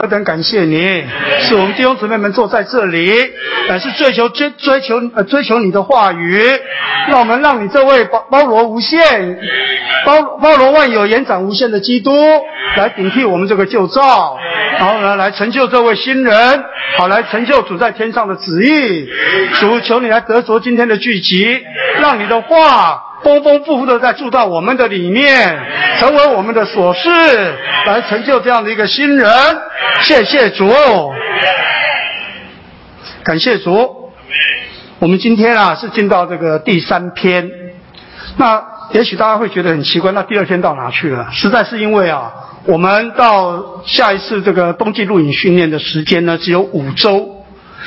[0.00, 1.04] 何等感谢你，
[1.42, 3.12] 是我们弟兄姊妹们坐在这里，
[3.68, 6.42] 乃是追求追追求呃追求你的话语，
[7.08, 9.38] 让我们让你这位包包罗无限、
[10.06, 12.10] 包包罗万有、延展无限的基督
[12.78, 14.38] 来顶替我们这个旧造，
[14.78, 16.64] 然后呢来成就这位新人，
[16.96, 19.06] 好来成就主在天上的旨意。
[19.60, 21.60] 主求你来得着今天的聚集，
[22.00, 23.02] 让你的话。
[23.22, 25.58] 丰丰富富的在住到我们的里面，
[25.98, 27.08] 成为我们的所事，
[27.86, 29.30] 来成就这样的一个新人。
[30.00, 30.72] 谢谢主，
[33.22, 34.10] 感谢主。
[34.98, 37.50] 我们今天啊是进到这个第三篇，
[38.36, 41.28] 那也许大家会觉得很奇怪，那第二天到哪去了？
[41.32, 42.32] 实在是因为啊，
[42.64, 47.39] 我们到下一次这个冬季露营训练的时间呢，只有五周。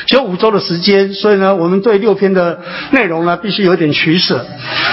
[0.07, 2.59] 只有五周的时间，所以呢，我们对六篇的
[2.91, 4.45] 内容呢，必须有点取舍。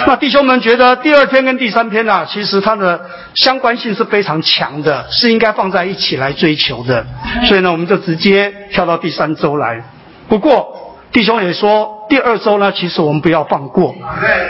[0.06, 3.00] 那弟兄们觉得第二篇跟第三篇呢，其实它的
[3.34, 7.04] 相关性是非常强的，是应该放在一起来追求的。
[7.46, 9.82] 所以呢，我们就直接跳到第三周来。
[10.28, 13.94] 不过弟兄也说，第二周呢，其实我们不要放过。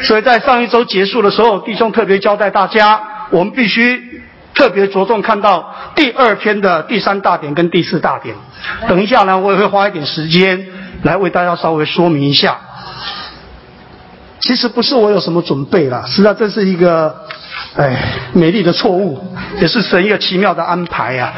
[0.03, 4.10] 所以在上一周结束的时候，弟兄特别交代大家，我们必须。
[4.55, 8.35] 特别着重看到第二篇的第三大点跟第四大点。
[8.89, 10.67] 等一下呢，我也会花一点时间
[11.03, 12.59] 来为大家稍微说明一下。
[14.41, 17.15] 其实不是我有什么准备了，实际上这是一个，
[17.77, 17.95] 哎，
[18.33, 19.23] 美丽的错误，
[19.61, 21.35] 也是神一个奇妙的安排啊。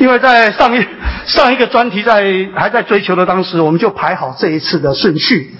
[0.00, 0.86] 因为在上一
[1.26, 5.54] 上一个专题在还在追求的当时，我们就排好这一次的顺序，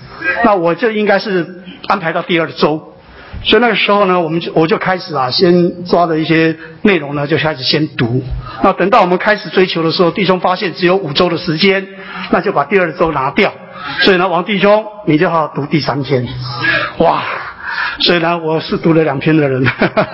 [0.45, 2.95] 那我就应该是安排到第二周。
[3.45, 8.23] 所以那个时候呢，我们就我就开始啊，先抓的一些内容呢，就开始先读。
[8.63, 11.87] 那等到我们开始追求的时候，弟兄发现只有五周的时间，
[12.31, 13.53] 那就把第二周拿掉。
[14.01, 16.27] 所以呢，王弟兄，你就好好读第三篇。
[16.99, 17.23] 哇！
[18.01, 19.65] 所以呢，我是读了两篇的人，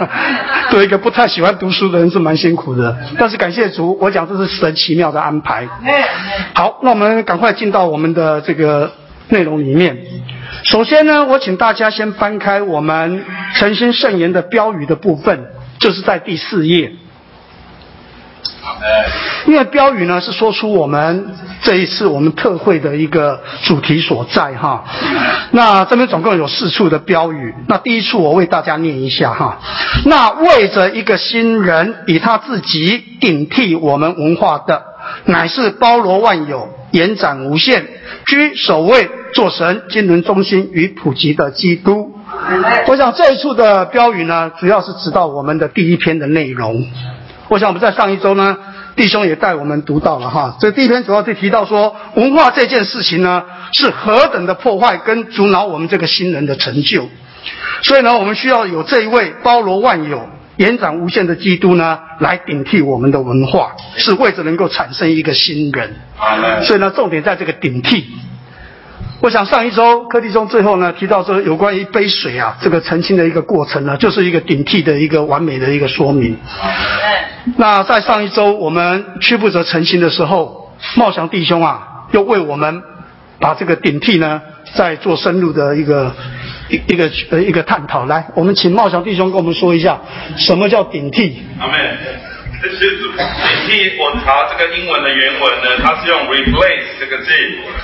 [0.70, 2.96] 读一个不太喜欢读书的人是蛮辛苦的。
[3.18, 5.66] 但是感谢主，我讲这是神奇妙的安排。
[6.54, 8.92] 好，那我们赶快进到我们的这个
[9.28, 9.96] 内容里面。
[10.64, 13.24] 首先呢，我请大家先翻开我们
[13.54, 15.46] 诚心圣言的标语的部分，
[15.78, 16.92] 就是在第四页。
[19.46, 24.84] 因为标语呢是说出我们这一次我们特会的一个主题所在哈。
[25.50, 29.58] 那这边总共有四处的标语，那第一处我为大家念一下哈。
[30.06, 34.82] 那为着一个新人，以他自己顶替我们文化的，
[35.26, 37.86] 乃是包罗万有、延展无限、
[38.26, 39.10] 居首位。
[39.34, 42.14] 做神、经纶中心与普及的基督。
[42.86, 46.86] 我想这一处的标语呢，主要是指到我们的第一篇的内容。
[47.48, 48.56] 我想我们在上一周呢，
[48.94, 50.56] 弟兄也带我们读到了哈。
[50.60, 57.08] 这第一篇主要是提到说，文化这件事情呢，是何等的破坏跟阻挠我们这个新人的成就。
[57.82, 65.94] 所以呢，我们需要有这一位包罗万有、延展无限的基督呢，来顶替我们的文化，是为着能够产生一个新人。
[66.62, 68.06] 所以呢，重点在这个顶替。
[69.20, 76.36] 我想上一周柯弟兄最后呢提到说，有关于一杯水啊这个澄清的一个过程呢，就是一个顶替的一个完美的一个说明。
[77.56, 82.82] 那在上一周我们屈不责澄清的时候，茂祥弟兄啊又为我们
[83.38, 84.42] 把这个顶替呢
[84.74, 86.14] 再做深入的一个
[86.68, 88.06] 一一个呃一个探讨。
[88.06, 90.00] 来，我们请茂祥弟兄跟我们说一下
[90.36, 91.42] 什么叫顶替。
[91.60, 91.74] 阿妹。
[92.64, 92.70] 顶
[93.68, 97.30] 替我查这个英文的原文呢，它是用 replace 这个字。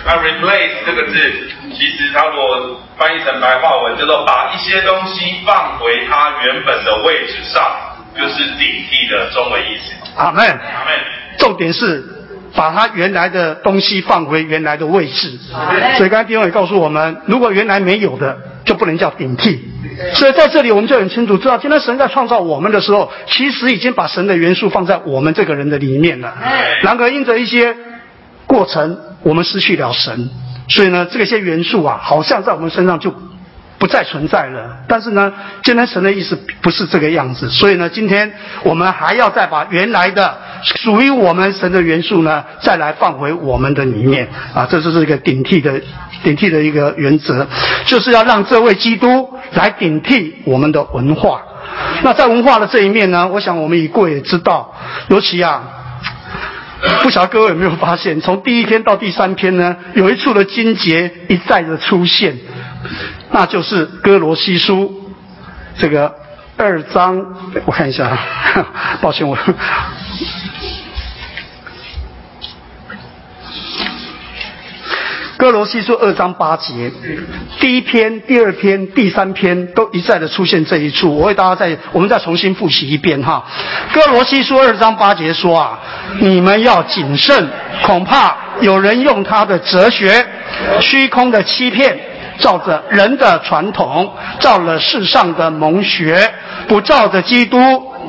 [0.06, 1.32] 那 replace 这个字，
[1.74, 7.62] 其实它如果翻译成白话文，叫做把一些东西放回它原本的位置上，
[8.16, 9.92] 就是顶替的中文意思。
[10.16, 10.44] 阿妹。
[10.44, 10.92] 阿妹。
[11.36, 12.02] 重点是
[12.54, 15.38] 把它原来的东西放回原来的位置。
[15.98, 18.38] 所以刚才弟兄也告诉我们，如果原来没有的，
[18.70, 19.58] 就不能叫顶替。
[20.14, 26.32] 所以在这里，我们就很清楚知道，今天神在创造我们的时候，其实已经把神的元素放在我们这个人的里面了。
[26.82, 27.74] 然而，因着一些
[28.46, 30.30] 过程，我们失去了神，
[30.68, 33.12] 所以呢，这些元素啊，好像在我们身上就。
[33.80, 35.32] 不再存在了，但是呢，
[35.64, 38.30] 今天神的意思不是这个样子，所以呢，今天
[38.62, 45.80] 我们还要再把原来的属于我们神的元素呢，再来放回我们的里面啊，这就是一个顶替的
[46.22, 47.46] 顶替的一个原则，
[47.86, 51.40] 就是要让这位基督来顶替我们的文化。
[52.02, 54.74] 那在文化的这一面呢，我想我们已过也知道，
[55.08, 55.62] 尤其啊，
[57.02, 62.36] 不晓得各位有没有发现，从第一篇到第三篇呢，有一处的金节一再的出现。
[63.30, 65.12] 那就是哥罗西书
[65.78, 66.14] 这个
[66.56, 67.24] 二章，
[67.66, 68.18] 我看一下，
[69.00, 69.36] 抱歉我。
[75.36, 76.92] 哥罗西书二章八节，
[77.60, 81.16] 第一篇、第二篇、第三篇都一再的出现这一处。
[81.16, 83.42] 我为大家再，我们再重新复习一遍哈。
[83.94, 85.78] 哥罗西书二章八节说啊，
[86.20, 87.48] 你们要谨慎，
[87.82, 90.26] 恐怕有人用他的哲学、
[90.82, 91.98] 虚空的欺骗，
[92.40, 96.32] 照着人的传统，照了世上的蒙学，
[96.66, 97.58] 不照着基督。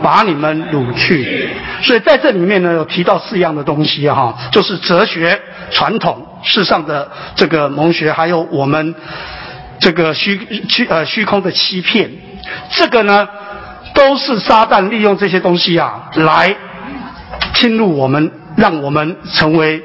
[0.01, 1.47] 把你们掳去，
[1.83, 5.39] 所以在这里面呢，有提到四样的东西哈，就是哲学、
[5.69, 8.95] 传统、世上的这个蒙学，还有我们
[9.79, 12.09] 这个虚虚呃虚空的欺骗，
[12.71, 13.27] 这个呢，
[13.93, 16.55] 都是撒旦利用这些东西啊，来
[17.53, 19.83] 侵入我们，让我们成为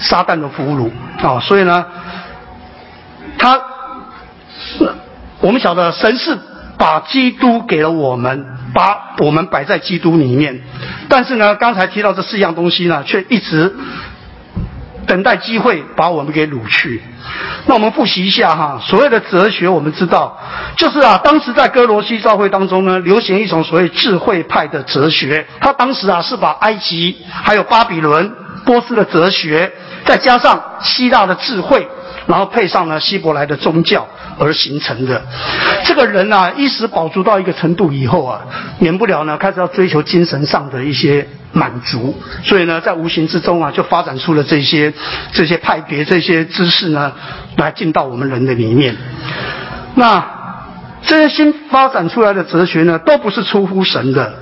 [0.00, 0.90] 撒旦的俘虏
[1.24, 1.38] 啊。
[1.38, 1.86] 所以呢，
[3.38, 3.60] 他
[4.76, 4.92] 是
[5.40, 6.36] 我们晓得神是
[6.76, 8.58] 把基督给了我们。
[8.74, 10.60] 把我们摆在基督里面，
[11.08, 13.74] 但是呢，刚才提到这四样东西呢，却一直
[15.06, 17.02] 等待机会把我们给掳去。
[17.64, 20.38] 那我们复习一下哈，所谓的哲学，我们知道，
[20.76, 25.46] 就是啊，当时在哥罗西教会当中呢，流行一种所谓智慧派的哲学。
[25.60, 28.30] 他当时啊，是把埃及、还有巴比伦、
[28.66, 29.72] 波斯的哲学，
[30.04, 31.88] 再加上希腊的智慧，
[32.28, 34.06] 然后配上了希伯来的宗教。
[34.40, 35.20] 而形成的，
[35.84, 38.40] 这个人啊，一时饱足到一个程度以后啊，
[38.78, 42.14] 免不了呢，开始要追求精神上的一些满足，
[42.44, 44.94] 所以呢，在无形之中啊，就发展出了这些
[45.32, 47.12] 这些派别、这些知识呢，
[47.56, 48.96] 来进到我们人的里面。
[49.96, 50.24] 那
[51.04, 54.32] 这些新发展出来的哲学呢，都不是出乎神的。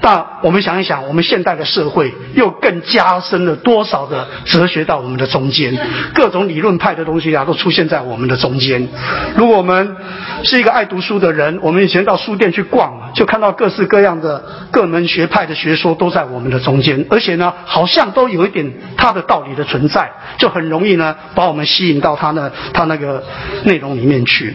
[0.00, 5.76] 但我们想一想，我们现代的社会又更加深了多少的哲学到我们的中间？
[6.14, 8.88] 各种理论派的东西啊，都出现在我们的中间。
[9.36, 9.96] 如果我们
[10.44, 23.24] 是一个爱读书的人，我们以前到书店去逛，就看到各式各样的各门学派的学说都在我们的中间，而且呢，好像都有一点它的道理的存在，就很容易呢把我们吸引到它呢它那个
[23.64, 24.54] 内容里面去。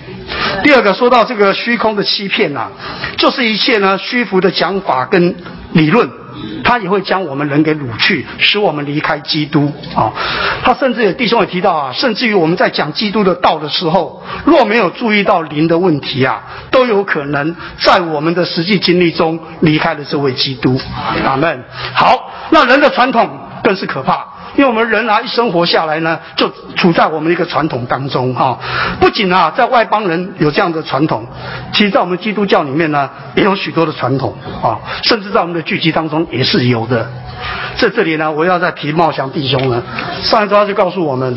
[0.64, 2.72] 第二个说到这个虚空的欺骗啊，
[3.18, 5.36] 就是一切呢虚浮的讲法跟。
[5.74, 6.08] 理论，
[6.64, 10.12] 他也会将我们人给掳去，使我们离开基督啊。
[10.64, 20.80] 他甚至有弟兄也提到啊，甚至于我们在讲基督的道的时候，若没有注意到灵的问题啊，都有可能在我们的实际经历中离开了这位基督。
[21.26, 21.64] 阿门。
[21.94, 23.30] 好，那人的传统
[23.64, 24.33] 更是可怕。
[24.56, 28.60] 因为我们人啊，一生活下来呢，就处在我们一个传统当中哈。
[29.00, 31.26] 不仅啊，在外邦人有这样的传统，
[31.74, 37.10] 其实在我们基督教里面呢，也有许多的传统啊，甚至在我们的聚集当中也是有的。
[37.78, 39.82] 在这里呢，我要再提茂祥弟兄呢，
[40.22, 41.36] 上一周他就告诉我们，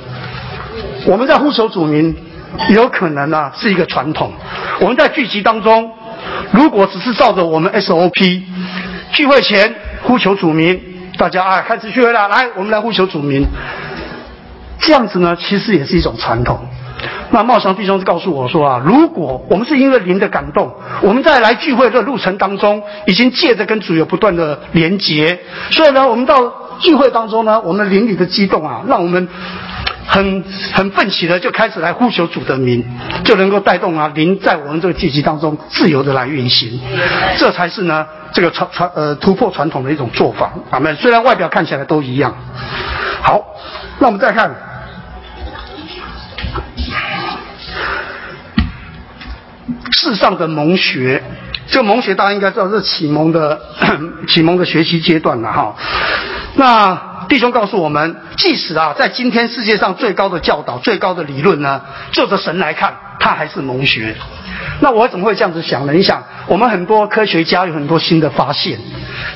[1.07, 2.15] 我们在呼求主名，
[2.75, 4.31] 有可能呢是一个传统。
[4.81, 5.91] 我们在聚集当中，
[6.51, 8.43] 如果只是照着我们 SOP，
[9.13, 10.79] 聚会前呼求主名。
[11.17, 13.47] 大家啊，开始聚会了，来，我们来呼求主名。
[14.79, 16.59] 这样子呢，其实也是一种传统。
[17.31, 25.39] 那茂祥弟兄告诉我说啊，如果我们是因为灵的感动，我们在来聚会的路程当中，已经借着跟主有不断的连结，
[25.71, 29.29] 所以呢，我们到聚会当中呢，我们灵里的激动啊，让我们
[30.07, 32.85] 很很奋起的就开始来呼求主的名，
[33.25, 36.81] 就能够带动啊灵在我们这个聚集当中自由的来运行，
[37.39, 38.07] 这才是呢。
[38.33, 42.35] 这个传传呃突破传统的一种做法，啊，们虽然外表看起来都一样。
[43.23, 43.41] 好，
[43.99, 44.55] 那我们再看
[49.93, 51.23] 世上的蒙学，
[51.69, 53.59] 这个蒙学大家应该知道是启蒙的
[54.29, 55.75] 启蒙的学习阶段了哈。
[56.57, 56.95] 那
[57.29, 64.15] 弟兄告诉我们，即使啊在今天世界上最高的教导、最高的理论呢，就着神来看，它还是蒙学。
[64.81, 65.93] 那我怎么会这样子想呢？
[65.93, 68.79] 你想，我们很多科学家有很多新的发现，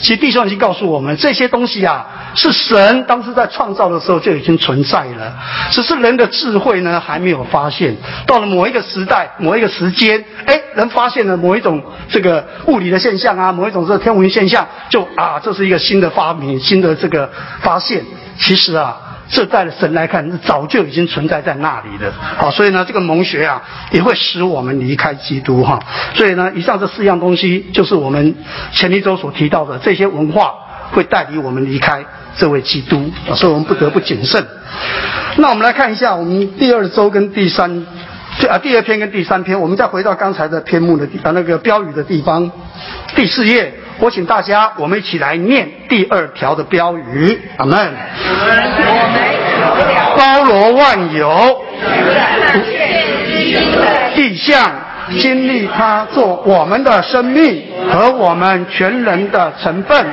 [0.00, 5.34] 其实地上已经告诉我们，这些东西啊，是神当时在创造的时候就已经存在了，
[5.70, 7.96] 只是人的智慧呢还没有发现。
[8.26, 18.04] 到了某一个时代、某一个时间，哎，人发现了某一种这个物理的现象啊，某一种这个天文现象，就啊，这是一个新的发明、新的这个发现。
[18.38, 18.96] 其实啊。
[19.30, 22.12] 这在神来看，早就已经存在在那里的。
[22.36, 25.80] 好，所以呢，这个蒙学啊，也会使我们离开基督哈。
[26.14, 28.34] 所以呢，以上这四样东西，就是我们
[28.72, 30.52] 前一周所提到的这些文化，
[30.90, 32.04] 会带领我们离开
[32.36, 34.44] 这位基督，所以我们不得不谨慎。
[35.36, 37.86] 那我们来看一下，我们第二周跟第三，
[38.48, 42.50] 啊，第二篇跟第三篇，我们再回到刚才的篇目的地啊，那个标语的地方，
[43.14, 43.72] 第四页。
[43.98, 47.94] 我请大家，我们一起来念第二条的标语，阿门。
[50.16, 51.62] 包罗万有，
[54.14, 54.72] 地象
[55.18, 60.06] 经历它做我们的生命和我们全人的成分，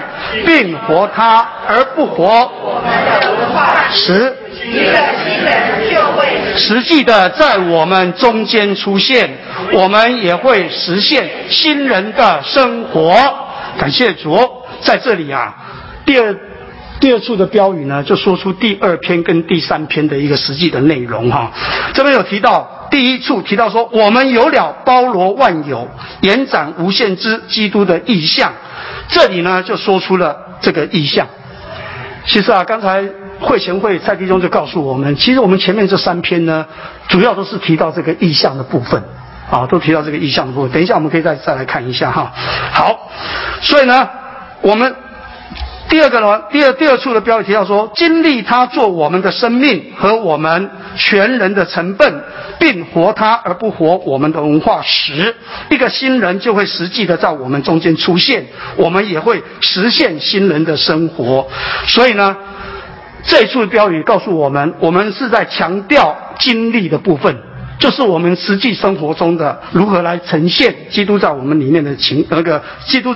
[0.46, 2.52] 并活它而不活。
[3.90, 9.30] 十一个新人就会实际的在我们中间出现，
[9.74, 13.16] 我们也会实现新人的生活。
[13.78, 14.40] 感谢主，
[14.82, 15.56] 在这里啊，
[16.06, 16.36] 第二
[17.00, 21.52] 第二处的标语呢，就说出第二篇跟第三篇的一个实际的内容哈。
[21.94, 25.88] 这边有提到第一处提到说，我们有了包罗万有、
[26.22, 28.52] 延展无限之基督的意象，
[29.10, 31.28] 这里呢就说出了这个意象。
[32.26, 33.04] 其实啊，刚才
[33.40, 36.66] 会前会蔡弟兄就告诉我们，其实我们前面这三篇呢，
[37.08, 39.04] 主要都是提到这个意象的部分。
[39.50, 40.72] 啊，都提到这个意象的部分。
[40.72, 42.34] 等一下，我们可以再再来看一下哈。
[42.74, 43.10] 好，
[43.62, 44.10] 所以呢，
[44.62, 44.94] 我们
[45.88, 52.22] 第二个呢，第二第二处的标题提到说，经历他做我们的生命和我们全人的成分，
[52.60, 55.34] 并活他而不活我们的文化时，
[55.70, 61.48] 一个新人就会实际的在我们中间出现，我们也会实现新人的生活。
[61.88, 62.36] 所以呢，
[63.28, 67.38] 这一处的标语告诉我们，我们是在强调经历的部分。
[67.78, 73.14] 就是我们实际生活中的如何来呈现基督在我们里面的情，那个基督，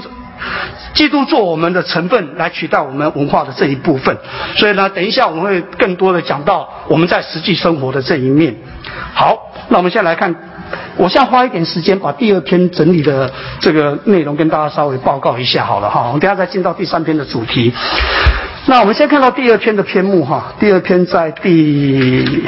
[0.93, 4.15] 基督做我们的成分来取代我们文化的这一部分。
[4.55, 8.55] 所以呢，等一下我们会更多的讲到我们在实际生活的这一面。
[9.15, 10.35] 好，那我们先来看，
[10.95, 16.03] 我先花一点时间把第二篇整理的这个内容跟大家稍微报告一下好了哈。
[16.05, 17.73] 我们等下再进到第三篇的主题。
[18.67, 22.47] 那我们先看到第二篇的篇目哈，第二篇在第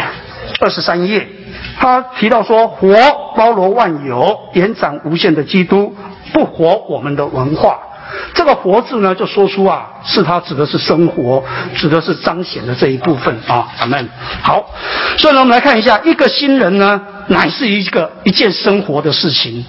[0.60, 1.28] 二十三页。
[1.78, 2.96] 他提到说，活
[3.36, 5.96] 包罗万有、延展无限的基督，
[6.32, 7.80] 不活我们的文化。
[8.34, 11.44] 这个“活”字呢，就说出啊，是他指的是生活，
[11.76, 13.68] 指的是彰显的这一部分啊。
[13.80, 14.10] 咱们
[14.42, 14.66] 好，
[15.18, 19.66] 所以呢，我们来看一下，一个新人呢，乃是一个一件生活的事情。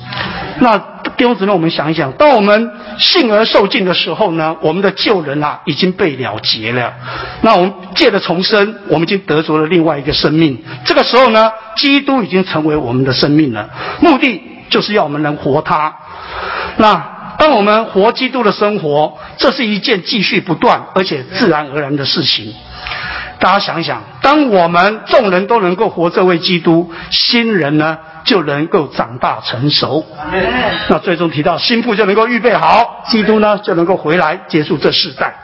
[0.61, 0.79] 那
[1.17, 6.93] 弟兄姊妹，我们想一想，当我们信而受尽的时候呢，我们的旧人啊已经被了结了。
[7.43, 10.63] 那我们借着重生，我们已经得着了另外一个生命。
[10.85, 13.69] 这个时候呢，基督已经成为我们的生命了。
[14.01, 15.95] 目的就是要我们能活他。
[16.77, 22.55] 那当我们活基督的生活，这是一件继续不断而且自然而然的事情。
[23.39, 30.07] 大家想一想，当我们众人都能够活这位基督，新人呢就能够长大成熟。
[30.89, 35.35] 那最终提到新妇就能够预备好，基督呢就能够回来结束这世代。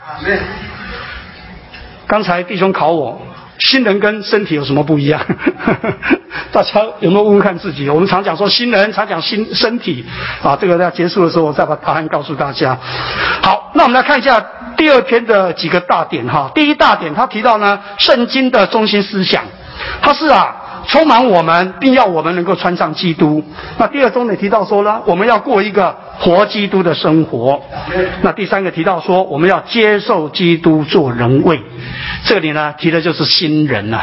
[2.07, 3.21] 刚才弟兄考我。
[3.61, 5.21] 新人跟身体有什么不一样？
[6.51, 7.87] 大家有没有问问看自己？
[7.89, 10.05] 我们常讲说新人，常讲新身体
[10.43, 10.57] 啊。
[10.59, 12.77] 这个在结束的时候，我再把答案告诉大家。
[13.41, 14.43] 好，那我们来看一下
[14.75, 16.51] 第二篇的几个大点哈。
[16.53, 19.43] 第一大点，他提到呢，圣经的中心思想，
[20.01, 20.55] 他是啊。
[20.87, 23.43] 充满我们，并要我们能够穿上基督。
[23.77, 27.61] 那第二重点提到说呢，我们要过一个活基督的生活。
[28.21, 31.59] 那第三个提到说，我们要接受基督做人位。
[32.23, 34.01] 这里呢提的就是新人呐。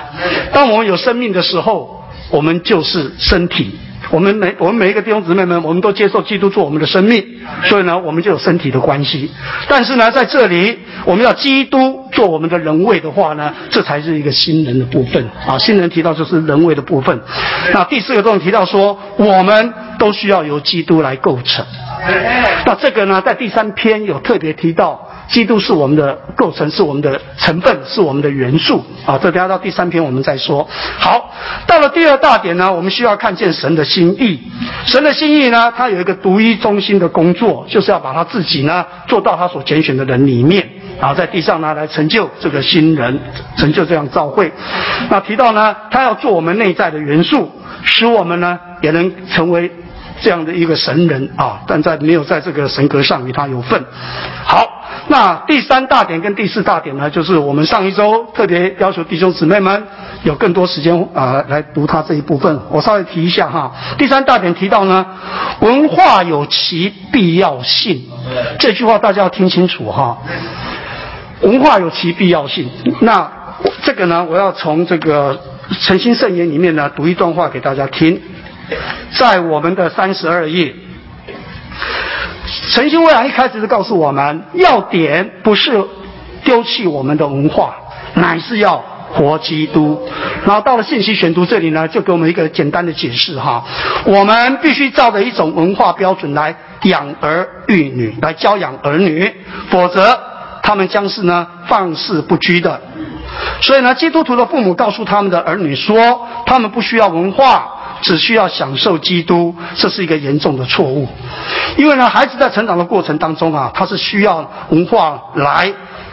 [0.53, 3.79] 当我们有生命的时候，我们就是身体。
[4.11, 7.25] 我们每我们每一个弟兄姊妹们，我们都接受基督做我们的生命，
[7.65, 9.31] 所以呢，我们就有身体的关系。
[9.69, 15.59] 但是呢，在这里，我们要基督做我们的人位的话呢，这才是一个新人的部分啊。
[15.59, 17.21] 新人提到就是人位的部分。
[17.73, 21.65] 那第四个重点提到说，我们都需要由基督来构成。
[22.65, 25.05] 那这个呢，在第三篇有特别提到。
[25.29, 29.19] 基督是我们的构成，是我们的成分，是我们的元素啊！
[29.23, 30.67] 这等下到第三篇我们再说。
[30.99, 31.35] 好，
[31.67, 34.39] 到了第二大点呢，我们需要看见神的心心意。
[34.87, 40.69] 神的心意呢，他有一个独一中心的工作，就是要把他自己呢做到他所拣选的人里面，
[41.01, 43.19] 然后在地上呢来成就这个新人，
[43.57, 44.53] 成就这样召会。
[45.11, 47.51] 那提到呢，他要做我们内在的元素，
[47.83, 49.71] 使我们呢也能成为
[50.21, 51.61] 这样的一个神人啊！
[51.67, 53.85] 但在没有在这个神格上与他有份。
[54.45, 54.75] 好。
[55.11, 59.83] 那第三大点跟第四大点呢，就是我们上一周特别要求弟兄姊妹们
[60.23, 62.61] 有更多时间啊来读他这一部分。
[62.69, 63.73] 我稍微提一下哈。
[63.97, 65.07] 第三大点提到呢，
[65.61, 68.03] 文化有其必要性，
[68.59, 70.19] 这句话大家要听清楚哈。
[71.41, 72.69] 文化有其必要性，
[73.01, 73.31] 那
[73.83, 75.41] 这个呢，我要从这个
[75.81, 78.21] 诚心圣言里面呢读一段话给大家听，
[79.19, 80.75] 在我们的三十二页。
[82.71, 85.85] 诚心未来一开始是告诉我们，要点不是
[86.45, 87.75] 丢弃我们的文化，
[88.15, 88.83] 乃是要
[89.13, 90.09] 活基督。
[90.47, 93.65] 然后到了信息选读这里呢，就给我们一个简单的解释哈。
[94.05, 99.31] 我们必须照着一种文化标准来养儿育女，来教养儿女，
[99.71, 100.19] 否则
[100.63, 102.81] 他们将是呢放肆不拘的。
[103.61, 107.75] 所以呢，基督徒的父母告诉他们的儿女说，他们不需要文化。
[108.01, 111.09] 只需要享受基督，这是一个严重的错误。
[111.77, 115.73] 因为呢，孩子在成长的过程当中啊，他是需要文化来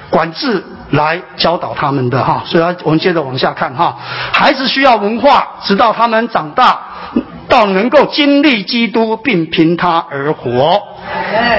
[0.10, 2.44] 管制来教导他们的哈。
[2.46, 3.98] 所以，我们接着往下看哈。
[4.34, 6.80] 孩子需要文化，直到他们长大，
[7.48, 10.82] 到能够经历基督并凭他而活。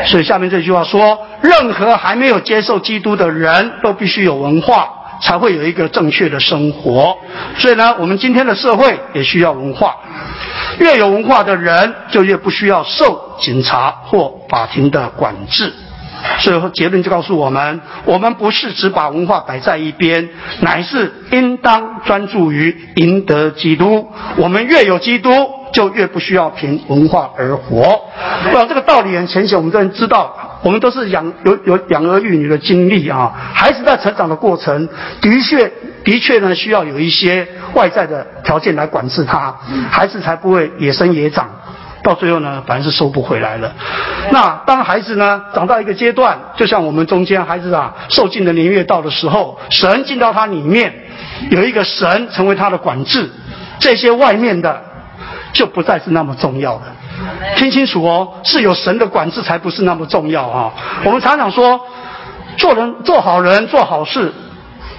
[0.07, 4.89] 所以下面这句话说：任何还没有接受基督的人都必须有文化。
[5.21, 7.17] 才会有一个正确的生活，
[7.59, 9.97] 所以呢，我们今天的社会也需要文化。
[10.79, 15.73] 越有文化的人，就越不需要受警察或法庭的管制。
[16.39, 20.29] 所以结论就告诉我们：我们不是只把文化摆在一边，
[20.61, 24.11] 乃是应当专注于赢得基督。
[24.37, 25.31] 我们越有基督。
[25.73, 28.01] 就越不需要凭文化而活。
[28.51, 30.56] 不然这个道理很浅显，我们都知道。
[30.67, 33.33] 我们都是养有有养儿育女的经历啊。
[33.55, 34.89] 孩子在成长的过程，
[35.21, 35.71] 的确
[36.03, 39.55] 的确呢，需要有一些外在的条件来管制他，
[39.89, 41.49] 孩子才不会野生野长。
[42.03, 43.73] 到最后呢，反而是收不回来了。
[44.33, 50.93] 那当孩子呢长到一个阶段，就像我们中间孩子啊，受尽的年月到的时候，神进到他里面，
[51.51, 53.31] 有一个神成为他的管制，
[53.79, 54.83] 这些外面的。
[55.57, 56.83] 就不再是那么重要的，
[57.57, 60.71] 听清楚哦，是有神的管制才不是那么重要啊。
[61.03, 61.81] 我们常常说，
[62.59, 64.35] 做人做好人做好事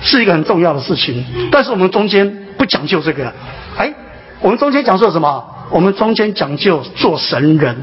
[0.02, 3.32] 是一个很重要的事情，但是我们中间不讲究这个。
[3.78, 3.94] 哎，
[4.42, 5.46] 我们中间讲究什么？
[5.70, 7.78] 我们中间讲究做神人。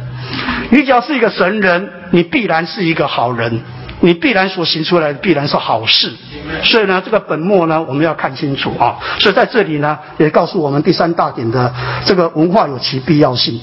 [0.71, 3.61] 你只要是一个神人，你必然是一个好人。
[4.05, 6.13] 你必然所行出来的必然是好事，
[6.63, 8.99] 所以呢，这个本末呢，我们要看清楚啊。
[9.19, 11.73] 所以在这里呢，也告诉我们第三大点的
[12.05, 13.59] 这个文化有其必要性。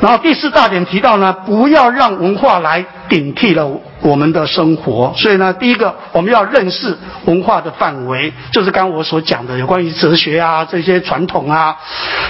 [0.00, 3.68] 然后第四大点提到呢，不要让文化来顶替了
[4.02, 5.12] 我们的生活。
[5.16, 11.76] 所以呢，第一个我们要认识文化的范围，就是刚我所讲的有关于哲学啊这些传统啊。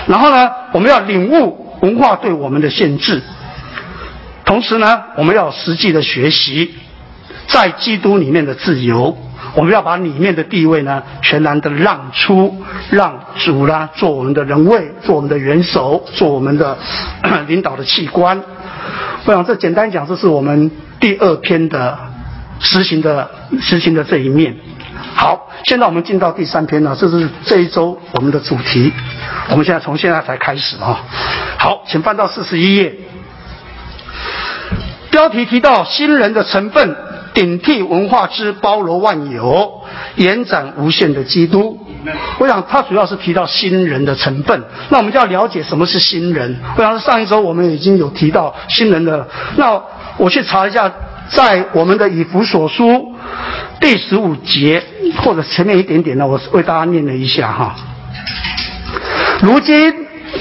[0.06, 3.22] 然后呢，我们要领悟文化对我们的限制，
[4.46, 6.74] 同时呢，我们要实际的学习。
[7.48, 9.16] 在基督里面的自由，
[9.54, 16.76] 我们要把里面的地位呢，全然的让出，让主呢做我们的人位，做我们的元首，做我们的
[17.46, 18.42] 领导的器官。
[19.24, 21.98] 我想这简单讲，这是我们第二篇的
[22.60, 24.56] 实行的实行的这一面。
[25.14, 28.92] 好，现在我们进到第三篇了，这是这一周我们的主题。
[29.50, 31.04] 我们现在从现在才开始啊。
[31.58, 32.94] 好，请翻到四十一页，
[35.10, 36.96] 标题提到新人的成分。
[37.36, 39.82] 顶替文化之包罗万有，
[40.16, 41.78] 延展无限的基督。
[42.38, 44.64] 我想他主要是提到新人的成分。
[44.88, 46.56] 那我们就要了解什么是新人。
[46.78, 49.28] 我想上一周我们已经有提到新人的。
[49.56, 49.78] 那
[50.16, 50.90] 我去查一下，
[51.28, 53.12] 在我们的以弗所书
[53.82, 54.82] 第十五节
[55.18, 57.76] 或者前面一点点呢，我为大家念了一下哈。
[59.42, 59.92] 如今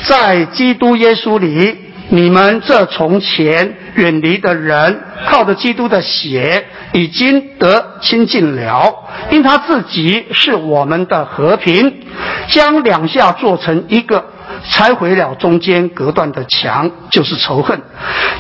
[0.06, 1.84] 在基督耶稣里。
[2.10, 8.94] 你们这从前远离的人，靠着基督的血已经得亲近了，
[9.32, 12.02] 因他自己是我们的和平，
[12.50, 14.24] 将两下做成一个，
[14.70, 17.82] 拆毁了中间隔断的墙，就是仇恨，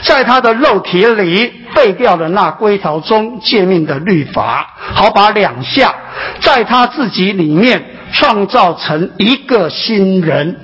[0.03, 5.93] 在他的肉体里废掉了那规条中诫命的律法，好把两下
[6.41, 7.91] 在他自己里面。
[8.13, 10.55] 创造成一个新人，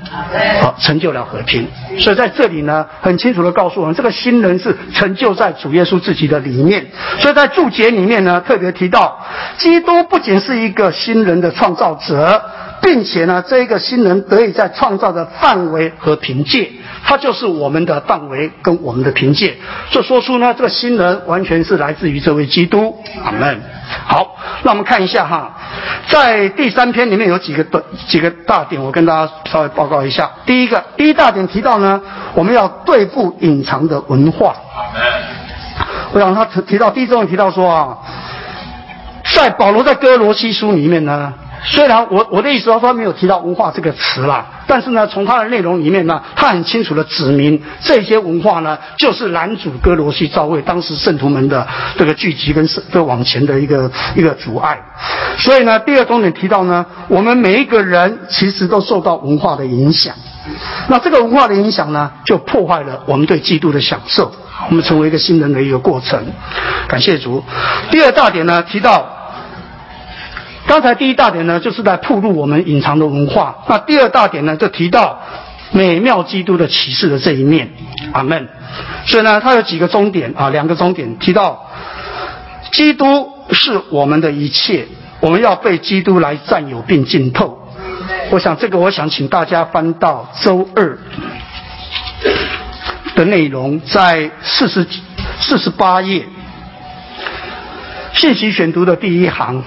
[0.62, 1.68] 好成就了和平。
[2.00, 6.86] 所以在这里呢，很清楚的告诉我们，这个新人是成就在主耶稣自己的里面。
[7.20, 9.20] 所以在注解里面呢，特别提到，
[9.58, 12.42] 基督不仅是一个新人的创造者，
[12.82, 16.72] 并且呢，这一个新人得以在创造的范围和凭借。
[17.04, 19.58] 它就是我们的范围跟我们的凭借，
[19.90, 22.96] 这说出呢，这个新人完全是来自于这位基督。
[23.24, 23.60] 阿门。
[24.08, 25.58] 好，那我们看一下哈，
[26.08, 30.30] 在第三篇里面有几个的几个大点，我跟大家稍微报告一下。
[30.46, 32.02] 第一个，第一大点提到呢，
[32.34, 34.56] 我们要对付隐藏的文化。
[36.14, 37.98] 我想他提提到第一章提到说啊，
[39.36, 41.34] 在保罗在哥罗西书里面呢。
[41.64, 54.80] 虽然我我的意思说他没有提到文化这个词啦，但是呢，从他的内容里面呢，他很清楚的指明这些文化呢，就是男主哥罗西教会当时圣徒们的这个聚集跟这往前的一个一个阻碍。
[55.38, 60.16] 所以呢，第二重点提到呢，我们每一个人其实都受到文化的影响，
[60.88, 64.32] 那这个文化的影响呢，就破坏了我们对基督的享受，
[64.70, 66.26] 我们成为一个新人的一个过程。
[66.88, 67.44] 感谢主。
[67.92, 69.18] 第二大点呢，提到。
[70.68, 73.64] 刚才第一大点呢，就是在铺露我们隐藏的文化。
[73.68, 75.20] 那第二大点呢，就提到
[75.72, 77.70] 美妙基督的启示的这一面。
[78.14, 78.48] 阿门。
[79.06, 81.68] 所以呢，它有几个终点啊，两个终点提到，
[82.72, 84.88] 基督是我们的一切，
[85.20, 87.58] 我们要被基督来占有并浸透。
[88.30, 90.98] 我想这个，我想请大家翻到周二
[93.16, 94.88] 的内容，在四十
[95.40, 96.26] 四十八页
[98.14, 99.62] 信息选读的第一行。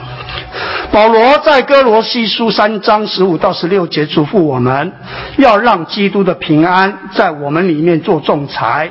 [0.94, 4.92] 保罗在哥罗西书三章十五到十六节嘱咐我们，
[5.38, 8.88] 要让基督的平安在我们里面做仲裁，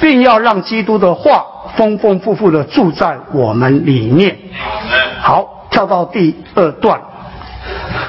[0.00, 4.36] 并要让基督的话丰丰富富的住在我们里面。
[5.20, 7.00] 好，跳到第二段。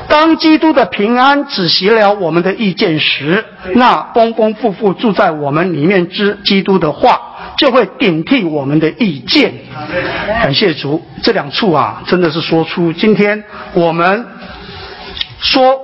[0.08, 3.45] 当基督的平安止息了我们的意见时，
[3.76, 7.21] 那丰丰富富住在我们里面之基督的话，
[7.58, 9.54] 就会顶替我们的意见。
[10.41, 13.43] 感谢主，这两处啊，真的是说出今天
[13.74, 14.26] 我们
[15.39, 15.80] 说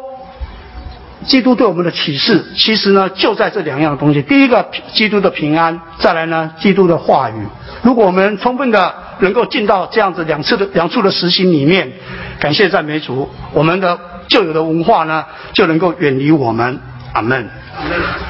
[1.25, 4.21] 基督对我们的启示，其实呢就在这两样东西。
[4.21, 7.33] 第一个，基督的平安；再来呢，基督的话语。
[7.81, 11.91] 如果我们充分的能够进到这样子两次的两处的实行里面，
[12.39, 16.79] 感谢赞美主，我们的旧有的文化呢就能够远离我们。
[17.13, 17.47] 阿门。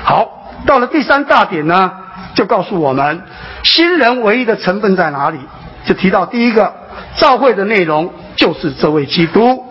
[0.04, 1.90] 好，到了第三大点呢，
[2.34, 3.22] 就告诉我们
[3.64, 5.38] 新人唯一的成分在哪里？
[5.86, 6.74] 就提到第一个，
[7.18, 9.64] 教会的内容就是这位基督，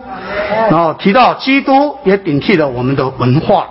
[0.69, 3.67] 然后提到基督也顶替了我们的文化。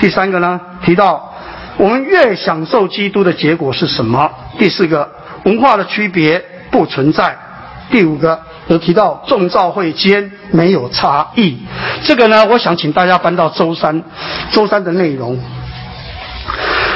[0.00, 1.34] 第三个呢，提到
[1.76, 4.30] 我们越享受基督的结果是什么？
[4.58, 5.10] 第四个。
[5.44, 7.36] 文化的区别不存在。
[7.88, 11.58] 第五个，有提到众造会间没有差异。
[12.02, 14.02] 这个呢，我想请大家搬到周三，
[14.50, 15.38] 周三的内容。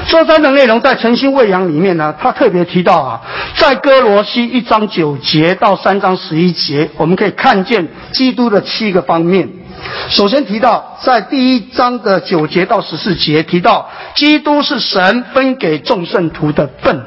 [0.09, 3.21] 周三的内容在诚心喂养里面呢，他特别提到啊，
[3.57, 9.49] 在哥罗西一章九节到三章十一节，我们可以看见基督的七个方面。
[10.09, 17.01] 首先提到，在第一章的九节到十四节提到，基督是神分给众圣徒的份。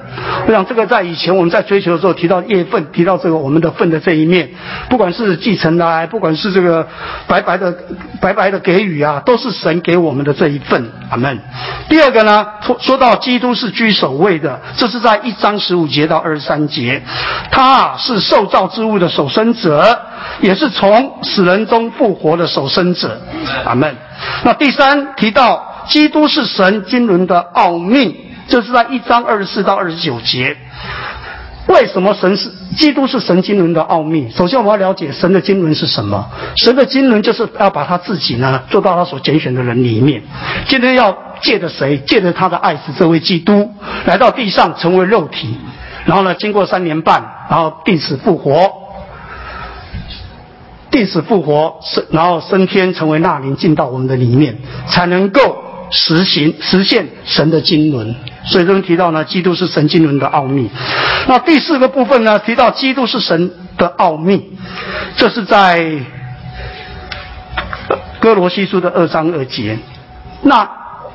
[0.47, 4.49] 我想这个在以前我们在追求的时候提到业份，提到这个我们的份的这一面，
[4.89, 6.87] 不管是继承来，不管是这个
[7.27, 7.73] 白白的
[8.19, 10.91] 白白的给予啊，都是神给我们的这一份。
[11.11, 11.39] 阿门。
[11.87, 17.01] 第二个呢，说说到基督是居首位的，这是在一章十五节到二十三节，
[17.51, 19.99] 他啊是受造之物的守生者，
[20.41, 23.21] 也是从死人中复活的守生者。
[23.65, 23.82] 阿门。
[24.43, 28.31] 那第三提到基督是神经纶的奥秘。
[28.45, 30.57] 这是在一章二十四到二十九节。
[31.67, 34.29] 为什么神是基督是神经纶的奥秘？
[34.29, 36.29] 首先我们要了解神的经纶是什么。
[36.57, 40.21] 神的经纶就是要把他自己呢做到他所拣选的人里面。
[40.67, 41.97] 今天要借着谁？
[41.99, 43.71] 借着他的爱子这位基督
[44.03, 45.57] 来到地上成为肉体，
[46.03, 48.69] 然后呢经过三年半，然后定死复活，
[50.93, 54.55] 定死复活升，然后升天成为那灵进到我们的里面，
[54.87, 55.57] 才能够
[55.89, 58.15] 实行实现神的经纶。
[58.45, 60.69] 所以这边提到呢，基督是神经纶的奥秘。
[61.27, 64.51] 那第四个部分呢，提到基督是神的奥秘，
[65.17, 65.99] 这是在
[68.19, 69.77] 哥罗西书的二章二节。
[70.43, 70.69] 那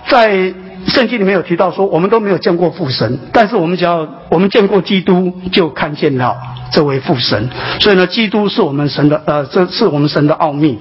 [0.08, 0.52] 在
[0.86, 6.36] 圣经里面有提到说，我们都没有见过父神，但是我们只要我们见过基督，就看见了
[6.72, 7.48] 这位父神。
[7.80, 10.78] 所以呢，基督是我们神的呃，这是我们神的奥秘。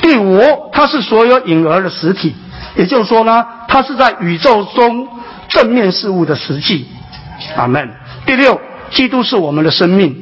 [0.00, 0.40] 第五，
[0.72, 2.34] 它是所有影儿的实体，
[2.76, 5.08] 也就是说呢，它是在宇宙中。
[5.48, 6.86] 正面事物的实际，
[7.56, 7.88] 阿门。
[8.26, 10.14] 第六，基督是我们的生命。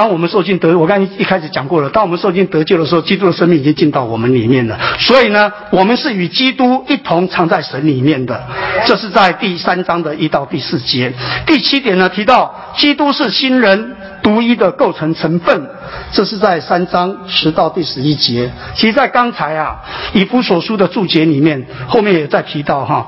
[0.00, 1.90] 当我们受尽得，我刚才一开始讲过了。
[1.90, 4.80] 当我们受尽得救的时候，基督的生命已经进到我们里面了。
[4.98, 8.42] 所以呢，我们是与基督一同藏在神里面的。
[8.86, 11.12] 这是在第三章的一到第四节。
[11.46, 15.68] 第七点呢，提到基督是新人独一的构成成分。
[16.12, 18.50] 这是在三章十到第十一节。
[18.74, 19.82] 其实，在刚才啊，
[20.14, 23.06] 以弗所书的注解里面，后面也在提到哈。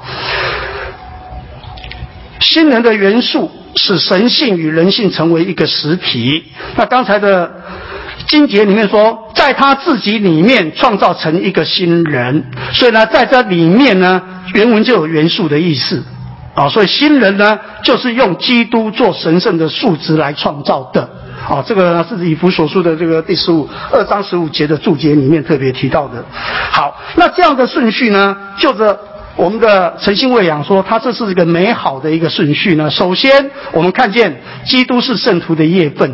[2.39, 6.45] 新人的元素使神性与人性成为一个实体。
[6.77, 7.51] 那刚才的
[8.29, 14.23] 经节里面说，在他自己里面创造成一个新人，所以呢，在这里面呢，
[14.55, 16.03] 原文就有元素的意思
[16.55, 16.69] 啊。
[16.69, 21.09] 所以新人呢，就是用基督做神圣的数值来创造的
[21.49, 21.65] 啊。
[21.67, 26.25] 这个是以弗所述的这个第十五二章十五节的注解里面特别提到的。
[26.71, 28.99] 好，那这样的顺序呢，就着。
[29.35, 32.91] 我们的诚信喂养说，它这是一个美好的一个顺序呢。
[32.91, 36.11] 首先，我们看见基督是圣徒的业份；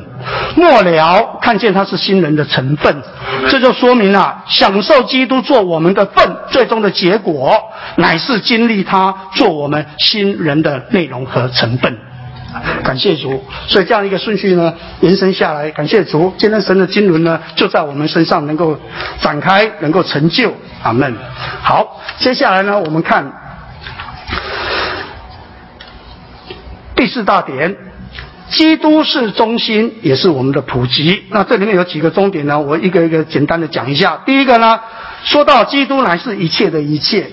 [0.57, 3.03] 末了，看见他是新人的成分。
[3.51, 7.57] 这就说明了，享受基督做我们的份，最终的结果
[7.97, 11.99] 乃是经历他做我们新人的内容和成分。
[12.83, 18.79] 感谢主，所以这样一个顺序呢，延伸下来，感谢主，今天神的经纶呢，就在我们身上能够
[19.21, 20.55] 展开，能够成就。
[20.83, 21.15] 阿门。
[21.61, 23.31] 好，接下来呢，我们看
[26.95, 27.77] 第四大点，
[28.49, 31.25] 基督是中心，也是我们的普及。
[31.31, 32.59] 那这里面有几个重点呢？
[32.59, 34.21] 我一个一个简单的讲一下。
[34.25, 34.81] 第一个呢，
[35.25, 37.25] 说到基督乃是一切的一切；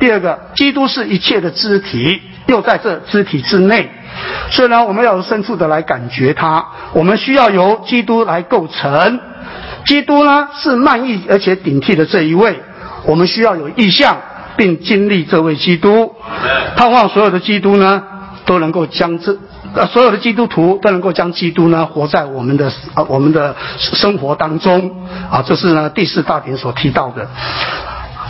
[0.00, 3.90] 第二个，基督是一切的肢体，又在这肢体之内。
[4.50, 6.64] 所以呢，我们要深处的来感觉它。
[6.92, 9.20] 我们需要由基督来构成。
[9.84, 12.60] 基督呢是漫溢而且顶替的这一位，
[13.04, 14.16] 我们需要有意向，
[14.56, 16.12] 并经历这位基督，
[16.76, 18.02] 盼望所有的基督呢
[18.44, 19.36] 都能够将这
[19.74, 24.90] 呃所有的基督徒都能够将基督呢活在我们的啊我们的生活当中
[25.30, 27.28] 啊，这是呢第四大点所提到的。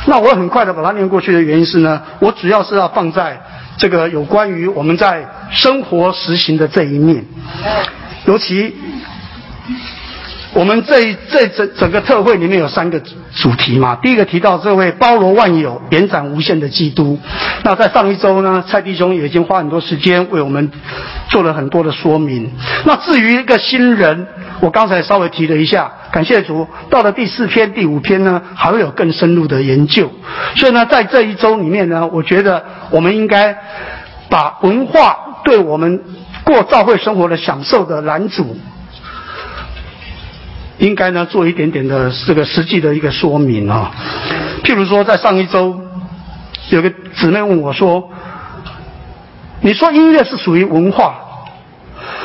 [0.07, 3.41] 那我很快的把它念过去的原因是呢，我主要是要放在
[3.77, 7.25] 这个有关于我们在生活实行的这一面，
[8.27, 8.75] 尤其。
[10.57, 12.99] 我们这这整整个特会里面有三个
[13.35, 17.19] 主题嘛，第一个提到这位包罗万有、延展无限的基督。
[17.63, 20.71] 那在上一周呢，蔡弟兄也已经花很多时间为我们
[21.29, 22.51] 做了很多的说明。
[22.87, 24.27] 那至于一个新人，
[24.61, 30.11] 我刚才稍微提了一下，感谢主，到了第四篇、第五篇呢，还会有更深入的研究。
[30.55, 33.55] 所以呢，在这一周里面呢，我觉得我们应该
[34.31, 36.01] 把文化对我们
[36.45, 38.57] 过教会生活的享受的拦阻。
[40.79, 43.91] 应该呢做一点点的这个实际的一个说明啊，
[44.63, 45.81] 譬如说在上一周，
[46.71, 48.11] 有个姊妹问我说
[49.63, 51.15] ：“你说音乐是属于文化，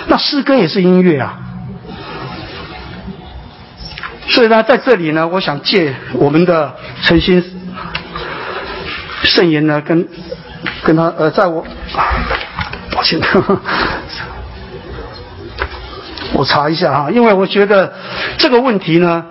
[0.07, 1.37] 那诗歌也是音乐啊？”
[4.27, 7.43] 所以呢，在这里呢，我想借我们的诚心
[9.23, 10.07] 圣言呢，跟
[10.83, 11.65] 跟他呃，在我
[12.91, 13.19] 抱歉。
[16.33, 17.93] 我查一下哈，因为我觉得
[18.37, 19.23] 这个问题呢，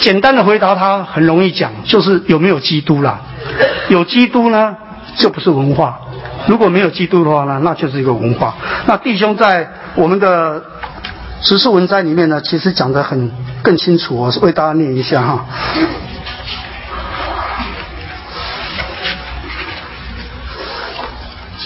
[0.00, 3.20] 简单的回答它很容易讲，就是有没有基督啦？
[3.88, 4.76] 有基督呢，
[5.16, 5.94] 就不是文化；
[6.46, 8.54] 如果没有基督的话呢，那就是一个文化。
[8.86, 10.62] 那弟兄在我们的
[11.42, 13.30] 十四文摘里面呢，其实讲的很
[13.62, 15.44] 更清楚，我是为大家念一下哈。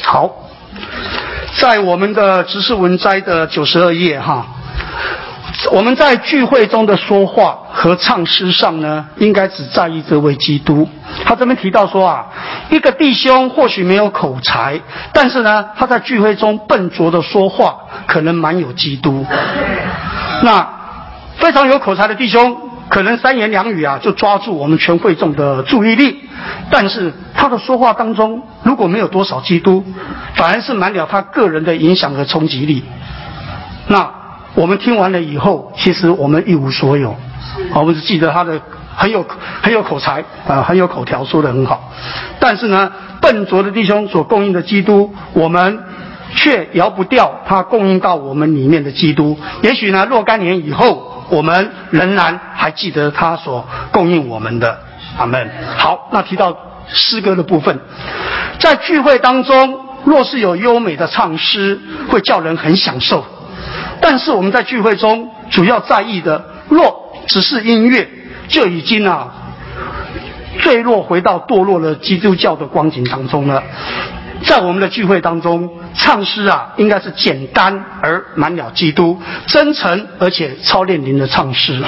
[0.03, 0.31] 好，
[1.59, 4.47] 在我们的执事文摘的九十二页哈。
[5.72, 10.88] 我们在聚会中的说话和唱诗上呢，应该只在意这位基督。
[11.24, 12.26] 他这边提到说啊，
[12.70, 14.81] 一个弟兄或许没有口才，
[15.12, 17.76] 但是呢，他在聚会中笨拙的说话，
[18.07, 19.24] 可能蛮有基督。
[20.42, 20.68] 那
[21.38, 22.57] 非常有口才的弟兄，
[22.88, 26.29] 可能三言两语啊就抓住我们全会众的注意力，
[26.70, 29.85] 但是他的说话当中如果没有多少基督，
[30.35, 32.85] 反而是满了他个人的影响和冲击力。
[33.88, 34.11] 那。
[34.57, 37.14] 我们听完了以后，其实我们一无所有。
[37.75, 38.61] 我们只记得他的
[38.97, 39.25] 很有
[39.62, 41.92] 很有口才啊，很有口条，说的很好。
[42.40, 42.90] 但是呢，
[43.21, 45.79] 笨拙的弟兄所供应的基督，我们
[46.35, 49.38] 却摇不掉他供应到我们里面的基督。
[49.62, 54.81] 也许呢，若干年以后，我们仍然还记得他所供应我们的。
[55.19, 55.51] 阿门。
[55.79, 56.57] 好，那提到
[56.88, 57.79] 诗歌的部分，
[58.59, 63.25] 在聚会当中，若是有优美的唱诗，会叫人很享受。
[64.01, 68.09] 但是我们在聚会中主要在意的，若只是音乐，
[68.49, 69.33] 就已经啊
[70.61, 73.63] 坠落回到堕落了基督教的光景当中了。
[74.45, 81.83] 在我们的聚会当中，唱诗啊，应该是简单而满了基督，真诚而且操练灵的唱诗。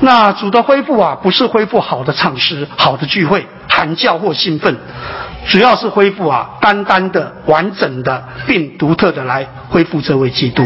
[0.00, 4.76] 那主的恢复啊，不是恢复好的唱诗、好的聚会、喊叫或兴奋。
[5.48, 10.62] 主要是恢复啊，单单的、完整的，并独特的来恢复这位基督。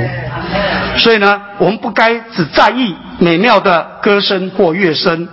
[0.97, 5.29] 所以呢，我们不该只在意美妙的歌声或乐声。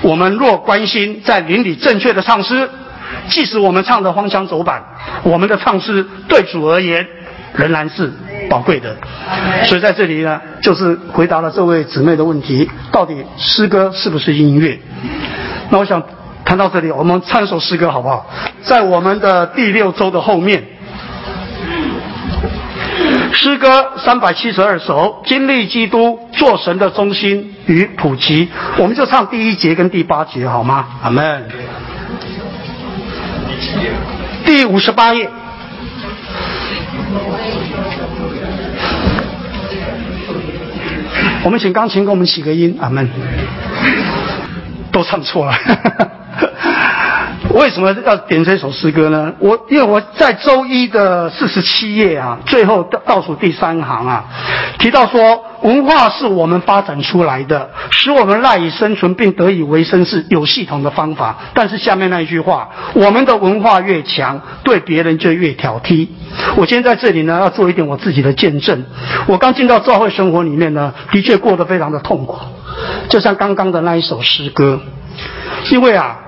[0.00, 2.70] 我们若关心在邻里正确的唱诗，
[3.28, 4.82] 即使我们唱的荒腔走板，
[5.22, 7.06] 我们的唱诗对主而言
[7.54, 8.10] 仍然是
[8.48, 8.96] 宝贵的。
[9.66, 14.80] 所以在这里呢，就是回答了这位姊妹的问题：到底诗歌是不是音乐？
[15.68, 16.02] 那我想。
[16.46, 18.24] 看到这里，我们唱一首诗歌好不好？
[18.62, 20.62] 在我们的第六周的后面，
[23.32, 30.86] 诗歌三百七十二首，经历基督做神的中心与普及，我们就唱第一节跟第八节好吗？
[31.02, 31.48] 阿门。
[34.44, 35.28] 第五十八页，
[41.42, 43.10] 我们请钢琴给我们起个音，阿门。
[44.92, 45.52] 都唱错了。
[47.54, 49.32] 为什么要点这首诗歌呢？
[49.38, 54.24] 我因为我在周一的四十七页啊，最后倒倒数第三行啊，
[54.78, 61.36] 提到说文化是我们发展出来的，使我们赖以生存并得以为生是有系统的方法。
[61.54, 66.08] 但是下面那一句话，我们的文化越强，对别人就越挑剔。
[66.56, 68.84] 我今天在这里呢，要做一点我自己的见证。
[69.26, 72.36] 我刚进到教会生活里面呢，的确过得非常的痛苦，
[73.08, 74.80] 就像刚刚的那一首诗歌，
[75.70, 76.18] 因为啊。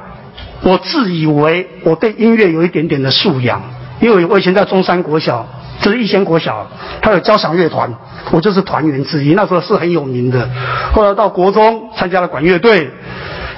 [0.62, 3.62] 我自以为我对音乐有一点点的素养，
[4.00, 5.46] 因为我以前在中山国小
[5.80, 6.68] 这是逸仙国小，
[7.00, 7.94] 它有交响乐团，
[8.32, 10.48] 我就是团员之一，那时候是很有名的。
[10.92, 12.90] 后来到国中参加了管乐队，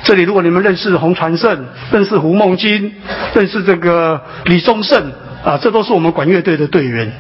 [0.05, 2.95] 这里如果你们认识洪传胜，认识胡梦金，
[3.35, 5.11] 认识这个李宗盛
[5.43, 7.11] 啊，这都是我们管乐队的队员。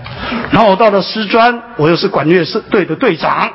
[0.50, 3.50] 然后我到了师专，我又是管乐队的队长。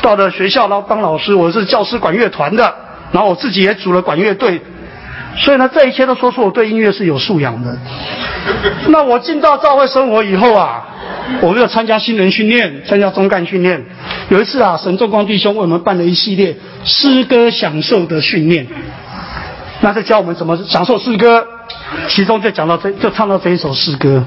[0.00, 2.72] 到了学校当当老师，我是教师管乐团的，
[3.10, 4.62] 然后我自己也组了管乐队。
[5.38, 7.78] 所以呢，这一切都说出我对音乐是有素养的。
[8.88, 10.84] 那我进到教会生活以后啊，
[11.40, 13.84] 我没有参加新人训练，参加中干训练。
[14.30, 18.66] 有一次啊，神众光弟兄为我们办了一系列诗歌享受的训练，
[19.80, 21.46] 那是教我们怎么享受诗歌，
[22.08, 24.24] 其中就讲到这就唱到这一首诗歌。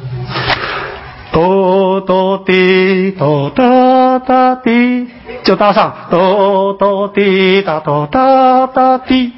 [1.32, 5.08] 哆哆滴哆哒哒滴，
[5.44, 9.32] 就搭上哆哆滴哒哆哒哒滴。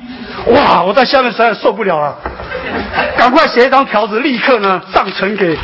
[0.48, 0.82] 哇！
[0.82, 2.16] 我在下面实在受不了了，
[3.16, 5.56] 赶快写一张条子，立刻呢上呈给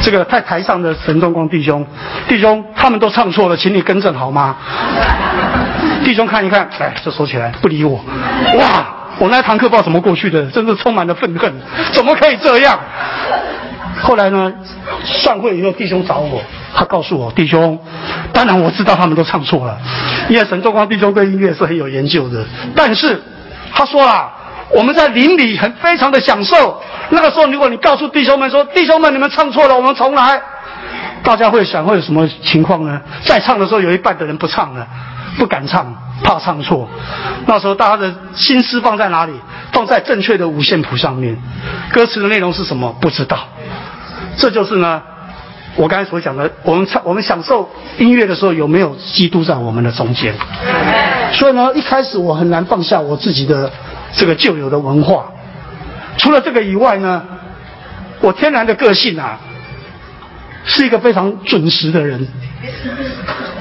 [0.00, 1.86] 这个在台上的神中光弟兄。
[2.26, 4.56] 弟兄，他们都唱错了，请你更正好吗？
[6.02, 7.96] 弟兄看一看，哎，这说起来不理我。
[8.58, 8.86] 哇！
[9.18, 11.52] 我那堂课不知道怎么过去的，真是充满了愤恨，
[11.92, 12.78] 怎么可以这样？
[14.02, 14.52] 后来呢，
[15.04, 16.42] 散会以后，弟兄找我，
[16.74, 17.78] 他告诉我，弟兄，
[18.32, 19.78] 当然我知道他们都唱错了，
[20.28, 23.22] 因为神中光弟兄对音乐是很有研究的，但是。
[23.72, 24.32] 他说啊，
[24.70, 26.80] 我们在林里很非常的享受。
[27.10, 30.40] 那个时候，如果你告诉弟兄们说：“弟兄们，你们唱错了，我们重来。”
[31.22, 32.98] 大家会想会有什么情况呢？
[33.22, 34.86] 在唱的时候，有一半的人不唱了，
[35.36, 36.88] 不敢唱，怕唱错。
[37.44, 39.32] 那时候大家的心思放在哪里？
[39.72, 41.36] 放在正确的五线谱上面。
[41.92, 42.96] 歌词的内容是什么？
[42.98, 43.36] 不知道。
[44.36, 45.02] 这就是呢，
[45.76, 47.68] 我刚才所讲的，我们唱，我们享受
[47.98, 50.34] 音乐的时候，有没有基督在我们的中间？
[51.32, 53.70] 所以呢，一开始我很难放下我自己的
[54.12, 55.26] 这个旧有的文化。
[56.18, 57.22] 除了这个以外呢，
[58.20, 59.38] 我天然的个性啊，
[60.66, 62.26] 是一个非常准时的人。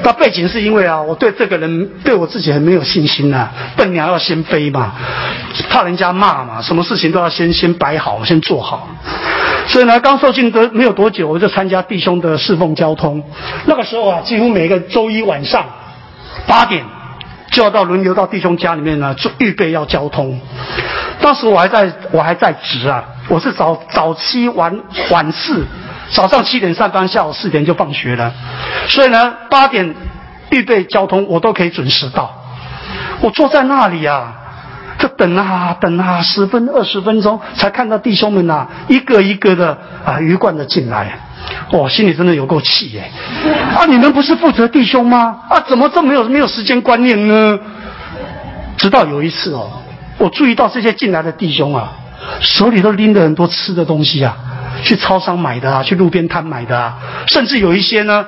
[0.03, 3.49] 那背景是因为啊，我对这个人对我自己很没有信心呐。
[3.77, 4.93] 笨鸟要先飞嘛，
[5.69, 8.89] 怕人家骂嘛，什么事情都要先先摆好，先做好。
[9.67, 13.23] 所以呢，刚受训得没有多久，我就参加弟兄的侍奉交通。
[13.65, 15.65] 那个时候啊，几乎每个周一晚上
[16.47, 16.83] 八点。
[17.51, 20.37] 就要到轮流到弟兄家里面呢，做预备要交通。
[21.21, 24.77] 当时我还在我还在职啊，我是早早期晚
[25.09, 25.63] 晚四，
[26.11, 28.33] 早上七点上班，下午四点就放学了。
[28.87, 29.95] 所以呢，八点
[30.49, 32.41] 预备交通，我都可以准时到。
[33.21, 34.33] 我坐在那里啊，
[34.99, 41.19] 就等啊等啊，十分二十分钟才看到弟兄们呐，一个一个的啊鱼贯的进来。
[41.71, 43.11] 我心里真的有够气耶！
[43.75, 45.37] 啊，你们不是负责弟兄吗？
[45.49, 47.59] 啊，怎么这么没有没有时间观念呢？
[48.77, 49.69] 直到有一次哦，
[50.17, 51.91] 我注意到这些进来的弟兄啊，
[52.39, 54.35] 手里都拎着很多吃的东西啊，
[54.83, 56.95] 去超商买的啊，去路边摊买的啊，
[57.27, 58.25] 甚至有一些呢，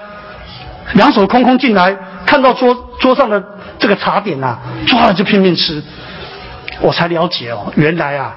[0.94, 3.44] 两手空空进来，看到桌桌上的
[3.80, 5.84] 这个茶点啊，抓了就拼命吃。
[6.80, 8.34] 我才了解哦，原来啊。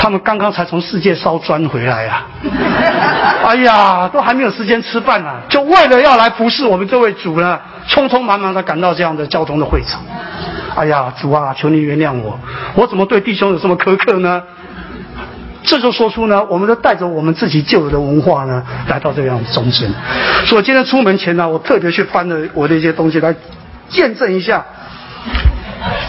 [0.00, 2.22] 他们刚刚才从世界烧砖回来呀！
[3.44, 10.00] 哎呀，都还没有时间吃饭呢，就为了要来服侍我们这位主呢，匆匆忙忙的赶到这样的交通的会场。
[10.76, 12.38] 哎呀，主啊，求你原谅我，
[12.76, 14.40] 我怎么对弟兄有这么苛刻呢？
[15.68, 19.92] 这就说出呢，我们都带着我们自己旧有的文化呢，来到这样中间。
[20.46, 23.34] 所以今天出门前呢，我特别去翻了我的一些东西来
[23.90, 24.64] 见证一下，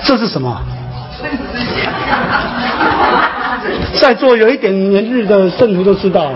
[0.03, 0.61] 这是什么？
[3.99, 6.31] 在座有一点年日的圣徒都知道，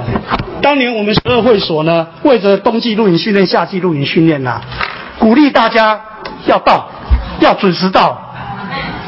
[0.61, 4.59] 当年我们十二会所呢，为着冬季露营训练、夏季露营训练呐，
[5.17, 5.97] 鼓励大家
[6.45, 6.89] 要到，
[7.39, 8.21] 要准时到。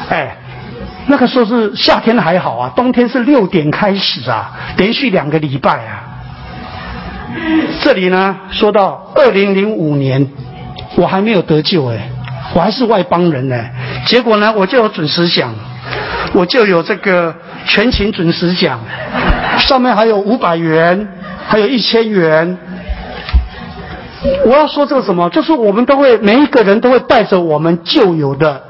[0.08, 0.34] 哎，
[1.08, 6.02] 那个时候是夏天还好啊，冬天是六点开始啊，连续两个礼拜啊。
[7.82, 10.28] 这里呢，说到二零零五年，
[10.96, 12.10] 我还没有得救哎，
[12.54, 13.56] 我还是外邦人呢，
[14.06, 15.54] 结果呢，我就有准时奖。
[16.32, 17.34] 我就有这个
[17.66, 18.80] 全勤准时奖，
[19.58, 21.08] 上面还有五百元，
[21.46, 22.58] 还有一千元。
[24.44, 28.60] 我要说这个什么，就是我们都会每一个人都会带着我们旧有的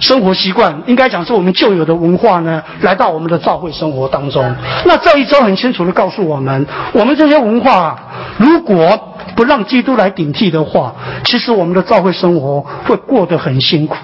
[0.00, 4.54] 生活习惯，应该讲是我们旧有的文化呢，来到我们的教会生活当中。
[4.84, 7.98] 那这一周很清楚的告诉我们，我们这些文化
[8.38, 10.94] 如果不让基督来顶替的话，
[11.24, 13.96] 其实我们的教会生活会过得很辛苦。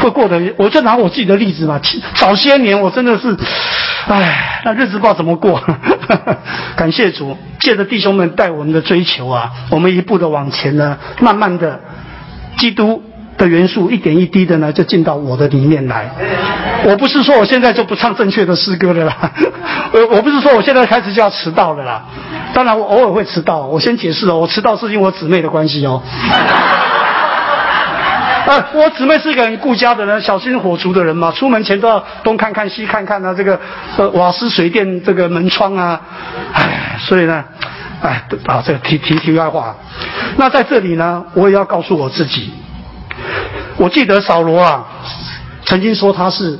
[0.00, 1.80] 会过得，我就拿我自己的例子嘛。
[2.14, 3.36] 早些年我真的是，
[4.08, 5.62] 唉，那日子不知道怎么过。
[6.74, 11.78] 感谢主，借着弟兄们带我们的追求啊，我们一步的往前呢，慢慢的，
[12.58, 13.04] 基督
[13.40, 16.10] 的元素一点一滴的呢，就进到我的里面来。
[16.84, 19.16] 我不是说我现在就不唱正确的诗歌了啦，
[19.92, 22.02] 我我不是说我现在开始就要迟到了啦。
[22.52, 26.02] 当然我偶尔会迟到，我先解释哦，我迟到是因为我姊妹的关系哦。
[28.46, 33.58] 啊，我姊妹是一个很顾家的人，小心火烛的人嘛，出门前都要东看看西看看啊，这个
[33.96, 36.00] 呃瓦斯水电这个门窗啊，
[36.52, 37.44] 唉，所以呢，
[38.02, 39.76] 唉啊这个题题题外话，
[40.36, 42.52] 那在这里呢，我也要告诉我自己，
[43.76, 44.86] 我记得扫罗啊，
[45.64, 46.58] 曾经说他是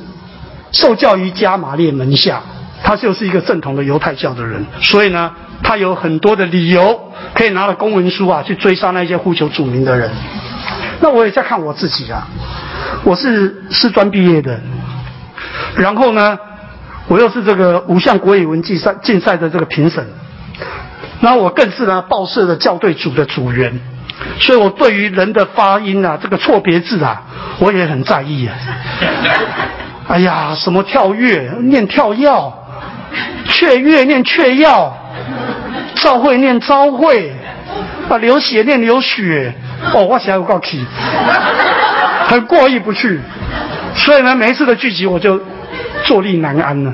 [0.71, 2.41] 受教于加玛列门下，
[2.83, 5.31] 他就是一个正统的犹太教的人，所以呢，
[5.61, 10.09] 他有很多的理由可以拿了公文书啊去追杀那些呼求主名的人。
[10.99, 12.27] 那我也在看我自己啊，
[13.03, 14.59] 我是师专毕业的，
[15.75, 16.37] 然后呢，
[17.07, 20.07] 我又是这个五项国语文竞赛竞赛的这个评审，
[21.19, 23.79] 那我更是呢报社的校对组的组员，
[24.39, 27.21] 所以我对于人的发音啊，这个错别字啊，
[27.59, 28.55] 我也很在意啊。
[30.07, 32.29] 哎呀，什么跳跃念跳跃，
[33.47, 34.67] 雀跃念雀跃，
[35.95, 37.31] 召会念召会，
[38.09, 39.53] 啊流血念流血。
[39.93, 40.85] 哦，我想我告气，
[42.27, 43.19] 很过意不去，
[43.95, 45.41] 所以呢，每一次的聚集我就
[46.03, 46.93] 坐立难安了。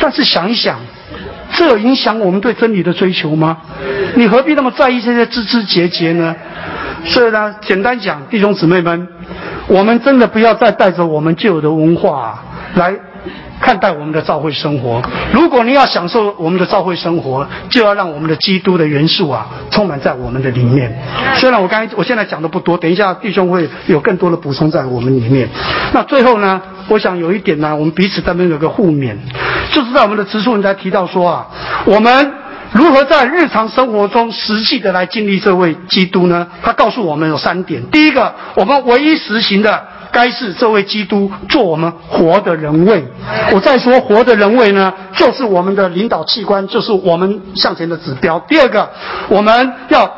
[0.00, 0.80] 但是想一想，
[1.52, 3.58] 这有影响我们对真理的追求吗？
[4.14, 6.34] 你何必那么在意这些枝枝节节呢？
[7.04, 9.08] 所以呢，简单讲，弟兄姊妹们，
[9.66, 12.42] 我们真的不要再带着我们旧有的文化
[12.74, 12.94] 来。
[13.60, 15.02] 看待我们的教会生活，
[15.32, 20.96] 如果你要享受我们的教会生活，就要让我们的基督的元素啊充满在我们的里面。
[21.36, 25.48] 虽然我刚才我现在讲的不多，等一下弟兄会有更多的补充在我们里面。
[25.92, 29.16] 那最后呢，我想有一点呢，我们彼此当中有个互勉，
[29.72, 31.46] 就是在我们的植树人才提到说啊，
[31.84, 32.32] 我们
[32.72, 36.46] 如何在日常生活中实际的来经历这位基督呢？
[36.62, 39.84] 他告诉我们有三点：第一个，我们唯一实行的。
[40.12, 43.04] 该是这位基督做我们活的人位。
[43.52, 48.38] 我再说活的人位呢，就是我们的领导器官，就是我们向前的指标。
[48.48, 48.90] 第二个，
[49.28, 50.10] 我们要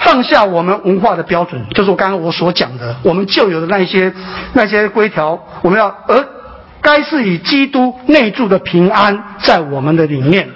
[0.00, 4.12] 放下我们文化的标准，就是我刚刚我所讲的，我们旧有的那些
[4.52, 6.24] 那些规条，我们要而
[6.80, 10.48] 该是以基督内住的平安在我们的里面。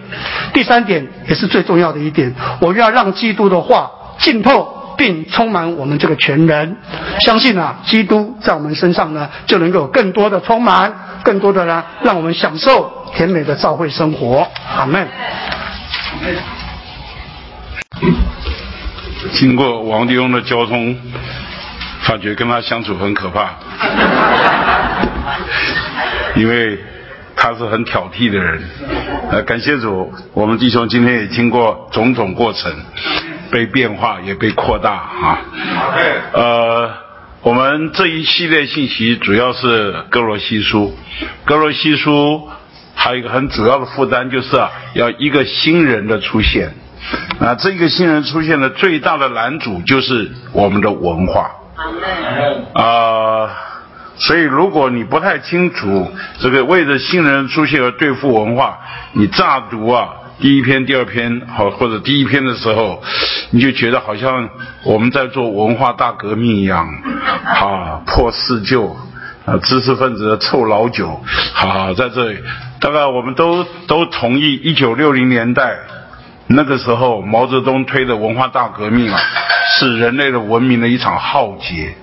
[0.53, 4.80] 第三点也是最重要的一点，我们要让基督的话浸透。
[5.01, 6.77] 并充满我们这个全人，
[7.21, 10.93] 相信啊，基督在我们身上呢，就能够更多的充满，
[11.25, 14.47] 更多的呢，让我们享受甜美的教会生活。
[14.77, 15.09] 阿门。
[19.33, 20.95] 经过王弟兄的交通，
[22.03, 23.55] 发觉跟他相处很可怕，
[26.37, 26.79] 因为
[27.35, 28.63] 他是很挑剔的人。
[29.31, 32.71] 呃，感谢主，我们弟兄今天也经过种种过程。
[33.51, 35.39] 被变化也被扩大啊！
[36.33, 36.91] 呃，
[37.43, 40.97] 我们这一系列信息主要是哥罗西书，
[41.45, 42.49] 哥罗西书
[42.95, 44.57] 还有一个很主要的负担，就是
[44.95, 46.73] 要一个新人的出现。
[47.41, 51.51] 那这个新人出现的最大的拦阻就是我们的文化。
[52.75, 53.51] 啊，
[54.17, 58.79] 所以如果你不太清楚这个为着新人出现而对付文化，
[59.13, 60.11] 你乍读啊。
[60.41, 63.03] 第一篇、第二篇，好，或者第一篇的时候，
[63.51, 64.49] 你就觉得好像
[64.85, 66.89] 我们在做文化大革命一样，
[67.45, 68.97] 啊，破四旧，
[69.45, 71.21] 啊，知识分子的臭老九，
[71.53, 72.39] 好，在这里，
[72.81, 75.77] 大概我们都都同意，一九六零年代
[76.47, 79.21] 那个时候，毛泽东推的文化大革命啊，
[79.79, 81.95] 是人类的文明的一场浩劫，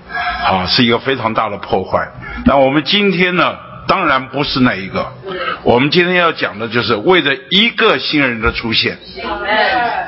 [0.46, 2.08] 啊，是一个非常大的破坏。
[2.44, 3.67] 那我们今天呢？
[3.88, 5.14] 当然不是那一个，
[5.62, 8.98] 我们今天要讲的就是为了一个新人的出现，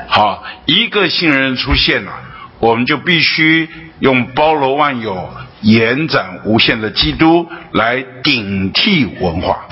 [0.06, 2.12] 好，一个新人出现了，
[2.58, 3.68] 我们就必须
[4.00, 5.30] 用包罗万有、
[5.62, 9.64] 延展无限的基督来顶替文化，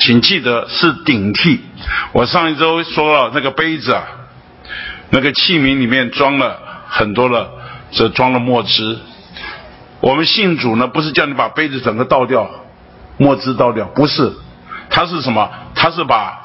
[0.00, 1.60] 请记得是顶替。
[2.12, 4.02] 我上一周说了那个杯子啊，
[5.10, 6.58] 那个器皿里面装了
[6.88, 7.52] 很多了，
[7.92, 8.98] 这装了墨汁。
[10.00, 12.50] 我们信主呢，不是叫你把杯子整个倒掉。
[13.16, 14.32] 墨汁倒掉不是，
[14.90, 15.50] 它是什么？
[15.74, 16.40] 它是把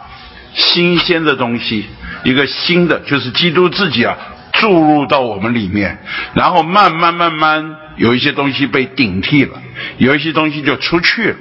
[0.54, 1.86] 新鲜的东西，
[2.24, 4.18] 一个新的，就是基督自己啊，
[4.54, 6.00] 注入到我们里面，
[6.34, 9.62] 然后慢慢慢慢有一些东西被顶替了，
[9.98, 11.38] 有一些东西就出去了。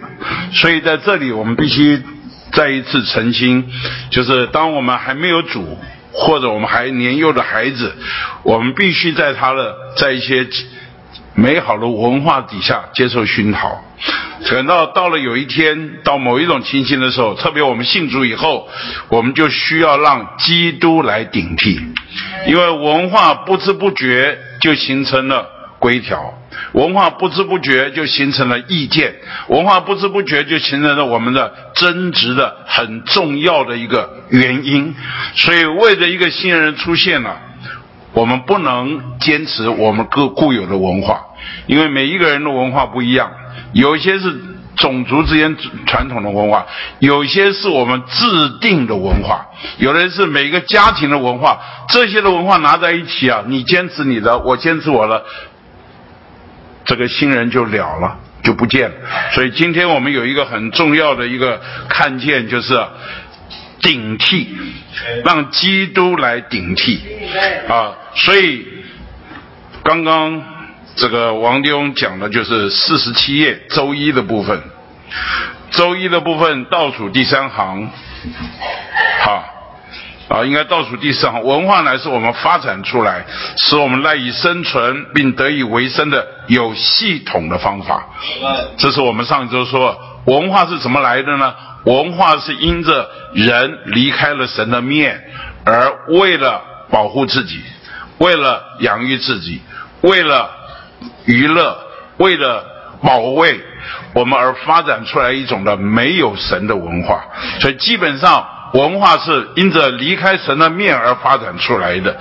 [0.52, 2.02] 所以在这里我们必须
[2.52, 3.64] 再一次澄清，
[4.10, 5.78] 就是当我们还没有主，
[6.12, 7.94] 或者我们还年幼的孩子，
[8.42, 10.46] 我们必须在他的在一些
[11.34, 13.84] 美好的文化底下接受熏陶。
[14.48, 18.68] 等到到了有一天，到某一种情形的时候，特别我们信主以后，
[19.08, 21.80] 我们就需要让基督来顶替，
[22.46, 25.48] 因为文化不知不觉就形成了
[25.78, 26.34] 规条。
[26.72, 29.14] 文化不知不觉就形成了意见，
[29.48, 34.94] 文化不知不觉就形成了我们的争执的很重要的一个原因。
[35.34, 37.40] 所以，为了一个新人出现了，
[38.18, 41.20] 我们不能坚持我们各固有的文化，
[41.68, 43.30] 因为每一个人的文化不一样，
[43.72, 44.34] 有些是
[44.74, 45.56] 种族之间
[45.86, 46.66] 传统的文化，
[46.98, 48.26] 有些是我们制
[48.60, 49.46] 定的文化，
[49.76, 55.24] 有的是每个家庭的文化，这些的文化拿在一起啊，你坚持你的，我坚持我的。
[56.84, 58.96] 这个新人就了了，就不见了。
[59.32, 62.82] 所以今天我们有一个很重要的一个看见，就是
[63.80, 64.48] 顶替，
[65.24, 67.00] 让基督来顶替
[67.68, 67.94] 啊。
[68.14, 68.66] 所以
[69.82, 70.42] 刚刚
[70.96, 74.62] 这个王弟兄讲的就是四十七页周一的部分，
[75.70, 77.90] 周一的部分倒数第三行，
[79.22, 79.54] 好。
[80.28, 83.24] 啊，应该倒数第四行，文化乃是我们发展出来，
[83.56, 88.06] 使我们赖以生存并得以为生的有系统的方法。
[88.76, 89.98] 这是我们上周说，
[90.28, 91.54] 文化是怎么来的呢？
[91.84, 95.22] 文化是因着人离开了神的面，
[95.64, 97.62] 而为了保护自己，
[98.18, 99.62] 为了养育自己，
[100.02, 100.50] 为了
[101.24, 101.78] 娱乐，
[102.18, 102.64] 为了
[103.02, 103.58] 保卫
[104.12, 107.24] 我们而发展出来一种的没有神的文化。
[107.60, 108.46] 所以基本上。
[108.74, 112.14] 文化是因着离开神的面而发展出来的，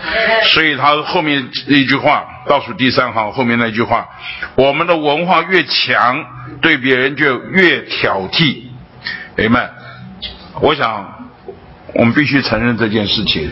[0.45, 4.07] 所以他后面一句话，倒数第三行后面那句话，
[4.55, 6.23] 我们的文化越强，
[6.61, 8.61] 对别人就越挑剔。
[9.37, 9.69] 哎们，
[10.61, 11.29] 我想
[11.93, 13.51] 我们必须承认这件事情。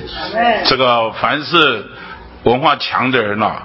[0.66, 1.86] 这个凡是
[2.44, 3.62] 文化强的人呐，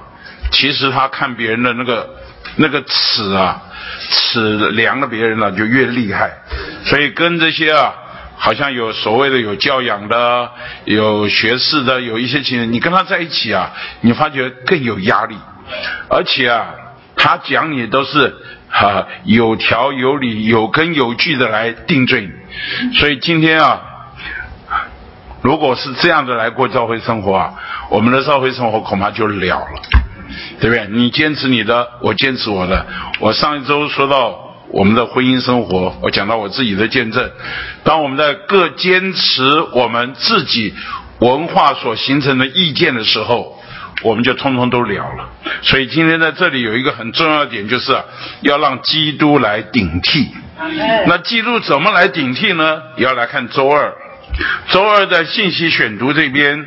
[0.50, 2.10] 其实他看别人的那个
[2.56, 3.62] 那个尺啊，
[4.10, 6.30] 尺量了别人呢就越厉害，
[6.84, 7.94] 所以跟这些啊。
[8.43, 10.51] 好像有所谓的有教养的，
[10.86, 13.70] 有学士的，有一些情人，你跟他在一起啊，
[14.01, 15.36] 你发觉更有压力，
[16.09, 16.68] 而且啊，
[17.14, 18.34] 他讲你都是
[18.70, 23.78] 哈有条有理、有根有据的来定罪你，所以今天啊，
[25.43, 27.53] 如果是这样的来过教会生活啊，
[27.91, 29.82] 我们的教会生活恐怕就了了，
[30.59, 30.88] 对不对？
[30.88, 32.86] 你坚持你的，我坚持我的。
[33.18, 34.49] 我上一周说到。
[34.72, 37.30] 我们的婚姻生活，我讲到我自己的见证。
[37.82, 39.42] 当我们在各坚持
[39.72, 40.74] 我们自己
[41.18, 43.60] 文化所形成的意见的时候，
[44.02, 45.28] 我们就通通都了了。
[45.62, 48.00] 所以今天在这里有一个很重要的点，就是
[48.42, 50.28] 要让基督来顶替。
[51.06, 52.80] 那基督怎么来顶替呢？
[52.96, 53.92] 要来看周二。
[54.68, 56.64] 周二的信息选读这边，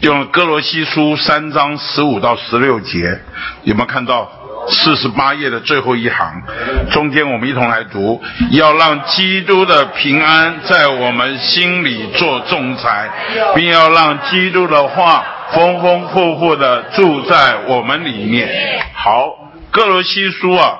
[0.00, 3.20] 用哥罗西书三章十五到十六节，
[3.62, 4.30] 有没有看到？
[4.68, 6.42] 四十八页的最后一行，
[6.90, 13.08] 中间我们一同来读：要让基督的平安在我们心里做仲裁，
[13.54, 18.82] 并要让基督的话丰丰富富的住在我们里面。
[18.94, 19.32] 好，
[19.70, 20.78] 哥罗西书啊，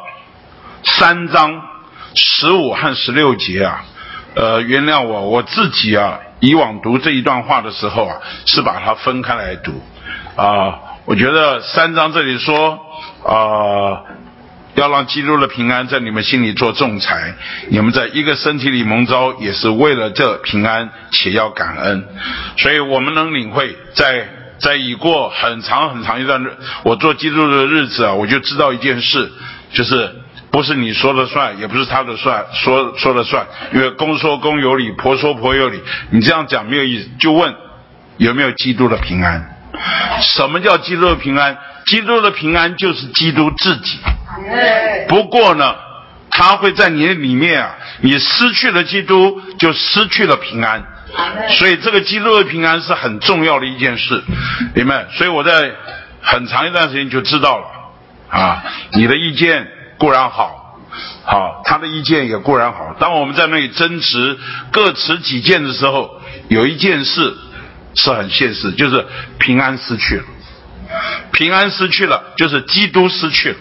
[0.83, 1.63] 三章
[2.15, 3.85] 十五和十六节啊，
[4.35, 8.17] 呃，原谅我，我自己啊，以往读这一段话的时候啊，
[8.47, 9.73] 是把它分开来读
[10.37, 10.81] 啊。
[11.07, 12.81] 我觉得三章这里说。
[13.25, 14.03] 啊，
[14.77, 17.35] 要让基督的平安在你们心里做仲裁。
[17.69, 22.07] 你们在一个身体里蒙召，也是为了这平安，且要感恩。
[22.57, 24.29] 所以我们能领会，在
[24.59, 29.33] 在已过很长很长一段日，我做基督的日子啊，我就知道一件事，
[29.73, 30.15] 就是
[30.53, 33.45] 不是你说了算，也不是他的算，说说了算。
[33.75, 35.81] 因为公说公有理，婆说婆有理。
[36.11, 37.11] 你这样讲没有意思。
[37.19, 37.53] 就问
[38.19, 39.56] 有没有基督的平安？
[40.23, 41.57] 什么叫基督的平安？
[41.87, 43.99] 基督的平安就是基督自己。
[45.09, 45.75] 不过呢，
[46.31, 50.85] 他会在你的里面啊，你失去了基督，就失去了平安。
[51.51, 54.23] 所以这个基督的平安是很重要的一件事，
[54.75, 55.07] 明白？
[55.13, 55.73] 所以我在
[56.21, 57.67] 很长一段时间就知道了
[58.29, 60.81] 啊，你的意见固然好，
[61.25, 62.97] 好，他的意见也固然好。
[62.99, 64.37] 当我们在那里争执
[64.73, 67.35] 各持己见的时候，有一件事
[67.97, 69.05] 是很现实，就是
[69.39, 70.25] 平安失去了。
[71.33, 73.57] 平安失去了，就是基督失去了。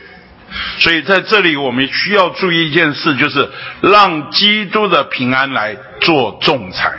[0.79, 3.49] 所以在这里，我们需要注意一件事，就是
[3.81, 6.93] 让基督的平安来做仲裁。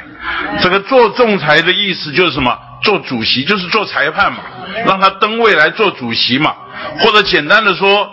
[0.61, 2.59] 这个做仲裁的意思就是什么？
[2.83, 4.41] 做主席就是做裁判嘛，
[4.85, 6.55] 让他登位来做主席嘛。
[7.01, 8.09] 或者简单的说，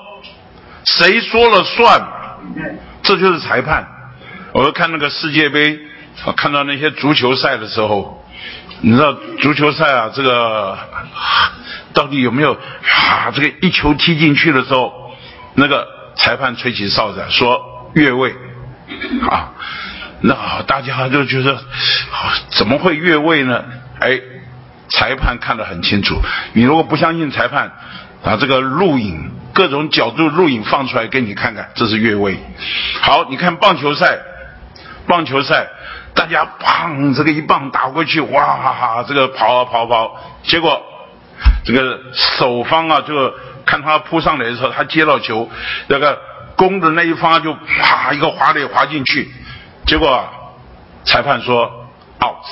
[0.86, 2.02] 谁说了算？
[3.04, 3.86] 这就是裁判。
[4.54, 5.78] 我看那个世界杯，
[6.38, 8.23] 看到那些足球赛的时候，
[8.84, 10.78] 你知道足球赛啊，这个。
[11.94, 13.30] 到底有没有啊？
[13.36, 14.92] 这个一球踢进去的时候，
[15.54, 18.34] 那个裁判吹起哨子说越位
[19.30, 19.54] 啊，
[20.22, 21.64] 那大家就觉得
[22.50, 23.64] 怎么会越位呢？
[24.00, 24.20] 哎，
[24.90, 26.20] 裁判看得很清楚。
[26.54, 27.72] 你如果不相信裁判，
[28.24, 32.40] 把这个录影各种角度录影放出来给你看看，这是越位。
[33.02, 34.18] 好，你看棒球赛，
[35.06, 35.68] 棒球赛，
[36.14, 40.82] 大家砰，这个一棒打过去，哇哈哈，这个跑啊跑跑，结果
[41.66, 43.34] 这个守方啊，就
[43.66, 45.50] 看他扑上来的时候，他接到球，
[45.88, 46.20] 那个
[46.56, 49.32] 攻的那一方就啪一个滑垒滑进去，
[49.86, 50.24] 结果
[51.06, 51.66] 裁判说
[52.24, 52.46] out，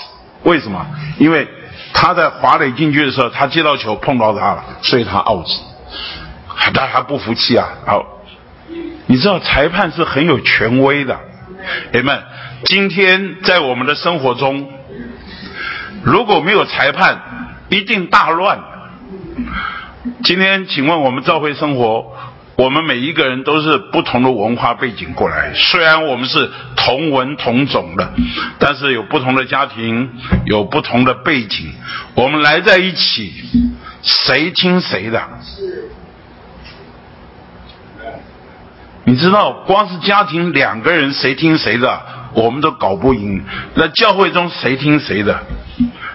[0.44, 0.86] 为什么？
[1.18, 1.48] 因为
[1.94, 5.48] 他在滑垒进去的时候，他接到球碰到他了，所以他 out
[6.74, 6.90] 但。
[6.92, 7.70] 他不服气啊！
[7.86, 8.06] 好，
[9.08, 11.18] 你知道裁判是很有权威的，
[11.94, 12.22] 友们。
[12.66, 14.70] 今天在我们的生活中，
[16.04, 17.20] 如果没有裁判，
[17.70, 18.60] 一定大乱。
[20.24, 22.14] 今天，请问我们教会生活，
[22.58, 28.14] 我们每一个人都是不同的文化背景过来，虽然我们是同文同种的，
[28.60, 30.12] 但是有不同的家庭，
[30.46, 31.74] 有不同的背景，
[32.14, 33.34] 我们来在一起，
[34.04, 35.24] 谁听谁的？
[39.04, 42.02] 你知道，光是家庭两个人谁听谁的，
[42.34, 43.44] 我们都搞不赢。
[43.76, 45.40] 那教会中谁听谁的？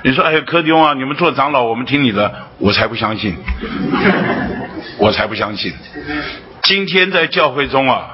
[0.03, 3.37] 你说，哎，柯迪翁啊，你们做长老，我们听你的，我才不相信，
[4.99, 5.73] 我才不相信。
[6.63, 8.07] 今天在教会中啊，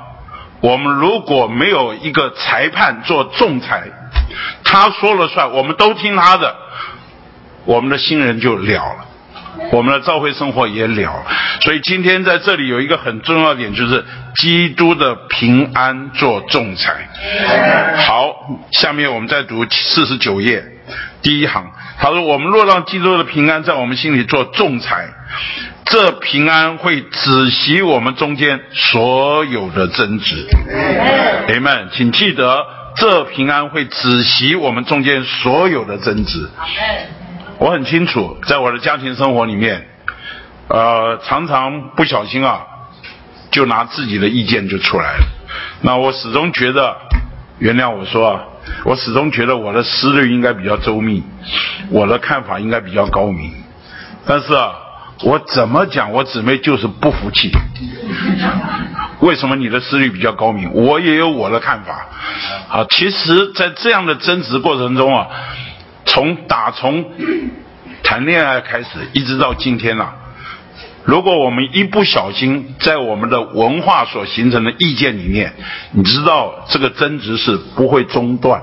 [0.60, 3.88] 我们如果没有一个裁判做仲裁，
[4.64, 6.56] 他说了算，我们都听他的，
[7.66, 9.04] 我们的新人就了了。
[9.70, 11.24] 我们的教会生活也了，
[11.60, 14.04] 所以今天在这里有一个很重要点，就是
[14.36, 17.08] 基督的平安做仲裁。
[17.98, 18.34] 好，
[18.72, 20.62] 下面我们再读四十九页
[21.22, 25.08] 第一行，他说：“我们若让基督的平安在我们心里做仲裁，
[25.86, 30.46] 这平安会止息我们中间所有的争执。”
[31.46, 36.50] 弟兄们，请记得，这平安会止息我们中间所有的争执。
[37.62, 39.86] 我很清楚，在我的家庭生活里面，
[40.66, 42.62] 呃，常常不小心啊，
[43.52, 45.24] 就拿自己的意见就出来了。
[45.80, 46.96] 那我始终觉得，
[47.60, 48.40] 原谅我说，啊，
[48.84, 51.22] 我始终觉得我的思虑应该比较周密，
[51.88, 53.54] 我的看法应该比较高明。
[54.26, 54.72] 但是啊，
[55.22, 57.52] 我怎么讲，我姊妹就是不服气。
[59.20, 60.72] 为什么你的思虑比较高明？
[60.72, 62.08] 我也有我的看法。
[62.68, 65.28] 啊，其实，在这样的争执过程中啊。
[66.04, 67.04] 从打从
[68.02, 70.14] 谈恋爱开始，一直到今天啊。
[71.04, 75.52] 如果我们一不小心，在我们的文化所形成的意见里面，
[75.90, 78.62] 你知道这个争执是不会中断，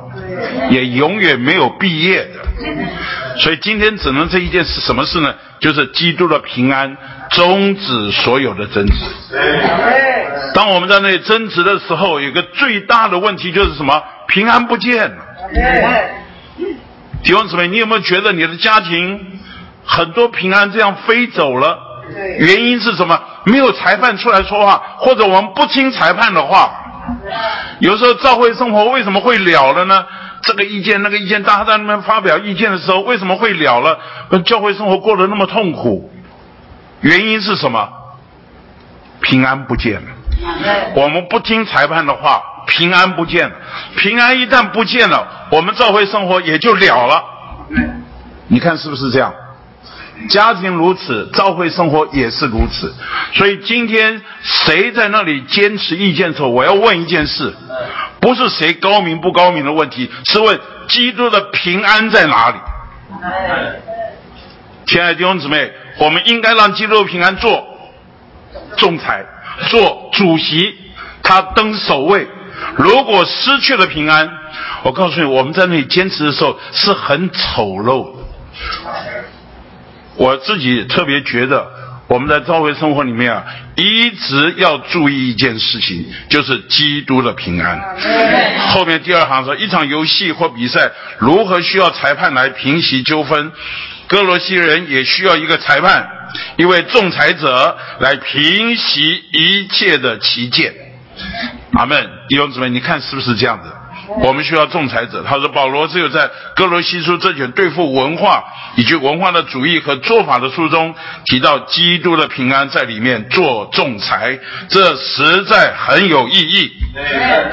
[0.69, 3.37] 也永远没有毕业的。
[3.37, 5.35] 所以今天只能这一件事，什么事呢？
[5.59, 6.95] 就是基督的平安
[7.31, 8.93] 终止所有的争执。
[10.53, 14.01] 当我们在那里争执的时候，有个最大的问题就是什么？
[14.29, 15.17] 平安不见了。
[17.23, 19.39] 弟兄姊妹，你有没有觉得你的家庭
[19.85, 21.77] 很多平安这样飞走了？
[22.39, 23.19] 原因是什么？
[23.45, 26.71] 没有裁判出来说话，或者我们不听裁判的话。
[27.79, 30.05] 有时候教会生活为什么会了了呢？
[30.41, 33.99] 这个意见那个意见，大家在那边发表意见的时候，为什么会了了？
[34.45, 36.11] 教会生活过得那么痛苦，
[37.01, 37.89] 原因是什么？
[39.21, 40.07] 平安不见了。
[40.95, 42.41] 我们不听裁判的话。
[42.69, 43.55] 平安不见了，
[43.97, 47.23] 平安一旦不见了，我们召会生活也就了了。
[48.47, 49.33] 你看是不是这样？
[50.29, 52.93] 家庭如此，召会生活也是如此。
[53.33, 57.55] 所以今天谁在那里坚持意见的时候，我要问一件事：
[58.19, 62.55] 不是谁高明不高明的问题，是问基督的平安在哪里？
[64.85, 67.65] 亲爱的弟兄姊妹，我们应该让基督的平安做
[68.75, 69.25] 仲裁，
[69.69, 70.75] 做主席，
[71.23, 72.27] 他登首位。
[72.75, 74.29] 如果失去了平安，
[74.83, 78.23] 我告诉你，我们在那里坚持的时候是很丑陋的。
[80.15, 81.65] 我自己特别觉得，
[82.07, 83.43] 我们在教会生活里面啊，
[83.75, 87.79] 一直要注意一件事情，就是基督的平安。
[88.69, 93.51] 后面第二行说，一场游戏或比赛如何需要裁判来平息纠纷，
[94.07, 96.09] 哥罗西人也需要一个裁判，
[96.57, 100.73] 一位仲裁者来平息一切的旗舰。
[101.79, 103.71] 阿门，弟兄姊妹，你看是不是这样子？
[104.21, 105.23] 我们需要仲裁者。
[105.23, 108.43] 他说，保罗只有在哥罗西书这卷对付文化
[108.75, 116.69] 以及文化的主义和做法的书中提到基督的平安在里面做仲裁，这实在很有意义。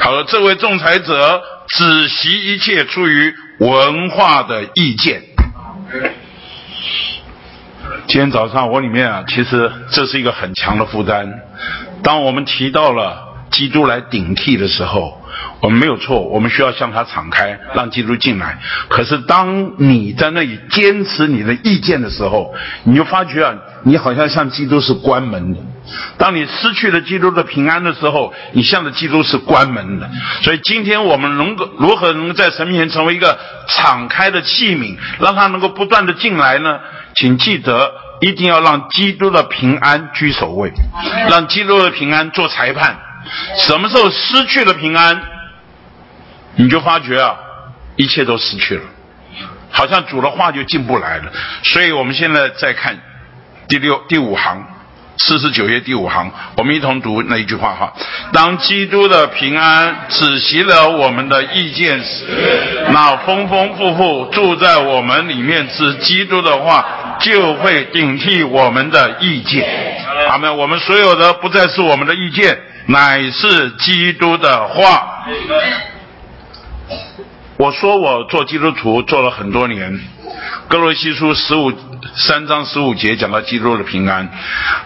[0.01, 5.23] 好了，这位仲裁者只习一切出于文化的意见。
[8.09, 11.33] 今天早上我里面啊，其实这是一个很强的负担。
[12.03, 13.26] 当我们提到了。
[13.51, 15.21] 基督来顶替的时候，
[15.61, 18.59] 我们没有错，我们需要向他敞开，让基督进来。
[18.89, 25.61] 可是当你在那里坚持你的意见的时候，你就发觉啊，你好像向基督是关门的。
[26.19, 30.11] 当你失去了基督的平安的时候，你向着基督是关门的。
[30.43, 33.39] 所以今天我们能够如何能够在神面前成为一个
[33.69, 36.81] 敞开的器皿，让他能够不断的进来呢？
[37.15, 40.73] 请记得，一定要让基督的平安居首位，
[41.31, 42.99] 让基督的平安做裁判。
[43.59, 45.23] 什么时候失去了平安，
[46.57, 47.37] 你就发觉啊，
[47.97, 48.83] 一切都失去了，
[49.71, 51.33] 好像主的话就进不来了。
[51.63, 52.99] 所以我们现在再看
[53.69, 54.65] 第六、第五行，
[55.19, 57.93] 四十九页第五行，我们一同读那一句话哈：
[58.33, 62.25] 当基督的平安止息了我们的意见时，
[62.93, 69.67] 那丰丰富富住在我们里面之基督的话，就会顶替我们的意见。
[70.29, 70.57] 阿门。
[70.57, 72.59] 我们所有的不再是我们的意见。
[72.87, 75.25] 乃是基督的话。
[77.59, 79.99] 我说我做基督徒做了很多年。
[80.69, 81.73] 哥罗西书十五
[82.15, 84.29] 三章十五节讲到基督的平安。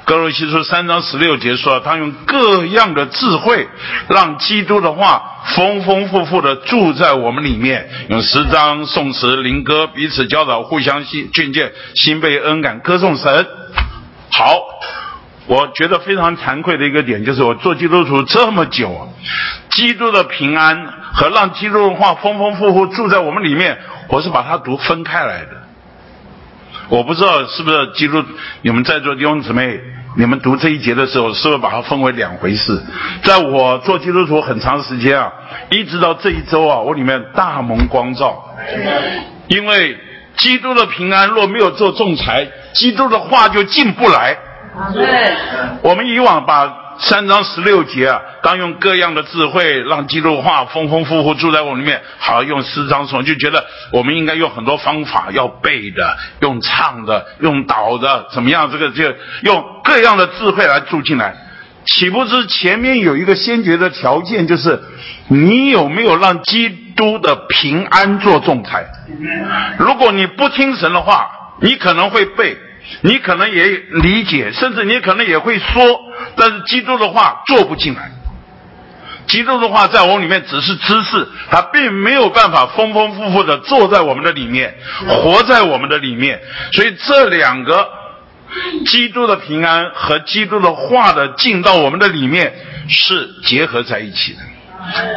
[0.05, 3.67] 哥罗西书三章十六节说，他用各样的智慧，
[4.09, 7.91] 让基督的话丰丰富富的住在我们里面。
[8.09, 13.47] 用诗章、颂词、灵歌彼此教导，互相信劝诫，心被恩感，歌颂神。
[14.31, 14.61] 好。
[15.51, 19.13] 我觉得非常惭愧的一个点，就是我做基督徒这么久，
[19.73, 23.77] 基督的平安和让基督的话丰丰富富住在我们里面，
[24.07, 25.49] 我是把它读分开来的。
[26.89, 28.23] 我不知道是不是基督，
[28.63, 29.81] 你们在座弟兄姊妹，
[30.17, 32.81] 你们读这一节的时候，是不是把它分为两回事？
[33.25, 35.33] 在我做基督徒很长时间啊，
[35.73, 38.55] 一直到这一周啊，我里面大蒙光照，
[39.49, 39.99] 因为
[40.37, 44.39] 基督的平安若没有做仲裁，基督的话就进不来。
[44.95, 45.37] 对，
[45.83, 58.71] 我们以往把三章十六节啊，当用各样的智慧让基督化丰丰富富住在我里面，好用四章什么，就觉得我们应该用很多方法，要背的，用唱的，用导的，怎么样？
[58.71, 59.05] 这个就
[59.43, 61.35] 用各样的智慧来住进来，
[61.85, 64.81] 岂不知前面有一个先决的条件，就是
[65.29, 68.87] 你有没有让基督的平安做仲裁？
[69.79, 71.29] 如果你不听神的话，
[71.61, 72.57] 你可能会背。
[73.03, 73.65] 你可能也
[74.03, 75.83] 理解，甚至你可能也会说，
[76.37, 78.11] 但是基督的话做不进来。
[79.27, 84.75] 基督的话在我们里面只是知识，它并没有办法丰丰富富的坐在我们的里面，
[85.07, 86.41] 活在我们的里面。
[86.73, 87.89] 所以这两个
[88.87, 92.53] 基督的平安和基督的话的进到我们的里面
[92.89, 94.41] 是结合在一起的。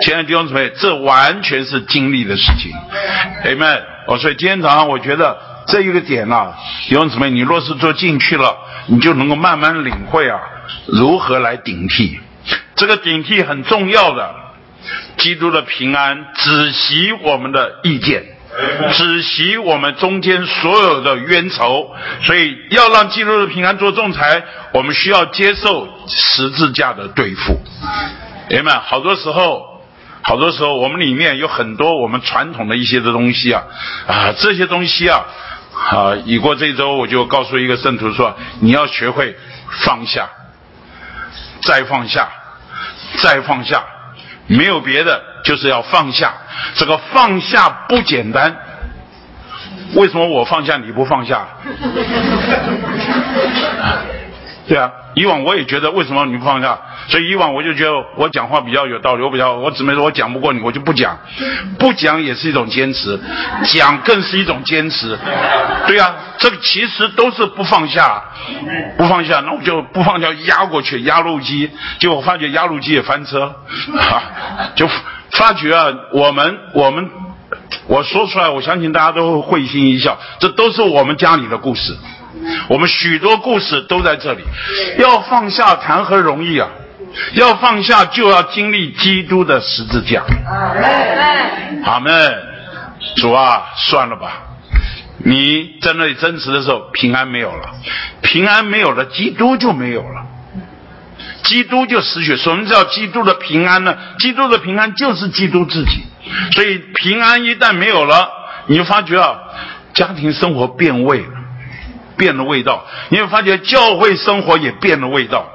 [0.02, 2.72] 亲爱的弟兄姊妹，这完全是经历的事情。
[3.46, 3.82] Amen。
[4.06, 5.53] 哦，所以今天早上我觉得。
[5.68, 6.54] 这一个点啊，
[6.88, 8.58] 弟兄姊妹，你若是做进去了，
[8.88, 10.40] 你就能够慢慢领会啊，
[10.88, 12.20] 如何来顶替。
[12.76, 14.36] 这个顶替很重要的，
[15.18, 18.24] 基督的平安只袭我们的意见，
[18.92, 21.90] 只袭我们中间所有的冤仇。
[22.24, 24.44] 所以要让基督的平安做仲裁，
[24.74, 27.60] 我们需要接受十字架的对付。
[28.50, 29.72] 爷们，好多时候。
[30.26, 33.64] 好多时候，我们里面有很多我们传统的一些的东西啊，
[34.08, 35.26] 啊，这些东西啊，
[35.90, 39.36] 啊，已过这周，我就告诉一个圣徒说，你要学会
[39.86, 40.30] 放下，
[41.64, 42.30] 再放下，
[43.22, 43.84] 再放下，
[44.48, 46.34] 没有别的，就是要放下。
[46.76, 48.56] 这个放下不简单，
[49.96, 51.48] 为什么我放下你不放下？
[54.66, 56.80] 对啊，以往我也觉得为什么你不放下？
[57.10, 61.20] 所以以往我就觉得我讲话比较有道理，我比较我姊妹说我讲不过你，我就不讲，
[61.78, 63.20] 不讲也是一种坚持，
[63.66, 65.20] 讲更是一种坚持。
[65.86, 68.24] 对啊，这个其实都是不放下，
[68.98, 73.54] 不放下，那我就不放下压过去，压路机，结果发觉压路机也翻车，
[74.76, 74.88] 就
[75.32, 77.10] 发觉啊，我们我们
[77.88, 81.98] 我说出来，我相信大家都会会心一笑，这都是我们家里的故事。
[82.70, 84.44] 我们许多故事都在这里，
[84.98, 86.70] 要放下谈何容易啊！
[87.34, 90.24] 要放下就要经历基督的十字架。
[91.86, 92.12] 阿门。
[93.18, 94.32] 主啊，算了吧！
[95.18, 97.76] 你在那里真实的时候，平安没有了，
[98.22, 100.26] 平安没有了，基督就没有了，
[101.44, 102.38] 基督就失去。
[102.38, 103.98] 什么叫基督的平安呢？
[104.20, 106.04] 基督的平安就是基督自己。
[106.54, 108.30] 所以平安一旦没有了，
[108.68, 109.36] 你就发觉啊，
[109.94, 111.43] 家庭生活变味了。
[112.18, 115.46] 变了味道，你会发觉教会生活也变了味道。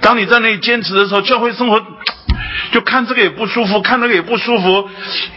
[0.00, 1.82] 当你在那里坚持的时候，教会生活
[2.72, 4.88] 就看这个也不舒服，看那个也不舒服，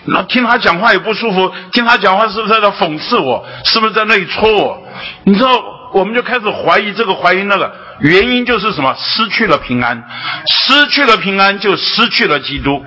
[0.06, 3.46] 那听他讲话也不舒服，听他讲话是不是在那讽刺我？
[3.66, 4.82] 是不是在那里戳我？
[5.26, 5.50] 你知道
[5.92, 8.96] 我们就开始怀疑这个怀疑那个，原因就是什么？
[8.98, 10.02] 失去了平安，
[10.48, 12.82] 失去了平安就失去了基督。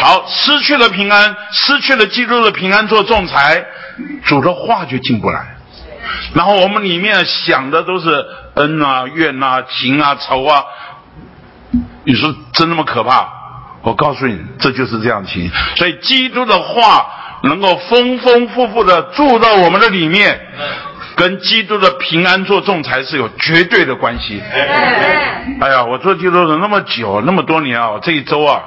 [0.00, 3.64] 好，失去了平安，失去了基督的平安做仲裁，
[4.24, 5.55] 主的话就进不来。
[6.34, 10.64] 然后我们里面想的都是恩啊、怨啊、情啊、仇啊。
[12.04, 13.28] 你说真那么可怕？
[13.82, 15.50] 我告诉你，这就是这样情。
[15.76, 17.06] 所以基督的话
[17.42, 20.40] 能够丰丰富富的住到我们的里面，
[21.14, 24.42] 跟基督的平安做仲裁是有绝对的关系。
[25.60, 28.60] 哎呀，我做基督徒那么久，那么多年啊，这一周啊，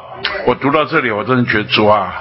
[0.45, 2.13] 我读到这里，我真的觉得主啊，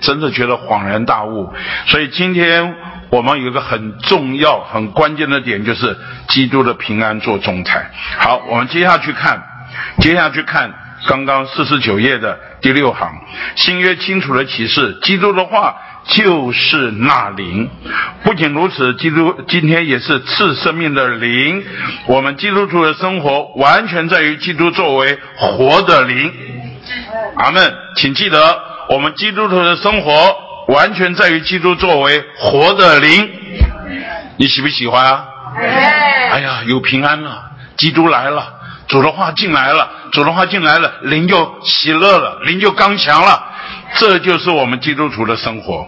[0.00, 1.50] 真的觉得恍然大悟。
[1.86, 2.74] 所以今天
[3.10, 5.96] 我们有一个很重要、很关键的点，就是
[6.28, 7.90] 基督的平安做仲裁。
[8.18, 9.42] 好，我们接下去看。
[10.00, 10.72] 接下去看
[11.06, 13.12] 刚刚四十九页的第六行，
[13.54, 17.68] 新约清楚的启示，基督的话就是那灵。
[18.22, 21.62] 不仅如此，基督今天也是赐生命的灵。
[22.06, 26.32] 我们基督徒的生活完全在于基督作为活的灵。
[27.36, 27.74] 阿门。
[27.96, 30.36] 请记得，我们基督徒的生活
[30.68, 33.30] 完全在于基督作为活的灵。
[34.36, 35.26] 你喜不喜欢啊？
[36.30, 38.54] 哎呀，有平安了，基督来了。
[38.86, 43.44] 主的话进来了，主的话进来了，灵就喜乐了，灵就刚强了，
[43.96, 45.86] 这就是我们基督徒的生活。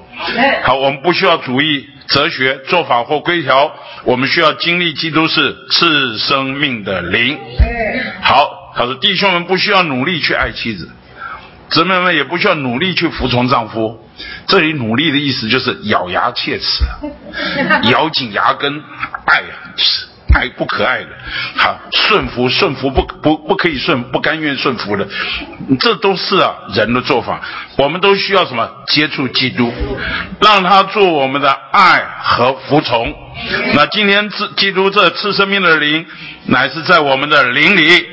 [0.64, 3.70] 好，我们不需要主义、哲学、做法或规条，
[4.04, 7.38] 我们需要经历基督是赐生命的灵。
[8.22, 10.90] 好，他说弟兄们不需要努力去爱妻子，
[11.68, 14.06] 姊妹们也不需要努力去服从丈夫。
[14.46, 16.84] 这里努力的意思就是咬牙切齿，
[17.90, 18.82] 咬紧牙根，
[19.26, 20.06] 爱呀是。
[20.32, 21.08] 爱不可爱的，
[21.56, 25.08] 好顺服顺服不不不可以顺不甘愿顺服的，
[25.80, 27.40] 这都是啊人的做法。
[27.76, 28.70] 我们都需要什么？
[28.86, 29.72] 接触基督，
[30.40, 33.12] 让他做我们的爱和服从。
[33.74, 36.06] 那今天基基督这次生命的灵，
[36.46, 38.06] 乃是在我们的灵里。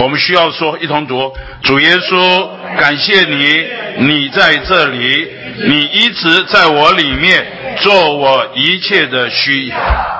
[0.00, 2.48] 我们需要说一同读：主耶稣，
[2.78, 3.66] 感谢你，
[4.06, 5.28] 你在这里，
[5.66, 7.46] 你一直在我里面
[7.80, 9.70] 做我一切的需。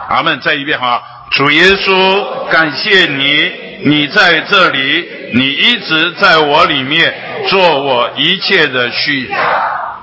[0.08, 0.40] 阿门。
[0.40, 1.02] 再一遍哈。
[1.30, 3.52] 主耶稣，感谢你，
[3.84, 7.14] 你在这里，你一直在我里面
[7.48, 9.30] 做我一切的需。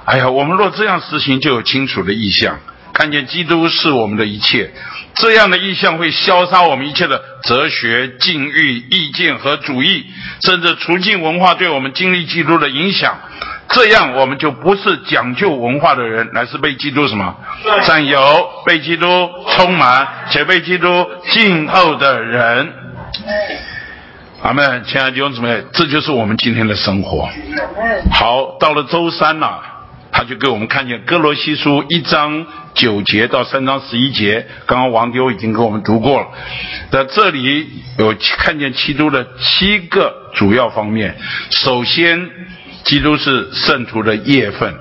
[0.06, 2.60] 哎呀，我们若这样实行，就有清楚的意向，
[2.94, 4.72] 看见基督是我们的一切。
[5.18, 10.06] 这样的意向会消杀我们一切的哲学、境遇、意见和主义，
[10.42, 13.18] 甚至促进文化对我们经历基督的影响。
[13.70, 17.36] 这样，我们就不是讲究文化的人，乃是被基督什么
[17.84, 19.08] 占有、被基督
[19.56, 22.74] 充满且被基督敬候的人。
[24.44, 27.28] 阿门，亲爱的弟兄姊妹，这就是我们今天的生活。
[28.12, 29.64] 好，到了周三了，
[30.18, 36.28] 他就给我们看见哥罗西书一章九节到三章十一节，刚刚王丢已经给我们读过了。
[36.90, 41.18] 在这里有看见基督的七个主要方面，
[41.50, 42.30] 首先。
[42.86, 44.76] 基督是圣徒的业份，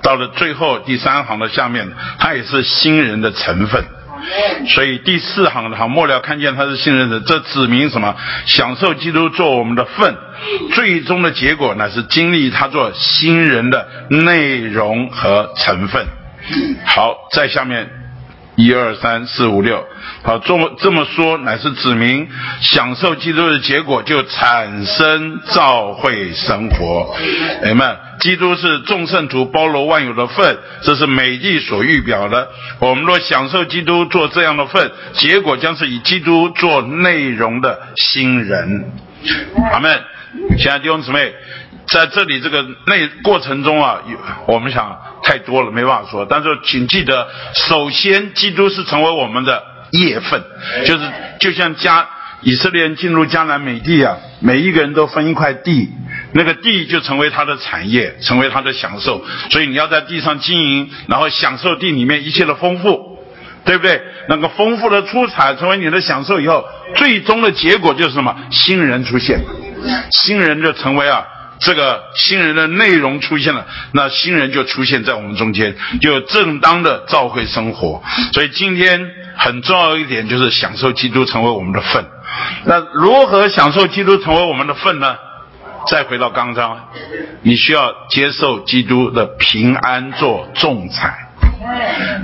[0.00, 1.88] 到了最后第三行的下面，
[2.20, 3.84] 他也是新人的成分。
[4.68, 8.14] 所以第四行的行末了看见他是信任的，这指明什么？
[8.46, 10.16] 享受基督做我们的份，
[10.74, 16.06] 最终的结果乃是经历他做新人的内容和成分。
[16.84, 18.07] 好，在下面。
[18.58, 19.86] 一二三四五六，
[20.24, 22.28] 好，这么这么说，乃是指明
[22.60, 27.14] 享受基督的结果，就产生召会生活。
[27.62, 32.48] 哎们，基督是众圣徒包罗万有的份，这是美帝所预表的。
[32.80, 38.90] 我们若享受基督做这样的份，结果将是以基督做内容的新人。
[39.72, 40.02] 阿门。
[40.58, 41.32] 亲爱的弟兄姊妹。
[41.90, 46.26] 在这里这个内过程中啊，有我们想太多了，没办法说。
[46.28, 49.62] 但是请记得，首先基督是成为我们的
[49.92, 50.42] 业份，
[50.84, 51.04] 就是
[51.40, 52.06] 就像加
[52.42, 55.90] 以色列人进入迦南美地啊，每一个人都分一块地，
[56.32, 59.24] 那个地就成为他的产业，成为他的享受。
[59.50, 63.18] 所以你要在地上经营，然后享受地里面一切的丰富，
[63.64, 64.02] 对不对？
[64.28, 66.66] 那个丰富的出产成为你的享受以后，
[66.96, 68.36] 最终的结果就是什么？
[68.50, 69.40] 新人出现，
[70.10, 71.24] 新人就成为啊。
[71.60, 78.02] 这个新人的内容出现了，那新人就出现在我们中间，就正当的召会生活。
[78.32, 82.04] 所以今天很重要一点就是享受基督成为我们的份。
[82.64, 85.16] 那如何享受基督成为我们的份呢？
[85.86, 86.88] 再回到刚刚，
[87.42, 91.27] 你需要接受基督的平安做仲裁。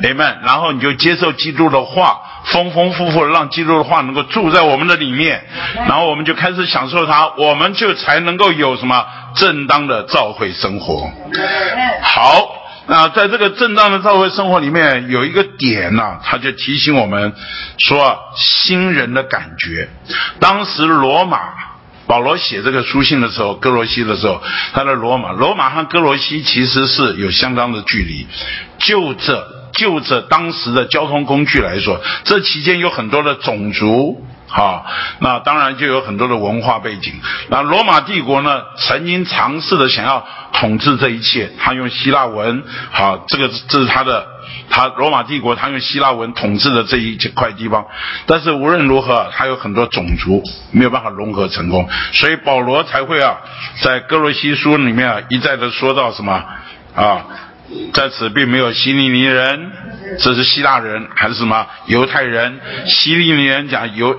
[0.03, 0.39] 明白？
[0.45, 5.45] 然后你就接受基督的话，丰丰富富的让基督的话能够住在我们的里面，
[5.89, 9.05] 然后我们就开始享受它，我们就才能够有什么
[9.35, 11.11] 正当的召会生活。
[12.03, 12.49] 好，
[12.87, 17.33] 那在这个正当的教会生活里面，有一个点呢，他就提醒我们
[17.79, 19.89] 说，新人的感觉。
[20.39, 21.39] 当时罗马
[22.07, 24.41] 保罗写这个书信的时候，哥罗西的时候，
[24.73, 28.27] 他的罗马，罗马和哥罗西其实是有相当的距离。
[28.79, 34.25] 就这就这当时的交通工具来说，这期间有很多的种族。
[34.47, 34.87] 好，
[35.19, 37.13] 那当然就有很多的文化背景。
[37.49, 44.25] 那罗马帝国呢，曾经尝试的想要统治这一切，他用希腊文，好，这个这是他的，
[44.71, 47.87] 他罗马帝国他用希腊文统治的这一块地方。
[48.27, 53.39] 但是无论如何，他有很多种族没有办法融合成功，所以保罗才会啊，
[53.83, 56.45] 在哥罗西书里面啊一再的说到什么
[56.95, 57.27] 啊。
[57.95, 59.73] 在此并没有希利尼人，
[60.21, 62.61] 这是希腊人还是什么犹太人？
[62.87, 64.15] 希利尼人讲犹，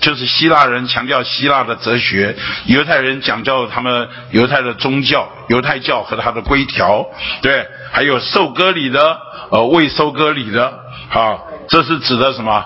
[0.00, 2.34] 就是希腊人强调希腊的哲学，
[2.66, 7.06] 犹太人讲究他们犹太的宗教，犹太教和他的规条，
[7.40, 9.20] 对，还有受割礼的，
[9.50, 10.66] 呃，未受割礼的，
[11.10, 11.38] 啊，
[11.68, 12.64] 这是指的什么？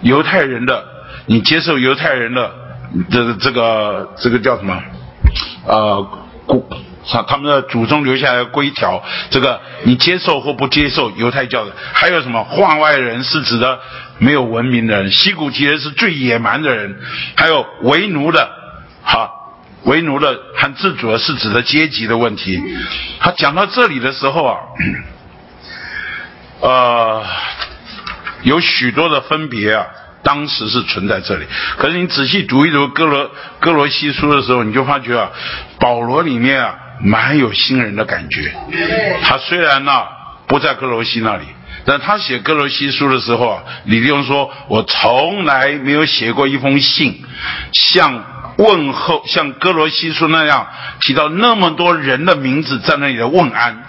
[0.00, 0.84] 犹太人的，
[1.26, 2.50] 你接受犹太人的
[3.10, 4.82] 这个这个这个叫什么？
[5.66, 6.08] 呃，
[6.46, 6.66] 古。
[7.04, 13.80] 他他们的祖宗留下来的规条，这个你接受或不接受犹太教的，还有什么化外人是指的
[14.18, 16.96] 没有文明的人，西古提人是最野蛮的人，
[17.34, 18.48] 还有为奴的，
[19.02, 19.28] 哈，
[19.84, 22.62] 为奴的和自主的是指的阶级的问题。
[23.20, 24.58] 他讲到这里的时候啊，
[26.60, 27.24] 呃，
[28.42, 29.86] 有许多的分别啊。
[30.24, 31.46] 当时是存在这里，
[31.78, 33.28] 可是你仔细读一读哥罗
[33.58, 35.30] 哥罗西书的时候，你就发觉啊，
[35.80, 36.78] 保罗里面啊。
[37.04, 38.54] 蛮有新人的感觉。
[39.24, 40.04] 他虽然呢
[40.46, 41.44] 不在哥罗西那里，
[41.84, 47.24] 但他写哥罗西书的时候啊，李弟兄说：“我从来没有写过一封信，
[47.72, 48.24] 像
[48.62, 50.66] 问候像哥罗西书那样
[51.00, 53.82] 提到那么多人的名字在那里的问安。”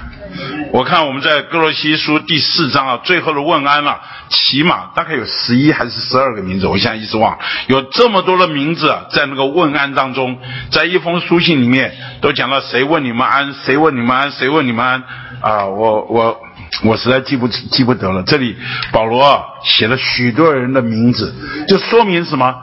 [0.73, 7.37] 我看我们在哥罗西书第四章啊，最后的问安了，起码大概有十一还是十二个名字，我现在一时忘。
[7.67, 10.39] 有这么多的名字啊，在那个问安当中，
[10.71, 15.03] 在一封书信里面都讲到谁问你们安，谁问你们安，谁问你们安
[15.41, 15.65] 啊！
[15.65, 16.41] 我我
[16.83, 18.23] 我实在记不记不得了。
[18.23, 18.57] 这里
[18.91, 21.35] 保罗啊写了许多人的名字，
[21.67, 22.55] 就说明什么？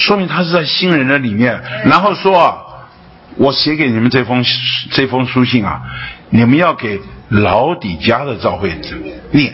[0.00, 1.62] 说明他是在新人的里面。
[1.84, 2.56] 然后说啊，
[3.36, 4.44] 我写给你们这封
[4.90, 5.82] 这封书信啊。
[6.30, 8.72] 你们要给老底家的教会
[9.32, 9.52] 念，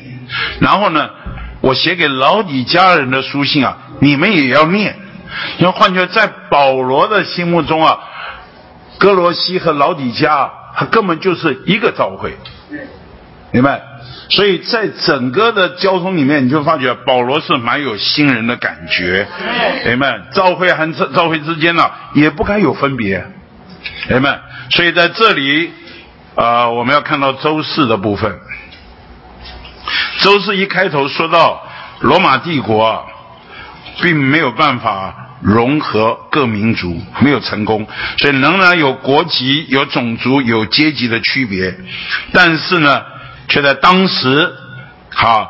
[0.61, 1.09] 然后呢，
[1.63, 4.95] 我写给老底家人的书信啊，你们也要念。
[5.59, 7.99] 要换句话在保罗的心目中啊，
[8.99, 12.37] 哥罗西和老底家，他根本就是一个教会，
[13.51, 13.83] 明白？
[14.29, 19.27] 所以在整个的交通里面，你就发觉保罗是蛮有新人的感觉，
[19.85, 20.23] 哎们？
[20.33, 23.25] 教会和教会之间呢，也不该有分别，
[24.11, 24.39] 哎们？
[24.71, 25.71] 所以在这里。
[26.37, 28.39] 啊，我们要看到周四的部分。
[30.19, 31.67] 周四一开头说到
[32.01, 33.05] 罗马帝国啊
[34.03, 41.75] 并没有办法融合各民族，没有成功，所以仍然有国籍、有种族、有阶级的区别。
[42.35, 43.03] 但是呢，
[43.49, 44.53] 却在当时，
[45.11, 45.49] 哈，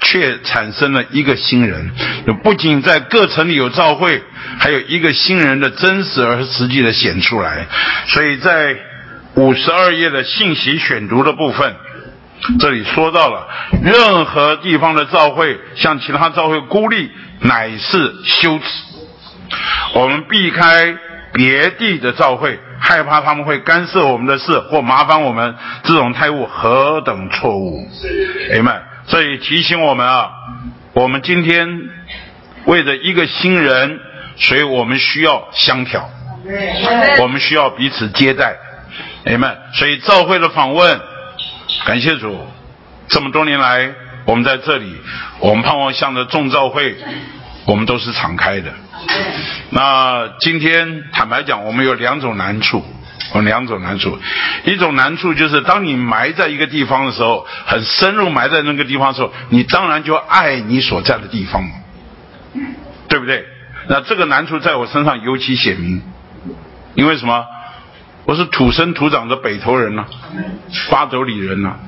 [0.00, 1.90] 却产生了一个新人。
[2.42, 4.22] 不仅在各城里有召会，
[4.58, 7.66] 还有一个新人的真实而实际的显出来。
[8.08, 8.76] 所以在
[9.34, 11.74] 五十二页的信息选读的部分，
[12.60, 13.48] 这里说到了，
[13.82, 17.10] 任何地方的召会向其他召会孤立，
[17.40, 18.64] 乃是羞耻。
[19.94, 20.96] 我们避开
[21.32, 27.88] 别地的召会，害怕他们会干涉我们的事或麻烦我们，这种态度何等错误！
[28.52, 30.30] 哎们，所以提醒我们啊，
[30.92, 31.68] 我们今天
[32.66, 34.00] 为了一个新人，
[34.36, 36.08] 所以我们需要相调，
[37.20, 38.56] 我们需要彼此接待。
[39.24, 41.00] 哎们，所以召会的访问，
[41.86, 42.46] 感谢主，
[43.08, 43.90] 这么多年来，
[44.26, 44.96] 我们在这里，
[45.40, 46.94] 我们盼望向着众召会，
[47.66, 48.72] 我们都是敞开的。
[49.70, 52.84] 那今天坦白讲，我们有两种难处，
[53.34, 54.18] 有两种难处。
[54.64, 61.64] 一种难处就是，当你埋在一个地方的时候，很深入埋在那个地方的时候，你当然就爱你所在的地方，
[63.08, 63.46] 对不对？
[63.88, 66.02] 那这个难处在我身上尤其显明，
[66.94, 67.44] 因为什么？
[68.26, 70.06] 我是土生土长的北头人呐，
[70.90, 71.78] 八斗里人呐，啊，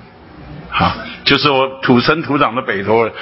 [1.25, 3.13] 就是我土生土长的北头人。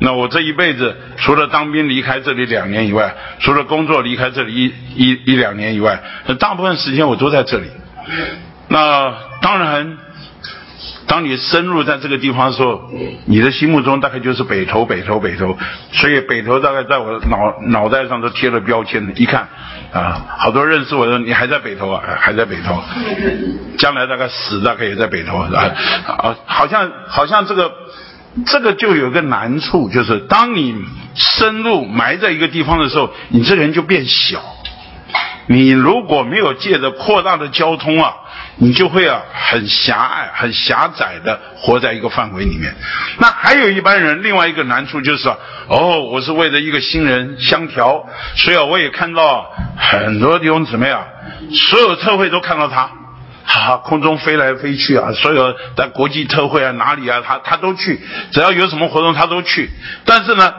[0.00, 6.02] 那我这一辈子，除了当兵离开这里两年以外，除了工作离开这里一一一两年以外，
[6.38, 7.68] 大部分时间我都在这里。
[8.68, 9.96] 那当然，
[11.06, 12.90] 当你深入在这个地方的时候，
[13.26, 15.56] 你的心目中大概就是北投，北投，北投。
[15.92, 19.48] 所以北投大概在我脑脑袋上都贴了标签一看，
[19.92, 22.82] 啊，好多认识我的，你还在北投啊，还在北投，
[23.78, 25.50] 将来大概死大概也在北投啊，
[26.06, 27.72] 啊，好像好像这个
[28.46, 30.74] 这个就有个难处，就是当你
[31.14, 34.40] 深入埋在一个地方的时候，你这个人就变小。
[35.46, 38.14] 你如果没有借着扩大的交通啊，
[38.56, 42.74] 你就会啊很狭隘、很狭窄的活在一个范围里面。
[43.18, 45.36] 那还有一般人，另外一个难处就是啊，
[45.68, 51.04] 哦，我是为了一个新人相调，所以啊，我也看到很多弟兄姊妹啊，
[51.52, 52.90] 所有特会都看到他，
[53.44, 58.00] 哈，空中飞来飞去啊，所有在国际特会啊哪里啊，他他都去，
[58.30, 59.68] 只要有什么活动他都去，
[60.04, 60.54] 但是呢，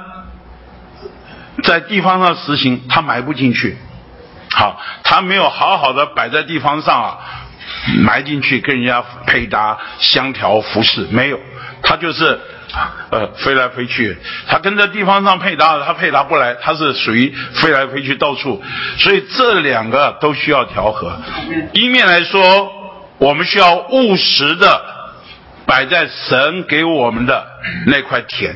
[1.63, 3.77] 在地方上实行他埋不进去。
[4.51, 7.17] 好，他没有好好的摆在地方上啊，
[7.99, 11.39] 埋进去跟人家配搭、相调、服饰，没有，
[11.83, 12.39] 他就是
[13.11, 14.17] 呃飞来飞去，
[14.47, 18.61] 他跟在地方上配搭，他配搭不来，他是属于飞来飞去到处，
[18.97, 21.15] 所以这两个都需要调和。
[21.73, 22.71] 一面来说，
[23.17, 24.81] 我们需要务实的
[25.65, 27.45] 摆在神给我们的
[27.85, 28.55] 那块田，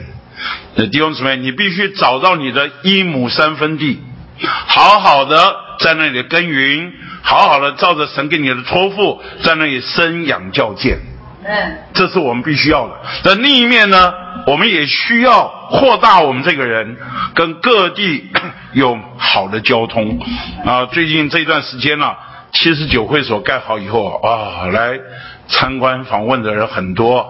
[0.92, 4.02] 弟兄姊妹，你必须找到你的一亩三分地，
[4.42, 5.70] 好好的。
[5.80, 10.98] 在那里耕耘，好好的照着神给你的托付，在那里生养教建。
[11.44, 12.94] 嗯，这是我们必须要的。
[13.24, 14.14] 但另一面呢，
[14.48, 16.98] 我们也需要扩大我们这个人
[17.34, 18.30] 跟各地
[18.74, 20.20] 有好的交通。
[20.66, 22.14] 啊，最近这段时间呢，
[22.52, 25.00] 七十九会所盖好以后啊，来
[25.48, 27.26] 参观访问的人很多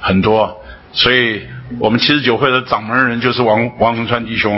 [0.00, 0.60] 很多，
[0.92, 1.46] 所以。
[1.80, 4.56] 我们七十九会的掌门人就是王王洪川弟兄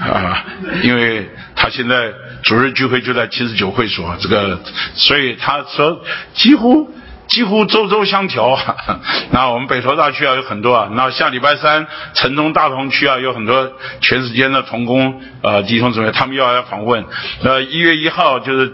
[0.00, 0.42] 啊，
[0.82, 2.10] 因为他现在
[2.46, 4.60] 主日聚会就在七十九会所，这个
[4.94, 6.00] 所以他说
[6.32, 6.88] 几乎
[7.26, 8.56] 几乎周周相调。
[9.32, 17.04] 那我们北投大区啊有很多啊，那下礼拜三城东大同区啊有很多全时间的同工呃弟兄姊妹，他们又要来访问。
[17.42, 18.72] 呃一月一号就是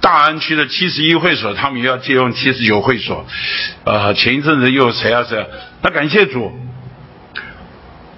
[0.00, 3.26] 大安区的七十一会所，他们又要借用七十九会所。
[3.84, 5.46] 呃前一阵子又有谁啊谁？
[5.82, 6.50] 那感谢主。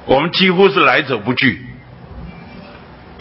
[0.07, 1.67] 我们几乎是来者不拒，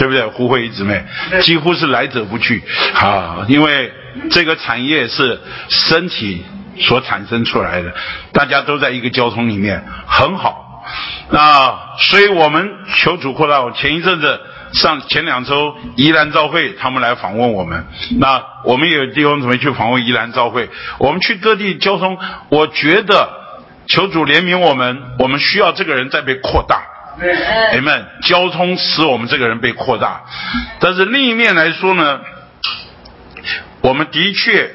[0.04, 0.26] 对不对？
[0.26, 1.02] 胡慧仪姊妹，
[1.44, 2.62] 几乎是来者不拒
[2.94, 3.46] 啊！
[3.48, 3.90] 因为
[4.32, 5.40] 这个产业是
[5.70, 6.44] 身体
[6.78, 7.94] 所产生出来的，
[8.34, 10.84] 大家都在一个交通里面，很好。
[11.30, 13.62] 那所以我们求主扩大。
[13.62, 14.42] 我前一阵子
[14.74, 17.88] 上前两周宜兰召会，他们来访问我们，
[18.20, 20.70] 那我们也有地方准备去访问宜兰召会。
[20.98, 22.18] 我们去各地交通，
[22.50, 23.42] 我觉得。
[23.86, 26.84] 求主怜悯我们，我们需要这个人再被扩大。
[27.74, 30.24] 你们交通使我们这个人被扩大，
[30.80, 32.20] 但是另一面来说呢，
[33.82, 34.72] 我们的确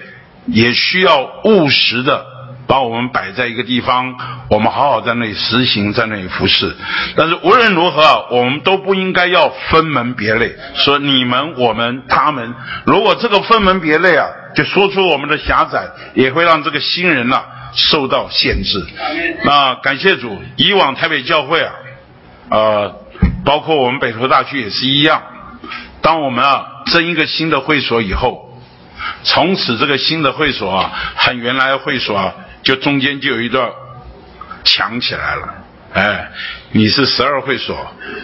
[0.46, 2.24] 也需要务实的
[2.66, 4.14] 把我们摆在一个地方，
[4.50, 6.76] 我们好好在那里实行，在那里服侍。
[7.16, 12.54] 但是无论如何啊，我们都不应该要分门别类，说你们、我们、他们。
[12.84, 17.42] 如果这个分门别类啊，就说出我们的狭窄，也会让这个新人呐。
[17.74, 18.82] 受到限制，
[19.44, 21.70] 那感谢主，以往台北教会啊，
[22.50, 22.94] 呃，
[23.44, 25.22] 包括我们北投大区也是一样。
[26.00, 28.58] 当我们啊增一个新的会所以后，
[29.24, 33.70] 从此这个新的会所啊和原来的会所啊，就中间就有一段
[34.64, 35.54] 墙起来了。
[35.92, 36.30] 哎，
[36.72, 37.76] 你是十二会所，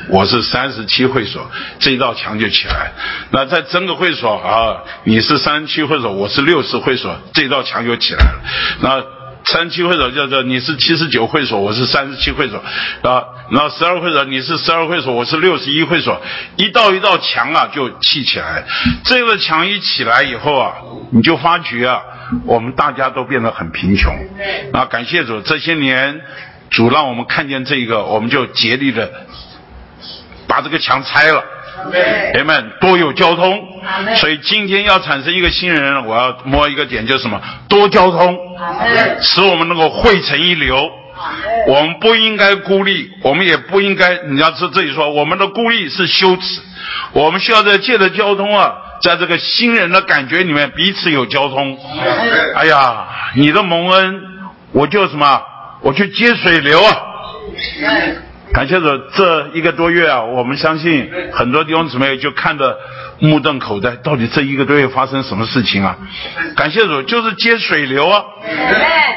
[0.08, 2.92] 我是三十七会所，这道墙就起来。
[3.30, 8.40] 那再增个会所啊，你是三十七会所，我是六十会所，这道墙就起来了。
[8.80, 9.23] 那。
[9.46, 12.58] 三七会所叫做你是七十九会所，我是三十七会所，
[13.02, 16.20] 啊，然后十二会所你是十二会所，我是六十一会所，
[16.56, 18.64] 一道一道墙啊就砌起来，
[19.04, 20.74] 这个墙一起来以后啊，
[21.12, 22.02] 你就发觉啊，
[22.46, 24.12] 我们大家都变得很贫穷，
[24.72, 26.20] 啊，感谢主，这些年
[26.70, 29.10] 主让我们看见这个，我们就竭力的
[30.48, 31.44] 把这个墙拆了。
[32.32, 33.68] 人们多有交通，
[34.16, 37.40] 所以今天要产生一个新人，我要摸一个点，就是什么？
[37.68, 38.38] 多交通，
[39.20, 40.90] 使我们能够汇成一流。
[41.68, 46.60] 我们不应该孤立，我们也不应该，你要是这里说，我们的孤立是羞耻。
[47.12, 51.78] 我们需要在借着交通啊，在这个新人的感觉里面彼此有交通。
[52.56, 54.20] 哎呀，你的蒙恩，
[54.72, 55.40] 我就什么？
[55.82, 56.96] 我去接水流啊。
[58.52, 62.78] 感谢主，这一个多月啊，我们相信很多弟兄姊妹就看得
[63.18, 65.96] 目瞪口呆，到底这一个多月发生什么事情啊？
[66.54, 68.22] 感谢主，就是接水流啊。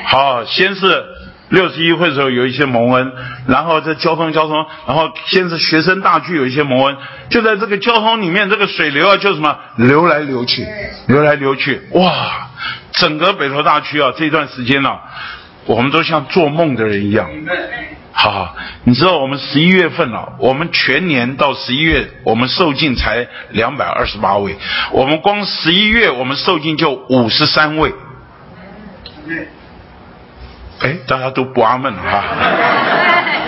[0.07, 1.05] 好，先是
[1.49, 3.11] 六十一会的时候有一些蒙恩，
[3.47, 6.97] 然后在交通交通，然后先是学生大聚有一些蒙恩，
[7.29, 10.65] 就在这个交通里面，这个水流啊，就什么流来流去，
[11.07, 12.49] 流来流去，哇，
[12.93, 14.97] 整个北投大区啊，这段时间呢。
[15.65, 17.29] 我们都像做梦的人一样。
[18.19, 24.57] 好，你知道我们十一月份了，我们全年到十一月，我们受尽才两百二十八位，
[24.91, 27.93] 我们光十一月我们受尽就五十三位。
[30.79, 32.23] 哎，大家都不阿闷哈。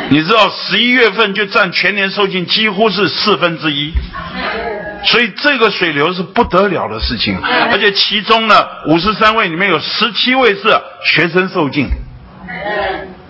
[0.10, 3.92] 你知道十一月份就占全年受尽几乎是四分之一，
[5.04, 7.36] 所以这个水流是不得了的事情，
[7.72, 10.62] 而且其中呢五十三位里面有十七位是
[11.06, 11.90] 学生受尽。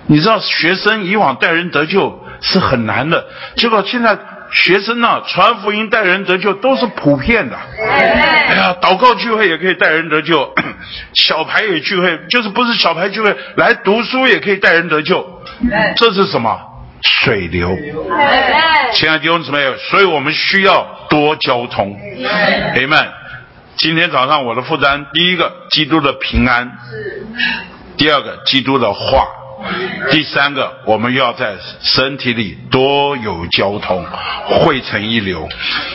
[0.10, 4.18] 你知道学生以往带人得救是很难的，结果现在
[4.52, 7.56] 学生呢传福音带人得救都是普遍的。
[7.80, 10.52] 哎呀，祷告聚会也可以带人得救，
[11.14, 15.44] 小牌也聚会，就是不是小牌聚会来读书也可以带人得救。
[15.96, 16.60] 这是什么？
[17.04, 17.78] 水流。
[18.94, 19.60] 亲爱的弟兄姊妹，
[19.92, 21.96] 所以我们需要多交通。
[22.74, 23.08] 朋友们，
[23.78, 26.72] 今天早上我的负担，第一个基督的平安，
[27.96, 29.28] 第二个基督的话。
[30.12, 34.06] 第三个，我们要在身体里多有交通，
[34.48, 35.48] 汇成一流。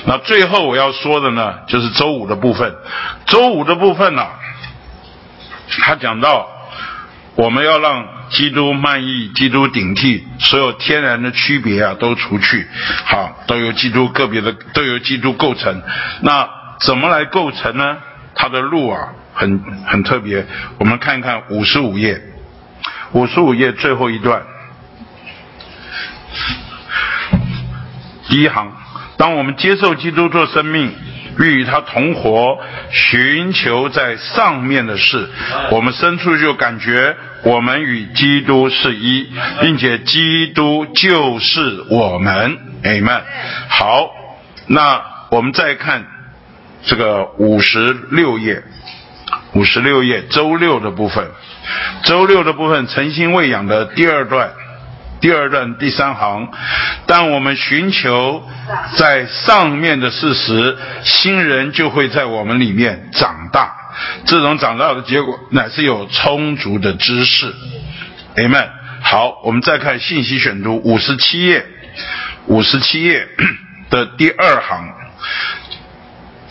[0.07, 2.75] 那最后我要说的呢，就是周五的部分。
[3.27, 4.27] 周五的部分呢，
[5.83, 6.47] 他讲到
[7.35, 12.69] 我们要让基督满意，基督顶替，所有天然的区别啊都除去，
[13.07, 15.83] 好，都由基督个别的都由基督构成。
[16.21, 16.49] 那
[16.81, 17.97] 怎么来构成呢？
[18.35, 20.45] 他的路啊，很很特别。
[20.79, 22.21] 我们看一看五十五页。
[23.15, 24.43] 五十五页最后一段，
[28.29, 28.73] 第一行：
[29.17, 30.93] 当我们接受基督做生命，
[31.39, 32.59] 并与他同活，
[32.91, 35.31] 寻求在上面的事，
[35.71, 39.31] 我们深处就感觉我们与基督是一，
[39.61, 42.59] 并且基督就是我们。
[42.83, 43.23] Amen。
[43.69, 44.11] 好，
[44.67, 45.01] 那
[45.31, 46.05] 我们再看
[46.85, 48.65] 这个五十六页，
[49.53, 51.31] 五十六页周六的部分。
[52.05, 54.51] 周六的部分，诚心喂养的第二段，
[55.21, 56.49] 第二段第三行。
[57.07, 58.47] 当我们寻求
[58.97, 63.75] 在上面的事实，新人就会在我们里面长大。
[64.27, 67.55] 这种长大的结果，乃是有充足的知识。
[68.37, 68.69] Amen。
[69.03, 71.65] 好，我们再看信息选读五十七页，
[72.47, 73.29] 五十七页
[73.91, 74.93] 的第二行。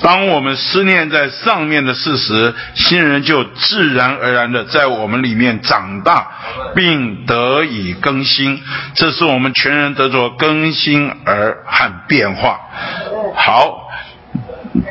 [0.04, 6.28] 当我们思念在上面的事实，新人就自然而然的在我们里面长大，
[6.76, 8.62] 并得以更新。
[8.96, 12.60] 这是我们全人得着更新而和变化。
[13.34, 13.88] 好，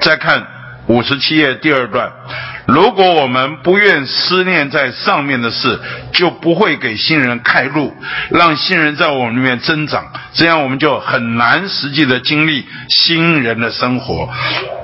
[0.01, 0.47] 再看
[0.93, 2.13] 五十七页第二段。
[2.67, 5.81] 如果我们不愿思念在上面的事，
[6.13, 7.93] 就不会给新人开路，
[8.31, 14.29] 让新人在我们里面增长，这样我们就很难实际的经历新人的生活。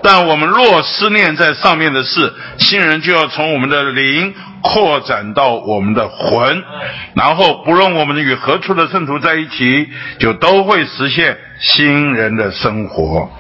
[0.02, 6.64] 但我们若思念在上面的事，新人就要从我们的灵扩展到我们的魂，
[7.14, 13.30] 然后不论我们与何处的圣徒在一起，就都会实现新人的生活。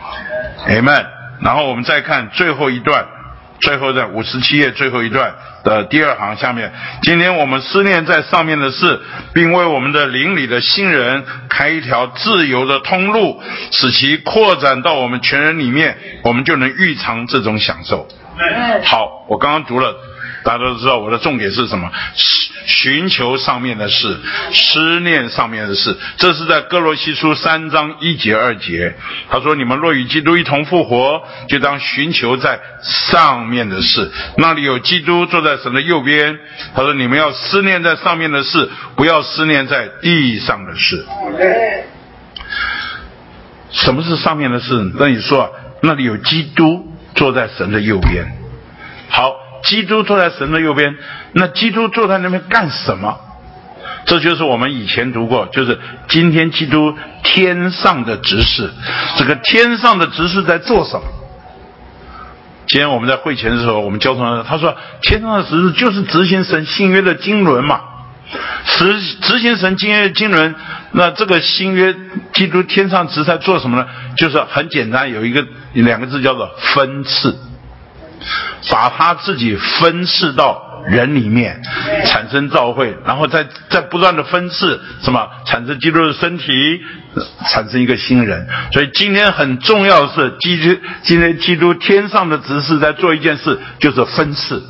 [0.68, 1.17] Amen。
[1.40, 3.04] 然后我们再看最后一段。
[3.60, 5.34] 最后在五十七页最后一段
[5.64, 9.00] 的第二行下面，今天我们思念在上面的事，
[9.34, 13.42] 并为我们的邻里的新人开一条自由的通路，
[13.72, 18.06] 使其扩展到我们全人里面，我们就能预尝这种享受。
[18.84, 19.92] 好，我刚刚读了。
[20.42, 21.90] 大家都知道我的重点是什么？
[22.66, 24.20] 寻求上面的事，
[24.52, 25.96] 思念上面的事。
[26.18, 28.94] 这是在哥罗西书三章一节二节。
[29.30, 36.38] 他说：“你们若与基督一同复活，就当寻求在上面的事，那里有基督坐在神的右边。”
[36.76, 41.06] 他说：“你们要思念在上面的事，不要思念在地上的事。”
[43.72, 44.92] 什么是上面的事？
[44.98, 48.30] 那你说，那里有基督坐在神的右边。
[49.08, 49.47] 好。
[49.64, 50.96] 基督坐在神的右边，
[51.32, 53.18] 那基督坐在那边干什么？
[54.04, 55.78] 这就是我们以前读过，就是
[56.08, 58.72] 今天基督天上的执事，
[59.18, 61.02] 这个天上的执事在做什么？
[62.66, 67.80] 今天我们在会前的时候，我们交通他说，天上的执事就是执行神新约的经纶嘛，
[68.64, 70.54] 执执行神新约经纶。
[70.92, 71.94] 那这个新约
[72.32, 73.86] 基督天上执在做什么呢？
[74.16, 77.36] 就是很简单，有一个两个字叫做分赐。
[78.70, 81.60] 把他自己分赐到人里面，
[82.06, 86.80] 产生造会，然后再再不断的分赐，什么产生基督的身体，
[87.50, 88.46] 产生一个新人。
[88.72, 94.62] 所以今天很重要的是，基督今天基督天上的执事在做一件事，就是分赐。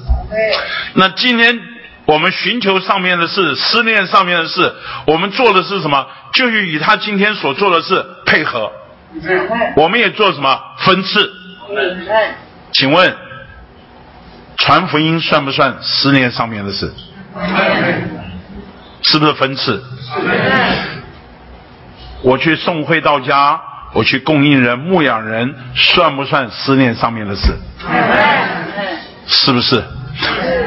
[0.94, 1.58] 那今天
[2.06, 4.74] 我们寻求上面的事，思念上面的事，
[5.06, 6.06] 我们做的是什么？
[6.34, 8.72] 就是与他今天所做的事配合。
[9.76, 11.30] 我们也做什么分赐？
[12.72, 13.27] 请问？
[14.58, 16.92] 传福音算不算思念上面的事？
[19.02, 19.82] 是不是分次？
[22.22, 23.60] 我去送会到家，
[23.92, 27.56] 我去供应人、牧养人，算不算思念上面的事？
[29.26, 29.82] 是不是？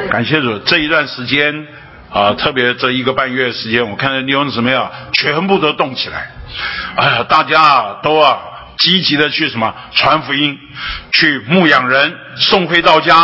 [0.10, 1.68] 感谢主，这一段时间
[2.10, 6.32] 啊，特别这一个半月时间，我看到利用什么呀，全部都动起来。
[6.96, 8.40] 哎呀，大家都啊
[8.82, 10.58] 积极的去什么传福音，
[11.12, 13.16] 去牧养人，送回到家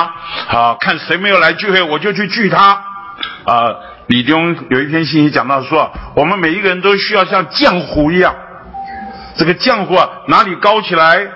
[0.49, 2.83] 啊，看谁没有来聚会，我就去聚他
[3.43, 3.75] 啊。
[4.05, 8.35] 李丁有一篇信息讲到说，我们每一个人都需要像浆糊一样，
[9.35, 11.27] 这个浆糊啊，哪里高起来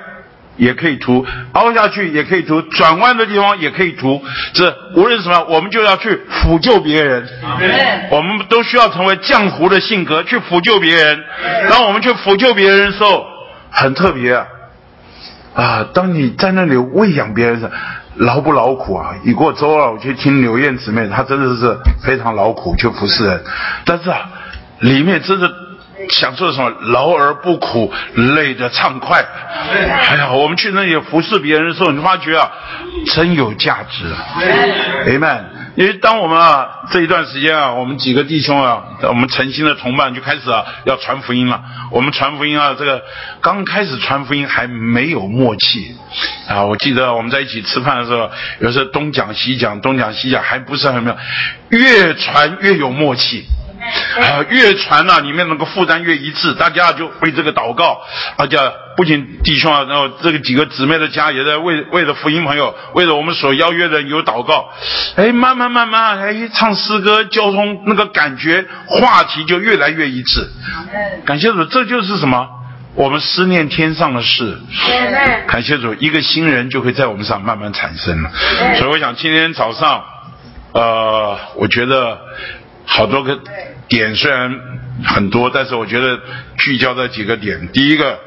[0.56, 4.24] 也可以涂，凹下去也可以涂，转弯的地方也可以涂。
[4.54, 7.28] 这无论什么，我们就要去辅救别人。
[8.12, 11.20] 我们都需要成为浆糊的性格去辅救别人。
[11.72, 13.26] 当我们去辅救别人的时候，
[13.72, 14.46] 很特别啊！
[15.56, 17.70] 啊，当你在那里喂养别人时，
[18.16, 19.16] 劳不劳苦啊？
[19.24, 23.44] 一过周二，我去听刘燕姊妹，她真的是非常劳苦去服侍人，
[23.86, 24.30] 但是啊，
[24.80, 25.52] 里面真的
[26.10, 26.70] 享受什么？
[26.92, 29.26] 劳而不苦，累得畅快。
[30.10, 32.52] 哎呀，我们去那里服侍别人的时候，你发觉啊，
[33.14, 34.06] 真有价值。
[35.08, 35.42] Amen。
[35.76, 41.62] 因为当我们啊这一段时间啊，我们几个弟兄啊，我们诚心的同伴就开始啊要传福音了。
[41.92, 43.02] 我们传福音啊，这个
[43.42, 45.96] 刚开始传福音还没有默契
[46.48, 46.66] 啊。
[46.66, 48.30] 我记得我们在一起吃饭的时候，
[48.60, 51.16] 有时候东讲西讲，东讲西讲，还不是很妙。
[51.70, 53.46] 越传越有默契。
[53.82, 58.02] 啊，越传呢，里面那个负担越一致，大家就为这个祷告，
[58.38, 64.70] 大家不仅弟兄啊，然后这个几个姊妹的家也在为为了福音朋友，为了我们所邀约的有祷告，
[65.16, 70.48] 哎，慢慢慢慢，哎，唱诗歌，交通那个感觉，话题就越来越一致。
[71.26, 72.48] 感谢主，这就是什么？
[72.94, 74.60] 我们思念天上的事。
[75.48, 78.30] 感谢主，一个新人就会在我们上慢慢产生了。
[78.78, 80.04] 所以我想今天早上，
[80.74, 82.20] 呃，我觉得。
[82.94, 83.40] 好多个
[83.88, 84.54] 点虽然
[85.06, 86.20] 很多，但是我觉得
[86.58, 87.70] 聚焦在几个点。
[87.70, 88.20] 第一个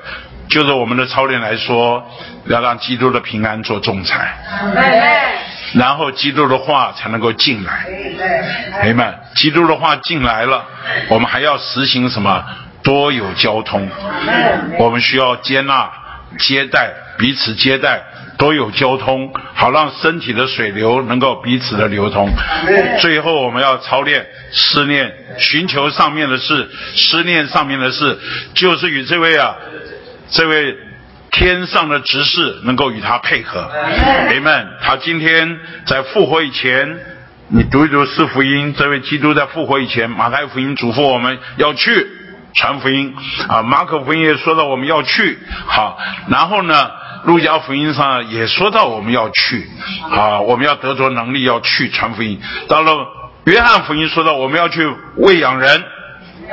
[0.48, 2.02] 就是我们的操练来说，
[2.46, 4.34] 要让基督的平安做仲裁，
[5.74, 7.86] 然后基督的话才能够进来。
[8.80, 10.64] 朋友们，基督的话进来了，
[11.08, 12.42] 我们还要实行什么？
[12.82, 13.88] 多有交通，
[14.78, 15.90] 我们需要接纳、
[16.38, 18.02] 接待、彼此接待。
[18.36, 22.28] 都有交通，好让身体的水流能够彼此的流通。
[23.00, 28.18] 最后我们要操练思念，寻求上面的事，思念上面的事，
[28.54, 29.54] 就是与这位啊，
[30.30, 30.76] 这位
[31.30, 33.70] 天上的执事能够与他配合。
[34.30, 34.66] Amen。
[34.82, 36.98] 他今天在复活以前，
[37.48, 42.08] 你读一读四福音，这位基督在复活以前，马太福音嘱咐我们要去
[42.52, 43.14] 传福音
[43.48, 45.98] 啊，马可福音也说到我们要去好，
[46.28, 46.90] 然后呢？
[47.24, 49.68] 路加福音上也说到我们要去
[50.10, 52.40] 啊，我们要得着能力要去传福音。
[52.68, 53.06] 到了
[53.44, 54.86] 约翰福音说到我们要去
[55.16, 55.84] 喂养人，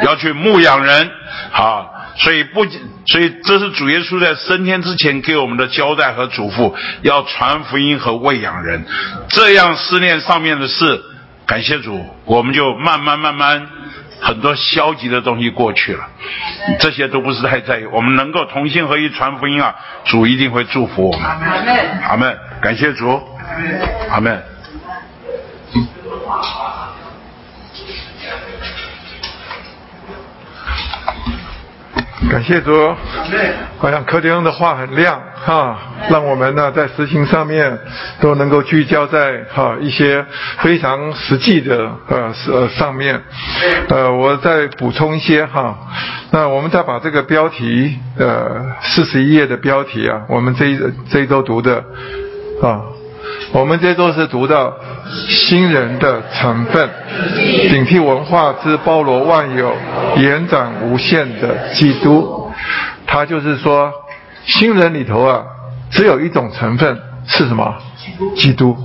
[0.03, 1.11] 要去牧养人
[1.51, 1.85] 啊，
[2.17, 8.85] 所以不仅所以这是主耶稣在升天之前给我们的交代和嘱咐，要传福音和喂养人，
[9.29, 11.01] 这样思念上面的事，
[11.45, 13.67] 感谢主，我们就慢慢慢慢。
[14.21, 16.07] 很多消极的东西过去了，
[16.79, 17.85] 这些都不是太在意。
[17.85, 19.75] 我们能够同心合一传福音啊，
[20.05, 21.27] 主一定会祝福我们。
[22.03, 23.19] 阿门，感谢主。
[24.09, 24.41] 阿门。
[32.29, 32.71] 感谢主，
[33.77, 35.77] 好像柯迪恩的话很亮哈，
[36.09, 37.77] 让我们呢在实行上面
[38.21, 40.23] 都能够聚焦在哈一些
[40.59, 43.19] 非常实际的呃呃上面。
[43.89, 45.75] 呃，我再补充一些哈，
[46.31, 50.79] 那我们再把这个标题呃四十一页的标题啊，我们这一
[51.09, 51.83] 这一周读的
[52.61, 52.81] 啊，
[53.51, 54.73] 我们这周是读到。
[55.27, 56.89] 新人的成分，
[57.69, 59.73] 顶替文化之包罗万有、
[60.17, 62.49] 延展无限的基督，
[63.05, 63.91] 他就是说，
[64.45, 65.43] 新人里头啊，
[65.89, 66.97] 只有一种成分
[67.27, 67.75] 是什么？
[68.35, 68.77] 基督。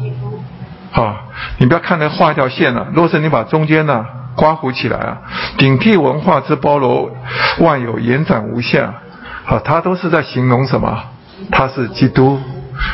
[0.93, 1.27] 啊，
[1.59, 4.05] 你不要看那画一条线了，若是你把中间呢
[4.35, 5.19] 刮糊起来啊，
[5.59, 7.11] 顶替文化之包罗
[7.59, 11.05] 万有、延展无限，啊，他都是在形容什么？
[11.53, 12.41] 他是基督。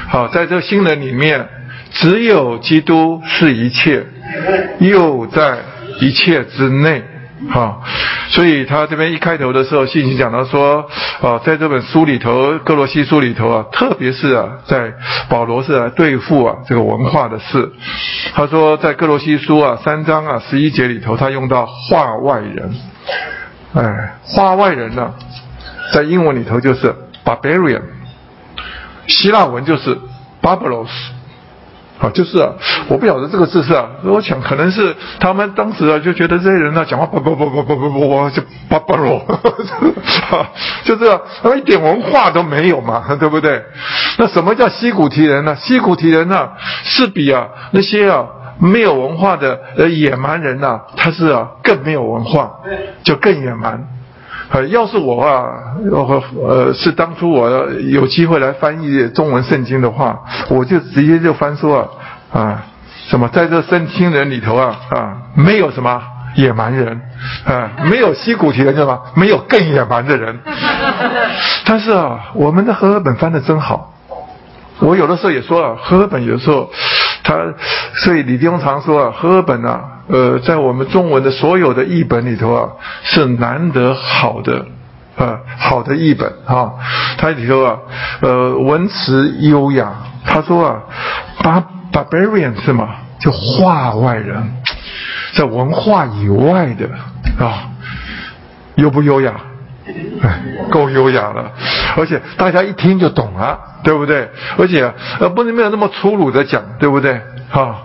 [0.08, 1.48] 好，在这新人里面。
[1.94, 4.06] 只有基督是一切，
[4.78, 5.58] 又在
[6.00, 7.02] 一切之内，
[7.50, 7.80] 哈。
[8.30, 10.88] 所以他这边一开头的时候，信息讲到说，
[11.20, 14.94] 啊，在这本书里头，哥罗西书里头啊，特别是啊，在
[15.28, 17.70] 保罗是来对付啊这个文化的事。
[18.34, 22.74] 他说，在哥罗西书啊三章啊十一节里头，他用到化外人，
[23.74, 25.12] 哎，化外人呢，
[25.92, 27.82] 在英文里头就是 barbarian，
[29.08, 29.98] 希腊文就是
[30.40, 30.88] barbaros。
[32.02, 32.50] 啊，就是啊，
[32.88, 39.24] 我不晓得这个字是啊，我想可能是他们当时啊就觉得这些人呢讲话叭叭叭叭叭叭叭就巴巴罗，
[40.84, 43.62] 就这样，他一点文化都没有嘛，对不对？
[44.18, 45.54] 那什么叫西古提人呢？
[45.54, 46.50] 西古提人呢
[46.84, 48.26] 是比啊那些啊
[48.58, 52.50] 没有文化的呃野蛮人呐，他是啊更没有文化，
[53.04, 53.86] 就更野蛮。
[54.52, 55.44] 呃，要是我啊，
[55.90, 57.48] 呃呃，是当初我
[57.90, 60.20] 有机会来翻译中文圣经的话，
[60.50, 61.90] 我就直接就翻说
[62.30, 62.62] 啊啊，
[63.08, 66.02] 什么在这圣经人里头啊啊，没有什么
[66.34, 67.00] 野蛮人
[67.46, 69.00] 啊，没有西古提人，知道吗？
[69.14, 70.38] 没有更野蛮的人。
[71.64, 73.88] 但是啊，我们的和合本翻的真好。
[74.80, 76.68] 我有的时候也说了，和合本有时候
[77.22, 77.36] 他，
[77.96, 79.88] 所以李丁常说啊，和本啊。
[80.08, 82.68] 呃，在我们中文的所有的译本里头啊，
[83.04, 84.66] 是难得好的，
[85.16, 86.72] 啊，好的译本啊。
[87.16, 87.78] 他里头啊，
[88.20, 89.92] 呃，文词优雅。
[90.26, 90.82] 他说啊
[91.42, 91.62] ，bar
[91.92, 92.88] barbarian 是吗？
[93.20, 94.56] 就化外人，
[95.34, 96.88] 在文化以外的
[97.44, 97.70] 啊，
[98.74, 99.32] 优不优雅？
[100.22, 101.52] 哎，够优雅了，
[101.96, 104.28] 而且大家一听就懂了，对不对？
[104.58, 107.20] 而且呃，不能没有那么粗鲁的讲，对不对？
[107.50, 107.76] 啊。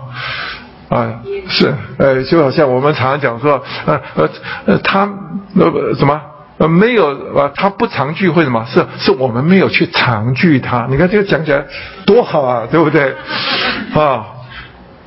[0.88, 1.20] 啊，
[1.50, 4.28] 是，呃，就好像我们常常讲说，呃呃
[4.64, 5.06] 呃，他
[5.54, 6.18] 呃什么
[6.56, 8.64] 呃没有啊，他不常聚会什么？
[8.66, 10.86] 是是我们没有去常聚他。
[10.88, 11.62] 你看这个讲起来
[12.06, 13.14] 多好啊，对不对？
[13.94, 14.24] 啊，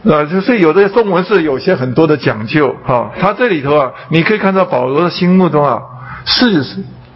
[0.04, 3.10] 呃，就是有的中文是有些很多的讲究哈。
[3.20, 5.82] 他这里头啊，你可以看到保罗的心目中啊，
[6.26, 6.64] 是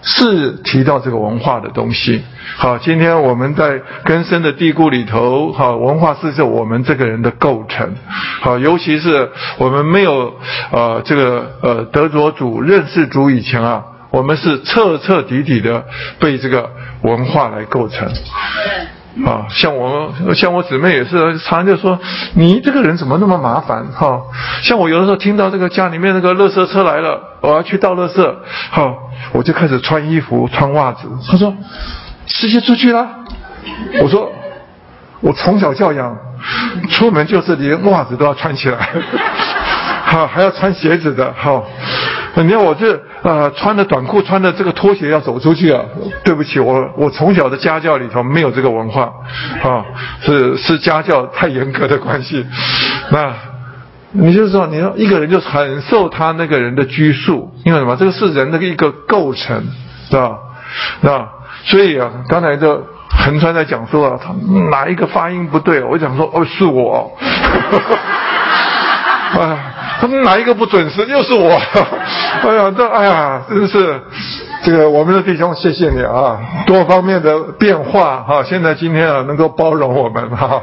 [0.06, 2.23] 是提到这个文化的东西。
[2.57, 7.95] 好，今天我们在根深的地固里头，好，文化是是我们这个人的构成。
[8.41, 10.36] 好，尤其是我们没有
[10.72, 15.84] 呃这个呃德着主认识主以前啊，我们是彻彻底底的
[16.19, 16.69] 被这个
[17.02, 18.07] 文化来构成。
[19.24, 22.00] 啊，像我像我姊妹也是，常常就说
[22.34, 23.86] 你这个人怎么那么麻烦？
[23.94, 24.22] 哈，
[24.64, 28.36] 像我有的时候听到这个家里面那个垃圾车来了，我要去倒垃圾，
[28.72, 28.94] 好，
[29.32, 31.08] 我就开始穿衣服穿袜子。
[31.30, 31.56] 他说。
[32.28, 33.08] 直接出去啦。
[34.02, 34.32] 我说，
[35.22, 36.18] 我从小教养，
[36.90, 38.90] 出门就是连袜子都要穿起来，
[40.06, 41.64] 好还要穿鞋子的，好。
[42.44, 45.82] 你看我这呃穿的短裤，穿的这个拖鞋要走出去啊？
[46.24, 49.14] 对不起，我我从小的家教里头没有这个文化，
[49.64, 49.86] 啊，
[50.22, 52.45] 是是家教太严格的关系。
[53.10, 53.34] 那
[54.12, 57.95] 你就说，你说一个人就很受他那个人的拘束，因为什么？
[57.95, 59.64] 这个是人的一个构成，
[60.10, 60.38] 是吧？
[61.02, 61.28] 那。
[61.64, 64.36] 所以啊，刚才这横川在讲说啊，他
[64.70, 65.84] 哪一个发音不对？
[65.84, 67.12] 我讲说哦，是我。
[69.38, 69.57] 哎，
[69.99, 71.06] 他们哪一个不准时？
[71.06, 71.49] 又是我。
[72.44, 74.02] 哎呀，这哎呀，真是
[74.64, 78.44] 这个我们的弟兄，谢谢你啊，多方面的变化哈。
[78.44, 80.62] 现在今天啊，能够包容我们哈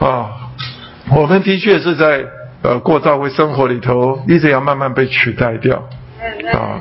[0.00, 0.26] 啊，
[1.10, 2.24] 我们的确是在
[2.62, 5.82] 呃过教会生活里头，一直要慢慢被取代掉。
[6.52, 6.80] 啊，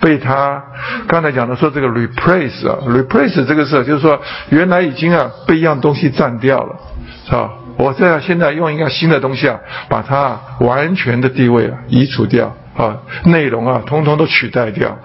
[0.00, 0.62] 被他
[1.08, 6.76] 刚才讲的说这个 replace 啊，replace 这个事就是说原来已经啊被一样东西占掉了，
[7.24, 7.50] 是吧？
[7.76, 12.54] 我这现在用一个新的东西啊，把它完全的地位啊移除掉。
[12.76, 14.98] 啊，内容啊通通都取代掉，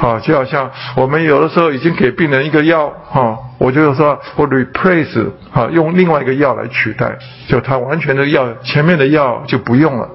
[0.00, 3.38] 啊，就好像我们有的时候已经给病人一个药啊。
[3.58, 7.18] 我就是说，我 replace 啊，用另外一个药来取代，
[7.48, 10.08] 就他完全的药，前面的药就不用了。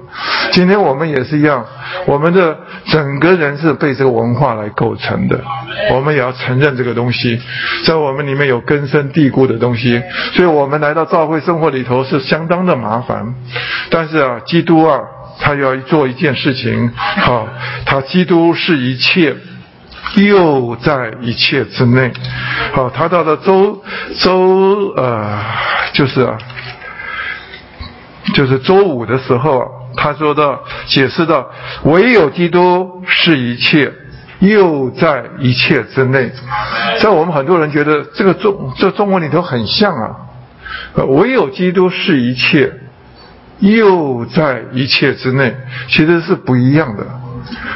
[0.52, 1.62] 今天我们也是一样，
[2.06, 2.56] 我们的
[2.86, 5.38] 整个人是被这个文化来构成的，
[5.92, 7.38] 我们也要承认这个东西，
[7.84, 10.02] 在我们里面有根深蒂固的东西，
[10.32, 13.34] 所以我们来到教会生活里头是相当的麻烦。
[13.90, 14.98] 但是啊，基督啊，
[15.38, 17.48] 他要做一件事情，好，
[17.84, 19.36] 他基督是一切。
[20.16, 22.12] 又在一切之内，
[22.72, 23.82] 好，他到了周
[24.18, 25.40] 周呃，
[25.94, 26.28] 就是，
[28.34, 29.64] 就是周五的时候，
[29.96, 31.46] 他说的解释的，
[31.84, 33.90] 唯有基督是一切，
[34.40, 36.30] 又在一切之内。
[37.00, 40.16] 在我们很多人觉得这个中这中文里头很像啊，
[41.08, 42.72] 唯有基督是一切，
[43.64, 45.56] 又在一切之内，
[45.88, 47.06] 其实是不一样的。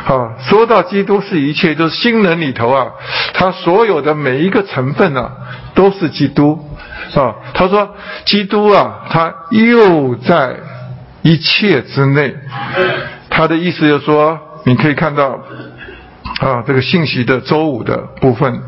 [0.07, 2.87] 啊，说到基督是一切，就是新人里头啊，
[3.33, 5.31] 他所有的每一个成分啊，
[5.75, 6.59] 都是基督
[7.15, 7.35] 啊。
[7.55, 7.95] 他说
[8.25, 10.57] 基督啊，他又在
[11.23, 12.35] 一切之内。
[13.31, 15.39] 他的意思就是说，你可以看到
[16.41, 18.63] 啊，这个信息的周五的部分，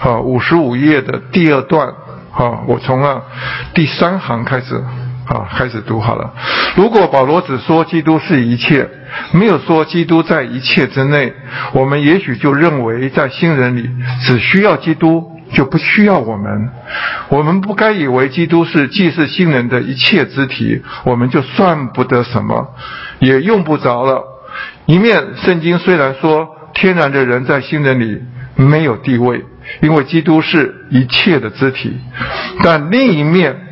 [0.00, 1.88] 啊，五十五页的第二段，
[2.32, 3.22] 啊，我从啊
[3.74, 4.82] 第三行开始。
[5.30, 6.32] 好，开始读好了。
[6.74, 8.88] 如果保罗只说基督是一切，
[9.32, 11.34] 没有说基督在一切之内，
[11.74, 13.90] 我们也许就认为在新人里
[14.22, 16.70] 只需要基督就不需要我们。
[17.28, 22.74] 我们不该以为基督是既是新人的一切肢体，我们就算不得什么，
[23.18, 24.24] 也用不着了。
[24.86, 28.22] 一面，圣经虽然说天然的人在新人里
[28.56, 29.44] 没有地位，
[29.82, 31.98] 因为基督是一切的肢体，
[32.64, 33.67] 但另一面。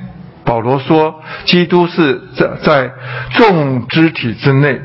[0.46, 2.92] 保罗说：“基督是在在
[3.34, 4.80] 众肢体之内，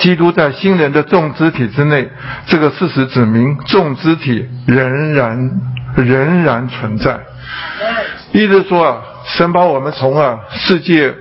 [0.00, 2.10] 基督在新人的众肢体之内。
[2.46, 5.50] 这个事实指明，众肢体仍然
[5.94, 7.16] 仍然存在。
[8.32, 11.14] 意思说啊，神把我们从啊世界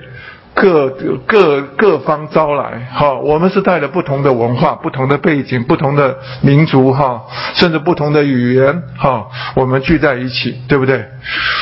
[0.55, 0.89] 各
[1.27, 7.21] 各各方招来，哈，我们是带着不同的文化、不同的背景、不同的民族，哈，
[7.53, 11.05] 甚至不同的语言，哈，我们聚在一起，对不对？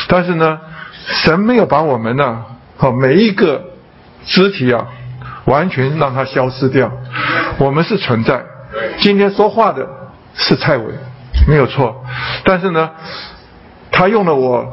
[0.08, 0.58] 但是呢？”
[1.08, 2.44] 神没有把我们呢，
[2.78, 3.64] 好每一个
[4.26, 4.88] 肢体啊，
[5.46, 6.92] 完全让它消失掉。
[7.58, 8.44] 我们是存在。
[8.98, 9.88] 今天说话的
[10.34, 10.86] 是蔡伟，
[11.48, 12.04] 没有错。
[12.44, 12.90] 但是呢，
[13.92, 14.66] 他用了我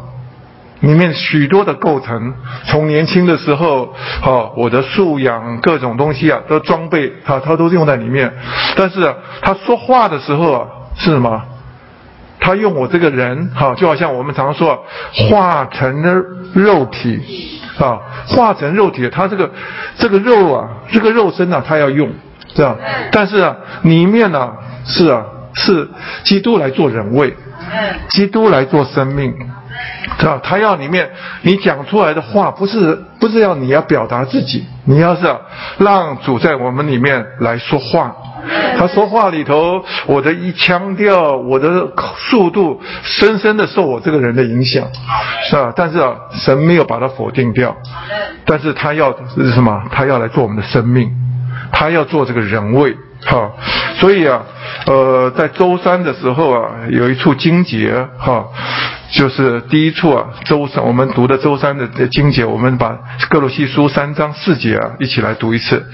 [0.81, 2.35] 里面许多的构成，
[2.67, 8.33] 从年轻的时候，好我的素养各种东西啊，都装备啊，他都用在里面。
[8.75, 11.43] 但是他说话的时候啊，是什么？
[12.44, 16.12] 他用我这个人，哈，就好像我们常说，化成了
[16.55, 19.48] 肉体，啊，化成肉体，他这个
[19.97, 22.10] 这个肉啊，这个肉身啊，他要用，
[22.52, 22.77] 是吧？
[23.12, 24.51] 但是啊，里面呢，
[24.85, 25.24] 是啊，
[25.55, 25.89] 是
[26.24, 27.32] 基督来做人位，
[28.09, 29.32] 基督来做生命，
[30.19, 30.41] 是吧？
[30.43, 31.11] 他要里面
[31.43, 35.23] 你讲出来的话，不是不是要你要表达自己，你要是
[35.79, 38.15] 让主在我们里面来说话。
[38.77, 41.87] 他说话里头，我的一腔调，我的
[42.17, 44.85] 速度，深深的受我这个人的影响，
[45.49, 45.73] 是吧？
[45.77, 47.77] 但是啊，神没有把它否定掉，
[48.45, 49.83] 但是他要是什么？
[49.93, 51.09] 他要来做我们的生命，
[51.71, 53.53] 他要做这个人位，哈。
[54.01, 54.43] 所以啊，
[54.87, 58.45] 呃，在周三的时候啊，有一处经节，哈。
[59.12, 62.98] 就是第一处啊，周三我们读的周三的经节，我们把
[63.28, 65.84] 各罗西书三章四节啊一起来读一次。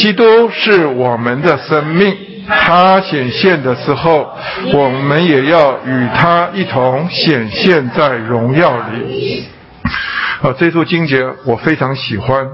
[0.00, 2.12] 基督是我们的生命，
[2.48, 4.36] 他显现的时候，
[4.74, 9.46] 我们也要与他一同显现在荣耀里。
[10.42, 12.48] 啊，这处经节我非常喜欢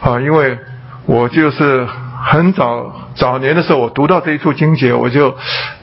[0.00, 0.56] 啊，因为
[1.04, 1.86] 我就是
[2.24, 5.36] 很早早年的时候，我读到这一处经节，我就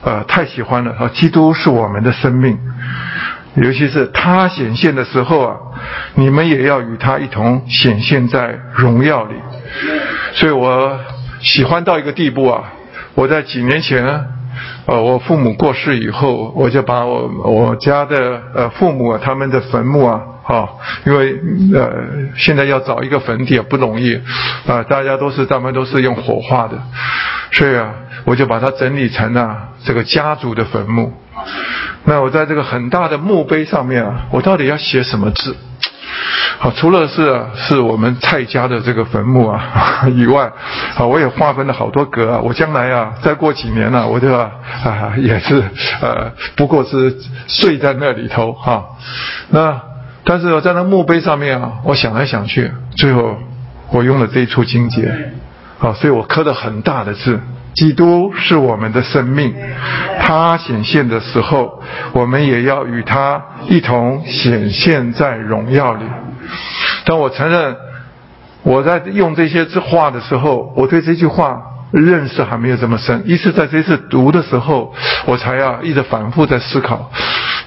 [0.04, 1.12] 呃太喜欢了啊。
[1.14, 2.58] 基督是我们的生命。
[3.56, 5.58] 尤其是他显现的时候啊，
[6.16, 9.36] 你们也要与他一同显现在荣耀里。
[10.34, 11.00] 所以我
[11.40, 12.64] 喜欢到一个地步啊，
[13.14, 14.04] 我在几年前，
[14.88, 20.70] 呃，我父母过世以后，我就把我我家的呃父母啊他们的坟墓啊，哈，
[21.06, 21.36] 因为
[21.76, 21.92] 呃
[22.36, 24.20] 现在要找一个坟地也不容易
[24.68, 26.82] 啊，大家都是他们都是用火化的，
[27.52, 27.94] 所以啊，
[28.26, 31.14] 我就把它整理成了这个家族的坟墓。
[32.06, 35.56] 那我在这个很大的墓碑上面啊，我到底要写什么字？
[36.60, 40.52] 好，除了是是我们蔡家的这个坟墓啊 以外，
[40.96, 42.40] 啊，我也划分了好多格啊。
[42.42, 44.52] 我将来啊，再过几年呢，我就啊
[45.18, 45.64] 也是
[46.02, 47.18] 呃，不过是
[47.48, 48.86] 睡在那里头哈。
[49.50, 49.82] 那
[50.24, 53.38] 但是我在那墓碑上面啊，我想来想去，最后
[53.90, 55.32] 我用了这一处经节，
[55.80, 57.40] 好，所以我刻了很大的字。
[57.74, 59.54] 基督是我们的生命，
[60.22, 61.82] 他显现的时候，
[62.12, 66.06] 我们也要与他一同显现在荣耀里。
[67.04, 67.76] 但我承认，
[68.62, 73.24] 我在用这些字话的时候，我对这句话认识还没有这么深。
[73.26, 74.94] 一次在这次读的时候，
[75.26, 77.12] 我才要一直反复在思考，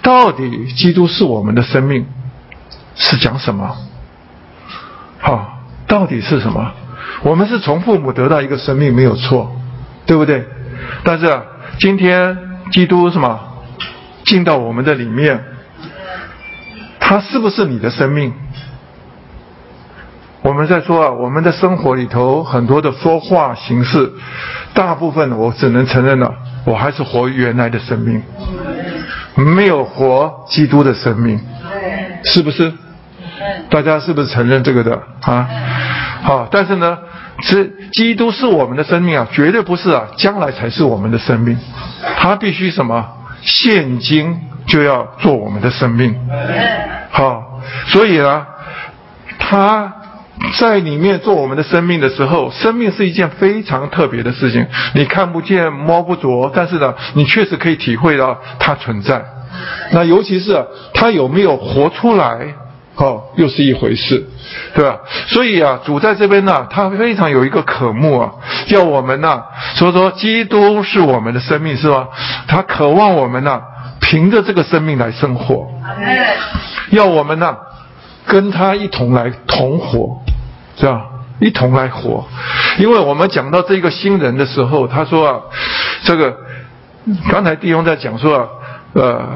[0.02, 2.06] 到底基督是我们的生命
[2.94, 3.76] 是讲什么？
[5.18, 5.58] 好，
[5.88, 6.72] 到底是什么？
[7.22, 9.50] 我们是从父母得到一个生命，没有错。
[10.06, 10.44] 对不对？
[11.04, 11.40] 但是
[11.78, 12.38] 今天
[12.70, 13.38] 基督什么
[14.24, 15.42] 进到我们的里面，
[17.00, 18.32] 他是不是你的生命？
[20.42, 24.12] 我们在说啊，我们的生活里头很多的说话形式，
[24.74, 26.32] 大部分我只能承认了，
[26.64, 28.22] 我还是活原来的生命，
[29.34, 31.40] 没有活基督的生命，
[32.24, 32.72] 是不是？
[33.70, 35.48] 大家是不是承认这个的啊？
[36.22, 36.96] 好，但是呢？
[37.42, 41.58] 是基督是我们的生命啊，绝对不是啊，将来才是我们的生命。
[42.18, 43.06] 他必须什么？
[43.42, 46.16] 现今就要做我们的生命。
[47.10, 48.46] 好，所以呢，
[49.38, 49.92] 他
[50.58, 54.66] 在里面做我们的生命的时候，生命是一件非常特别的事情。
[54.94, 59.24] 你看不见摸不着，但是呢，你确实可以体会到它存在。
[59.92, 62.54] 那尤其是他有没有活出来？
[62.96, 64.26] 哦，又是一回事，
[64.74, 64.98] 对吧？
[65.28, 68.32] 所以啊，主在这边呢，他非常有一个渴慕啊，
[68.68, 69.42] 要我们呢，
[69.74, 72.08] 所以说基督是我们的生命，是吧？
[72.48, 73.60] 他渴望我们呢，
[74.00, 75.68] 凭着这个生命来生活，
[76.90, 77.56] 要我们呢
[78.26, 80.22] 跟他一同来同活，
[80.78, 81.02] 是吧？
[81.38, 82.26] 一同来活，
[82.78, 85.40] 因为我们讲到这个新人的时候，他说啊，
[86.02, 86.34] 这个
[87.28, 88.48] 刚才弟兄在讲说啊，
[88.94, 89.28] 呃，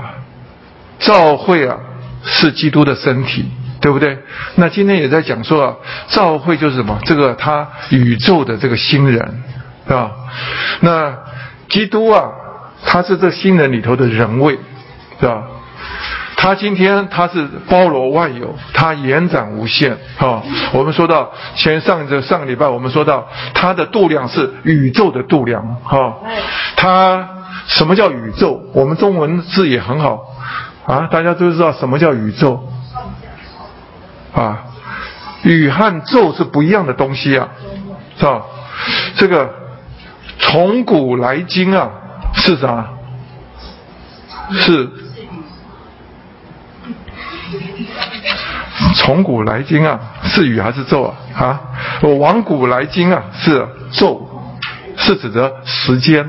[0.98, 1.76] 教会啊
[2.24, 3.44] 是基督的身体，
[3.80, 4.18] 对不对？
[4.56, 5.74] 那今天也在讲说啊，
[6.08, 6.98] 教会就是什么？
[7.04, 9.42] 这个他宇宙的这个新人，
[9.86, 10.10] 是吧？
[10.80, 11.16] 那
[11.68, 12.30] 基督啊，
[12.84, 14.58] 他是这新人里头的人位，
[15.20, 15.42] 是吧？
[16.36, 19.94] 他今天他是包罗万有，他延展无限。
[20.16, 20.42] 哈，
[20.72, 25.62] 我们说到前上这上个礼拜，我们说到他的度量是宇宙的度量。
[25.84, 26.16] 哈，
[26.76, 27.28] 他
[27.66, 28.58] 什么叫宇宙？
[28.72, 30.18] 我们中文字也很好
[30.86, 32.68] 啊，大家都知道什么叫宇宙
[34.34, 34.64] 啊？
[35.42, 37.48] 宇和宙是不一样的东西啊，
[38.18, 38.42] 是吧？
[39.16, 39.48] 这个
[40.38, 41.90] 从古来今啊，
[42.34, 42.88] 是啥？
[44.52, 44.88] 是。
[48.96, 51.16] 从古来今啊，是宇还是宙啊？
[51.34, 51.60] 啊，
[52.02, 54.28] 我往古来今啊，是宙，
[54.96, 56.28] 是指的时间。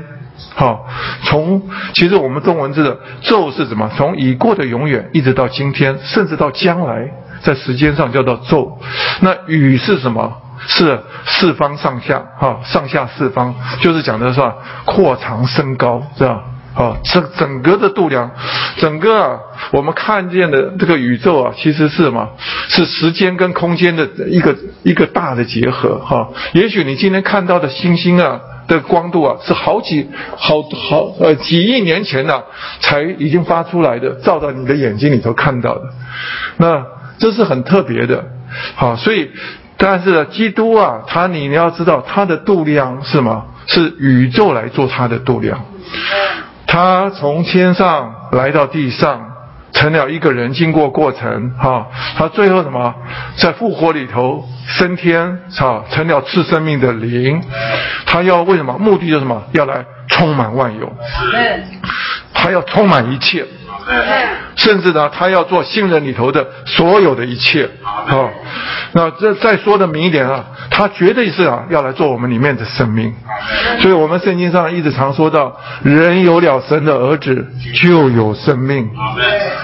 [0.62, 0.86] 好，
[1.24, 1.60] 从
[1.92, 3.90] 其实我们中文字的宙是什么？
[3.96, 7.10] 从已过的永远一直到今天，甚至到将来，
[7.42, 8.78] 在时间上叫做宙。
[9.22, 10.32] 那宇是什么？
[10.68, 14.54] 是四方上下，哈，上下四方，就是讲的是吧？
[14.84, 16.40] 扩长升高，是吧？
[16.76, 18.30] 啊，整整个的度量，
[18.76, 19.40] 整个啊，
[19.72, 22.28] 我们看见的这个宇宙啊，其实是什么？
[22.68, 26.28] 是时间跟空间的一个一个大的结合哈。
[26.52, 28.40] 也许你今天看到的星星啊
[28.72, 32.42] 的光度啊，是好几好好呃几亿年前呢
[32.80, 35.82] 才已经发出来的，照到你的眼睛里头看到的。
[36.56, 36.84] 那
[37.18, 38.24] 这是很特别的，
[38.74, 39.30] 好，所以
[39.76, 43.46] 但是基督啊，他你你要知道他的度量是什么？
[43.66, 45.64] 是宇宙来做他的度量。
[46.66, 49.31] 他从天上来到地上，
[49.82, 52.94] 成了一个人，经过过程，哈，他最后什么，
[53.34, 57.42] 在复活里头升天，哈，成了赐生命的灵。
[58.06, 58.78] 他要为什么？
[58.78, 59.42] 目的就是什么？
[59.50, 60.88] 要来充满万有，
[62.32, 63.44] 他要充满一切。
[64.56, 68.30] 甚至呢，他要做新人里头的所有的一切，啊，
[68.92, 73.12] 那这再说的明一点啊，他绝对是啊要来做我们里面的生命，
[73.80, 77.48] 所以我们圣经上一直常说到，人有了神的儿子
[77.82, 78.88] 就有生命，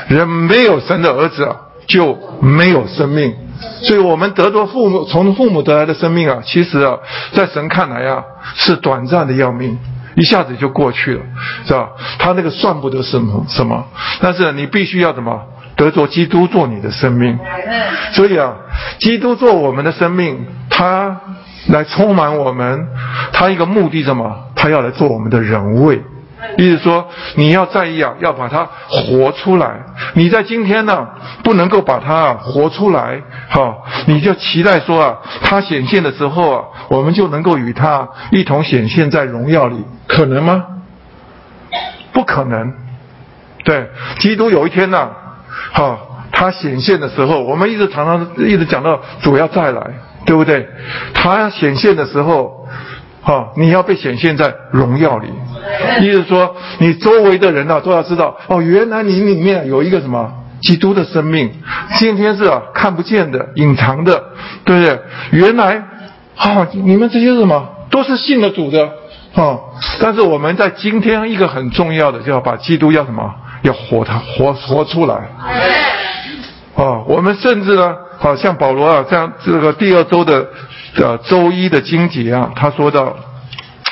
[0.08, 1.54] 人没有神的儿子啊
[1.86, 3.34] 就没有生命，
[3.82, 6.96] 所以我们得着父母从父母得来的生命啊，其实啊
[7.32, 8.24] 在神看来啊
[8.56, 9.78] 是短暂的要命。
[10.18, 11.22] 一下子就过去了，
[11.64, 11.88] 是吧？
[12.18, 13.86] 他那个算不得什么什么，
[14.20, 15.40] 但是你必须要怎么
[15.76, 17.38] 得着基督做你的生命？
[18.12, 18.52] 所以啊，
[18.98, 21.20] 基督做我们的生命，他
[21.68, 22.88] 来充满我们，
[23.32, 24.50] 他一个目的什么？
[24.56, 26.02] 他要来做我们的人位。
[26.56, 29.80] 意思说，你要在意啊，要把它活出来。
[30.14, 31.08] 你在今天呢，
[31.42, 40.64] 不能够把它活出来，好，你就期待说啊，它显现的时候啊，我们就能够与它一同显现在荣耀里，可能吗？
[42.12, 42.72] 不可能。
[43.64, 45.10] 对，基督有一天呢，
[45.72, 49.82] 好，他显现的时候，我们一直常常一直讲到主要再来，
[50.24, 50.68] 对不对？
[51.14, 52.56] 他显现的时候。
[53.24, 55.28] 哦，你要被显现在荣耀里，
[56.00, 61.50] 意思说，你周围的人呢都要知道，哦，原来你里面有一个什么基督的生命，
[61.96, 64.22] 今天是看不见的、隐藏的，
[64.64, 64.98] 对不对？
[65.32, 65.82] 原来，
[66.36, 68.88] 啊，你们这些什么都是信了主的，
[69.34, 69.60] 哦，
[70.00, 75.14] 但是我们在今天一个很重要的，就要把基督要什么，要活他活活出来。
[76.74, 80.46] 哦，我们甚至呢，好像保罗啊，这样这个第二周的。
[80.94, 83.14] 的周一的经节啊，他说到，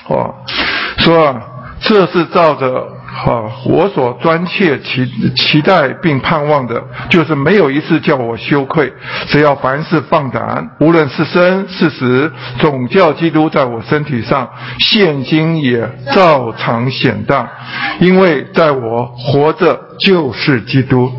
[0.09, 0.35] 哦，
[0.97, 1.43] 说啊，
[1.87, 2.89] 这是照着。
[3.17, 3.49] 啊！
[3.65, 8.93] 我所专切期期待并盼望的，就是没有一次叫我羞愧。
[9.29, 14.51] 只要凡事放胆，无论是生是死，总叫基督在我身体上
[14.81, 17.49] 现今也照常显大。
[18.01, 21.11] 因为在我活着就是基督。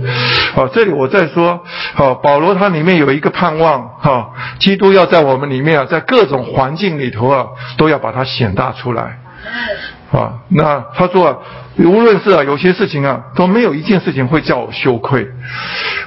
[0.55, 1.59] 啊，这里我再说，
[1.95, 4.29] 好，保罗他里面有一个盼望，哈，
[4.59, 9.17] 基督要在我们里面啊，在各种环境里头啊，都要把它显大出来。
[10.11, 11.37] 啊，那他说啊，
[11.79, 15.27] 无论是啊，有些事情啊，都没有一件事情会叫我羞愧。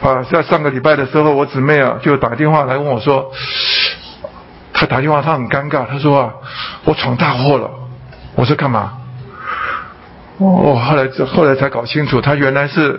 [0.00, 3.30] 啊，在上个礼拜的时候，我姊妹啊就打电话来问我说，
[4.72, 6.32] 她打电话，她很尴尬，她说啊，
[6.84, 7.70] 我闯大祸了。
[8.36, 8.92] 我说干嘛？
[10.38, 12.98] 哦，后来后来才搞清楚，她原来是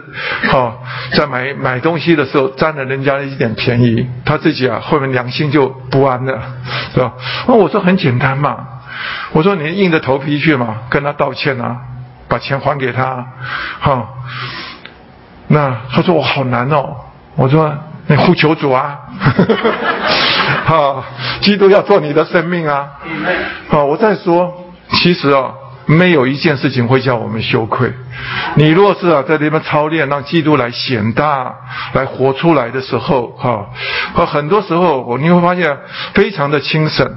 [0.54, 0.76] 啊，
[1.14, 6.40] 在买买东西的时候占了人家的一点便宜，她自己啊后面良心就不安了，
[6.94, 7.14] 是吧？
[7.48, 8.68] 那我说很简单嘛。
[9.32, 11.78] 我说你硬着头皮去嘛，跟他道歉啊，
[12.28, 13.26] 把钱还给他，
[13.80, 14.08] 哈。
[15.48, 16.96] 那他说我好难哦，
[17.36, 17.74] 我说
[18.08, 19.00] 你呼求主啊，
[20.66, 21.04] 哈，
[21.42, 22.88] 基督要做你的生命啊，
[23.70, 25.52] 好，我再说，其实啊。
[25.92, 27.92] 没有一件事情会叫我们羞愧。
[28.56, 31.54] 你若是啊在那边操练，让基督来显大，
[31.94, 33.66] 来活出来的时候，哈，
[34.14, 35.78] 和很多时候我，你会发现
[36.14, 37.12] 非常的轻省。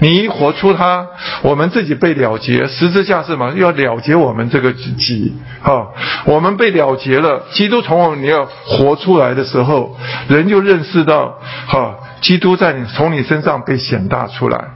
[0.00, 1.06] 你一活出他，
[1.42, 3.52] 我们自己被了结，十字架是嘛？
[3.54, 5.88] 要了结我们这个自己，哈，
[6.24, 7.44] 我们被了结了。
[7.52, 9.96] 基督从我们你要活出来的时候，
[10.28, 14.75] 人就认识到，哈，基督在你从你身上被显大出来。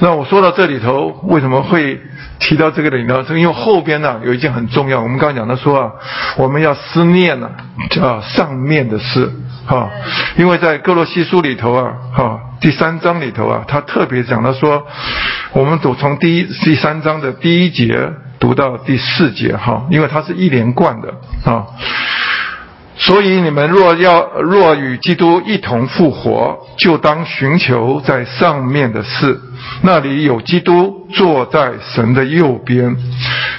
[0.00, 2.00] 那我说到这里头，为什么会
[2.38, 3.24] 提到这个里呢？
[3.26, 5.00] 是因为后边呢有一件很重要。
[5.00, 5.92] 我们刚刚讲的说啊，
[6.36, 7.50] 我们要思念呢
[8.02, 9.30] 啊上面的事
[9.66, 9.90] 哈，
[10.36, 14.86] 因为在哥罗西书里头啊哈第三章里头啊，他特别讲到说，
[15.52, 21.14] 我们读从第一第三章的第一节读到第四节哈，因为它是一连贯的
[21.44, 21.66] 啊。
[22.96, 29.40] 所以你们若要若与基督一同复活，就当寻求在上面的事，
[29.82, 32.96] 那里有基督坐在神的右边。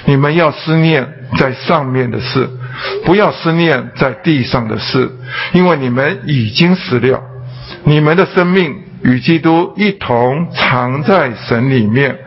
[0.04, 1.06] 你们要思念
[1.38, 2.48] 在上面的事，
[3.04, 5.10] 不要思念在地上的事，
[5.52, 7.20] 因为你们已经死了，
[7.84, 8.85] 你们的生命。
[9.06, 12.18] 与基督一同藏在神里面，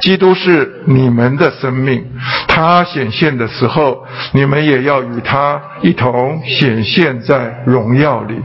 [0.00, 2.02] 基督是你们的生命，
[2.48, 8.40] 他显现的时候，你们也要与他一同显现在荣耀里。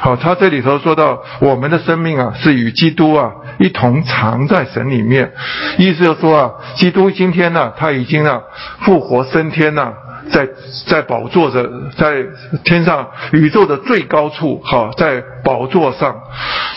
[0.00, 3.30] 好，他这里头说到，我们的生命啊，是与基督啊
[3.60, 5.32] 一同藏在神里面，
[5.78, 8.40] 意思就说啊，基督今天呢，他已经啊
[8.80, 9.94] 复活升天了。
[10.30, 10.48] 在
[10.86, 12.24] 在宝座着，在
[12.64, 16.16] 天上宇宙的最高处，哈，在宝座上。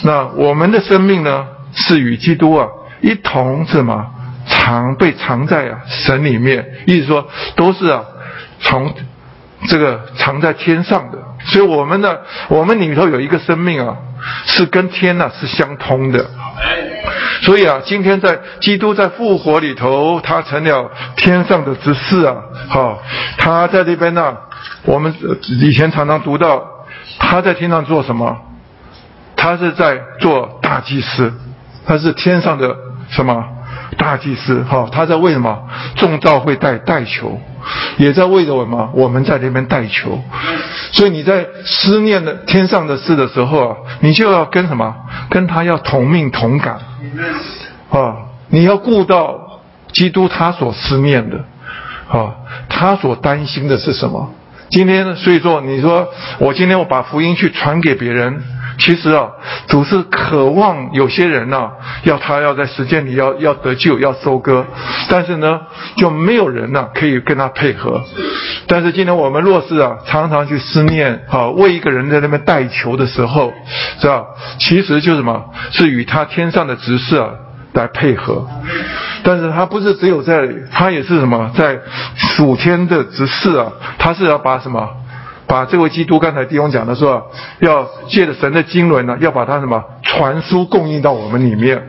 [0.03, 2.67] 那我们的生命呢，是与基督啊
[3.01, 4.05] 一同什么
[4.47, 8.03] 藏被藏在啊神里面，意思说都是啊
[8.61, 8.93] 从
[9.67, 11.17] 这个藏在天上的。
[11.45, 12.17] 所以我们呢，
[12.49, 13.97] 我们里头有一个生命啊，
[14.45, 16.25] 是跟天呐是相通的。
[17.41, 22.35] 所以啊，今天在基督在复活里头，他成了天上的执事啊，
[22.67, 23.01] 好，
[23.37, 24.35] 他在这边呢。
[24.83, 25.13] 我们
[25.61, 26.61] 以前常常读到，
[27.17, 28.37] 他在天上做什么？
[29.35, 31.33] 他是在做大祭司，
[31.85, 32.75] 他是天上的
[33.09, 33.43] 什么
[33.97, 34.63] 大祭司？
[34.69, 35.57] 哈，他在为什么
[35.95, 37.39] 众召会带带球，
[37.97, 38.89] 也在为着我们？
[38.93, 40.21] 我们在那边带球。
[40.91, 44.95] 所以你在思念的天上的事的时候啊，你就要跟什么？
[45.29, 46.79] 跟他要同命同感。
[47.89, 48.17] 啊，
[48.49, 49.61] 你要顾到
[49.91, 51.37] 基督他所思念的，
[52.09, 52.35] 啊，
[52.69, 54.33] 他所担心的是什么？
[54.69, 56.07] 今天所以说，你说
[56.37, 58.43] 我今天我把福音去传给别人，
[58.79, 59.29] 其实啊，
[59.67, 61.69] 主是渴望有些人呢，
[62.03, 64.65] 要他要在时间里要要得救要收割，
[65.09, 65.59] 但是呢，
[65.97, 68.01] 就没有人呢可以跟他配合。
[68.67, 73.53] 但是今天我们若是啊，常常去思念，啊，为一个人在那边带球的时候，
[73.99, 74.23] 是吧？
[74.57, 77.29] 其实就什么，是与他天上的执事啊。
[77.73, 78.47] 来配合，
[79.23, 81.79] 但是他不是只有在，他也是什么，在
[82.17, 84.89] 属天的执事啊，他是要把什么，
[85.49, 91.83] 把这位基督刚才弟兄讲的说，要借着神的经纶呢，要把它什么传输供应到我们里面，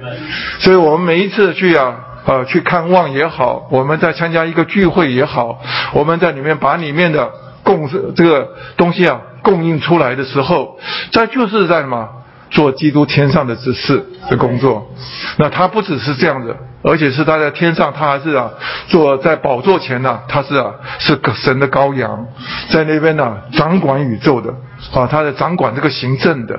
[0.59, 5.61] 所以我们每一次去啊，呃，去看望也好，我们在参加一个聚会也好，
[5.93, 7.31] 我们在里面把里面的
[7.63, 10.79] 供这个东西啊供应出来的时候，
[11.13, 12.09] 这就是在什么？
[12.51, 14.91] 做基督天上的指示的工作，
[15.39, 18.51] 那他不只是这样子，而且是他在天上，他还是啊，
[18.89, 22.27] 坐在宝座前呢，他是啊，是神的羔羊，
[22.71, 24.51] 在那边呢掌管宇宙的
[24.95, 26.59] 啊，他在掌管这个行政的。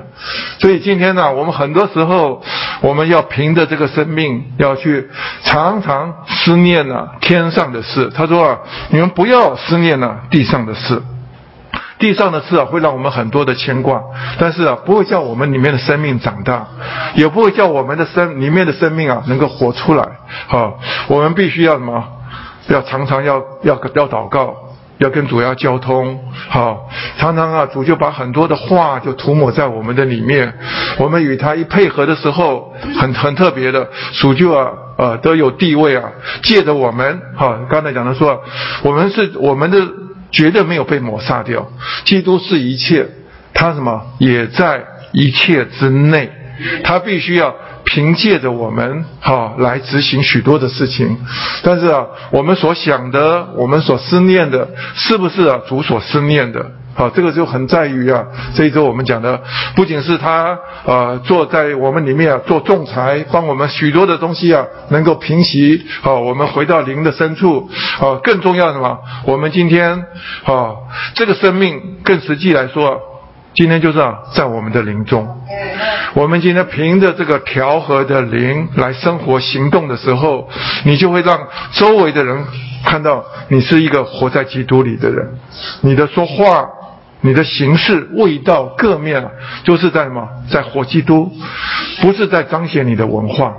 [0.60, 2.42] 所以今天呢，我们很多时候
[2.80, 5.10] 我们要凭着这个生命，要去
[5.42, 8.10] 常常思念呢天上的事。
[8.14, 8.58] 他说啊，
[8.90, 11.02] 你们不要思念呢地上的事。
[12.02, 14.02] 地上的事啊，会让我们很多的牵挂，
[14.36, 16.66] 但是啊，不会叫我们里面的生命长大，
[17.14, 20.04] 也不会叫我们的生里面的生命啊能够活出来。
[20.48, 22.02] 好，我们必须要什么？
[22.66, 24.56] 要常常要要要祷告，
[24.98, 26.18] 要跟主要交通。
[26.48, 26.88] 好，
[27.18, 30.52] 常常啊，主就把很多的话就涂抹在我们的里面。
[30.98, 36.10] 我们与他一配合的时候，很很特别的，主就啊呃都有地位啊，
[36.42, 37.22] 借着我们。
[37.36, 38.42] 好，刚才讲的说，
[38.82, 39.78] 我们是我们的。
[40.32, 41.70] 绝对没有被抹杀掉。
[42.04, 43.06] 基督是一切，
[43.54, 44.82] 他什么也在
[45.12, 46.32] 一切之内。
[46.84, 47.54] 他必须要
[47.84, 51.18] 凭借着我们，哈，来执行许多的事情。
[51.62, 56.70] 但是啊，我们所想的，我们所思念的，是不是啊主所思念的？
[56.94, 59.40] 好，这个就很在于啊，这一周我们讲的，
[59.74, 70.04] 不仅是他啊坐在我们里面啊做仲裁，帮我们许多的东西啊能够平息，好，我们回到灵的深处，啊，更重要的嘛，我们今天
[70.44, 70.74] 啊
[71.14, 73.00] 这个生命更实际来说，
[73.54, 75.26] 今天就是啊在我们的灵中，
[76.12, 80.46] 我们今天凭着这个调和的灵来生活行动的时候，
[80.84, 82.44] 你就会让周围的人
[82.84, 85.38] 看到你是一个活在基督里的人，
[85.80, 86.68] 你的说话。
[87.24, 89.24] 你的形式、味道各面，
[89.64, 90.28] 就是在什么？
[90.50, 91.30] 在活基督，
[92.00, 93.54] 不是在彰显你的文化。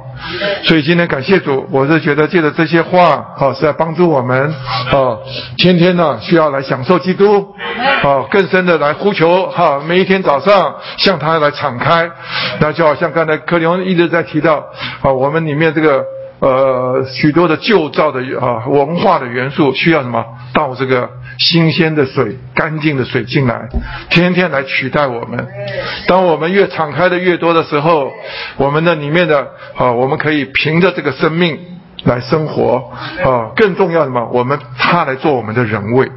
[0.63, 4.53] 所以今天感谢主，我是觉得借着这些话，好是在帮助我们，
[4.91, 5.17] 啊，
[5.57, 7.55] 天天呢需要来享受基督，
[8.03, 12.11] 啊，更深的来呼求，哈，每一天早上向他来敞开。
[12.59, 14.65] 那就好像刚才柯林一直在提到，
[15.01, 16.03] 啊，我们里面这个。
[16.43, 20.25] 呃，许多的旧造的啊文化的元素需要什么？
[20.53, 21.09] 倒这个
[21.39, 23.69] 新鲜的水、干净的水进来，
[24.09, 25.47] 天天来取代我们。
[26.05, 28.11] 当我们越敞开的越多的时候，
[28.57, 29.47] 我们的里面的
[29.77, 31.57] 啊，我们可以凭着这个生命
[32.03, 32.91] 来生活
[33.23, 33.49] 啊。
[33.55, 36.11] 更重要的嘛，我们他来做我们的人位。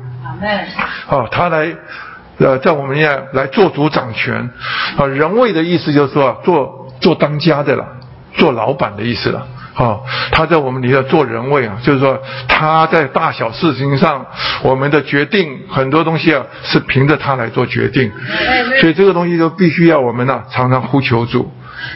[1.07, 1.73] 啊，他来
[2.39, 4.51] 呃，在我们面来做主掌权。
[4.99, 7.87] 啊，人位的意思就是说，做做当家的了，
[8.37, 9.47] 做老板的意思了。
[9.77, 10.01] 啊，
[10.33, 12.19] 他在我们里头做人位啊，就是说
[12.49, 14.25] 他在大小事情上，
[14.63, 18.11] 我们的决定很多东西啊，是凭着他来做决定，
[18.81, 21.53] 所以这个东西就必须要我们呢常常呼求主，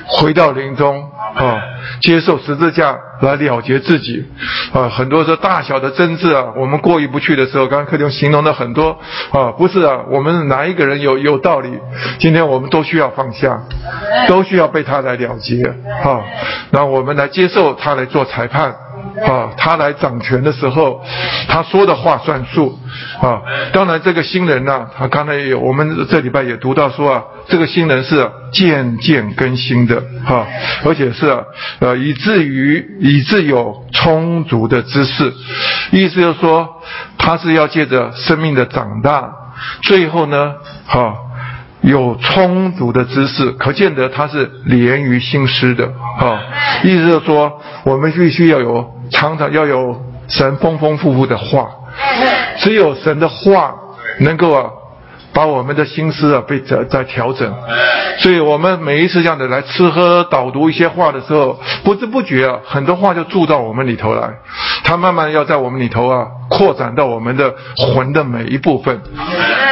[0.07, 1.63] 回到林中啊，
[2.01, 2.99] 接受十字架。
[3.21, 4.25] 来了结自己，
[4.73, 8.99] 啊，很多时候大小的争执啊，我们过意不去的时候，刚刚客厅形容的很多，
[9.31, 11.69] 啊，不是啊，我们哪一个人有有道理？
[12.19, 13.61] 今天我们都需要放下，
[14.27, 15.63] 都需要被他来了结，
[16.03, 16.23] 啊，
[16.71, 18.75] 然后我们来接受他来做裁判。
[19.27, 21.03] 啊，他来掌权的时候，
[21.49, 22.79] 他说的话算数
[23.21, 23.43] 啊。
[23.73, 30.47] 当然，这个新人呢，他刚才也，我们这礼拜也读到说啊，这个新人是渐渐更新的哈，
[30.85, 31.45] 而且是
[31.81, 35.33] 呃，以至于以致有充足的知识，
[35.91, 36.69] 意思就是说，
[37.19, 39.31] 他是要借着生命的长大，
[39.83, 40.55] 最后呢，
[40.87, 41.15] 哈，
[41.83, 45.89] 有充足的知识，可见得他是连于心师的
[46.19, 46.41] 哈。
[46.83, 49.00] 意思就是说，我们必须要有。
[49.11, 51.71] 常常要有神丰丰富富的话，
[52.59, 53.75] 只有神的话
[54.21, 54.71] 能够啊，
[55.41, 57.51] 把我们的心思啊被在在调整。
[58.19, 64.29] 所以我们每一次这样的来吃喝导读一些话的时候，不知不觉啊，很多话就住到我们里头来，
[64.85, 69.01] 它慢慢要在我们里头啊扩展到我们的魂的每一部分。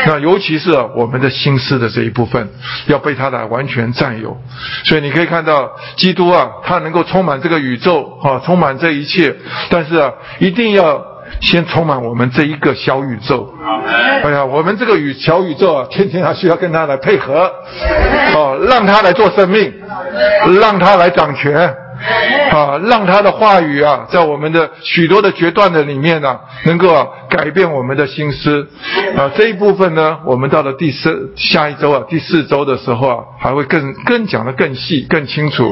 [0.06, 2.48] 那尤其是我们的心思的这一部分，
[2.86, 4.34] 要被它来完全占有。
[4.84, 9.36] 所以你可以看到，基督啊，他能够充满这个宇宙啊，充满这一切。
[9.68, 11.04] 但是啊，一定要
[11.40, 13.54] 先充满我们这一个小宇宙。
[14.22, 17.50] 哎呀，我们这个宇小宇宙啊，天天还需要跟他来配合，
[18.34, 19.72] 哦，让他来做生命，
[20.60, 21.74] 让他来掌权。
[22.50, 28.66] 啊，让他的话语啊，在我们的许多的决断的里面呢，能够改变我们的心思。
[29.16, 35.70] 啊，这一部分呢，我们到了第四下一周啊，第四周的时候啊，还会更更讲得更细、更清楚。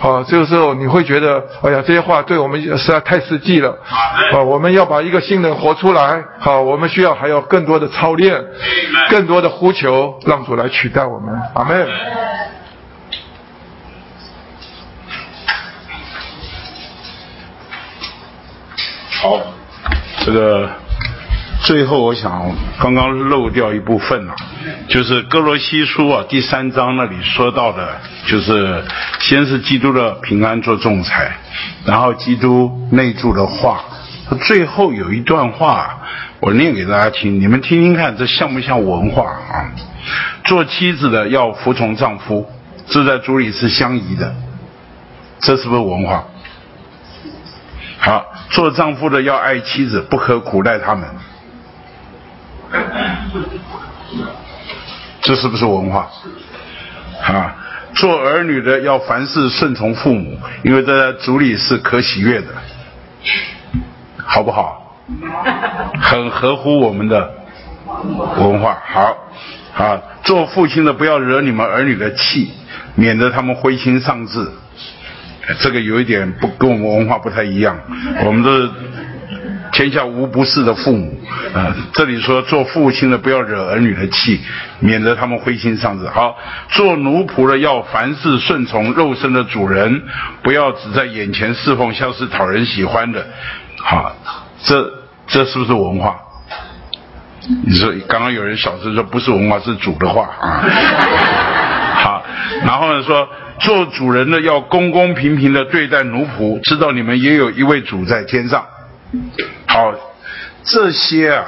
[0.00, 3.70] 啊，这个时候你会觉得，哎呀，这些话对我们实在太实际了。
[4.32, 6.22] 啊，我们要把一个新人活出来。
[6.38, 8.42] 好，我们需要还有更多的操练，
[9.10, 11.34] 更多的呼求，让主来取代我们。
[11.54, 11.86] 阿门。
[19.22, 19.40] 好，
[20.24, 20.68] 这个
[21.60, 22.44] 最后我想
[22.80, 24.34] 刚刚漏掉一部分了，
[24.88, 28.82] 就是哥罗西书啊第三章那里说到的，就是
[29.20, 31.36] 先是基督的平安做仲裁，
[31.84, 33.84] 然后基督内住的话，
[34.40, 36.00] 最后有一段话
[36.40, 39.70] 我念给大家听，你们听听看，这像不像文化啊？
[40.42, 42.50] 做妻子的要服从丈夫，
[42.88, 44.34] 这在主里是相宜的，
[45.38, 46.24] 这是不是文化？
[48.04, 51.08] 好，做丈夫的要爱妻子，不可苦待他们。
[55.22, 56.10] 这是不是文化？
[57.22, 57.54] 啊，
[57.94, 62.48] 做儿女的要凡事顺从父母，因为在主里是可喜悦的，
[64.16, 64.98] 好不好？
[66.02, 67.32] 很合乎我们的
[68.36, 68.82] 文化。
[68.84, 69.16] 好，
[69.76, 72.52] 啊，做父亲的不要惹你们儿女的气，
[72.96, 74.50] 免得他们灰心丧志。
[75.60, 77.76] 这个有一点不跟我们文化不太一样，
[78.24, 78.70] 我们都是
[79.72, 81.20] 天下无不是的父母
[81.54, 81.74] 啊。
[81.92, 84.40] 这里说做父亲的不要惹儿女的气，
[84.80, 86.06] 免得他们灰心丧志。
[86.08, 86.36] 好，
[86.68, 90.02] 做奴仆的要凡事顺从肉身的主人，
[90.42, 93.26] 不要只在眼前侍奉，像是讨人喜欢的。
[93.78, 94.14] 好，
[94.62, 94.92] 这
[95.26, 96.16] 这是不是文化？
[97.66, 100.62] 你说刚刚有人小声说不是文化是主的话啊，
[101.98, 102.22] 好，
[102.64, 103.28] 然后呢说
[103.62, 108.66] 做主人的要公公平平的对待奴仆，知道你们也有一位主在天上。
[109.66, 109.94] 好，
[110.64, 111.44] 这些啊，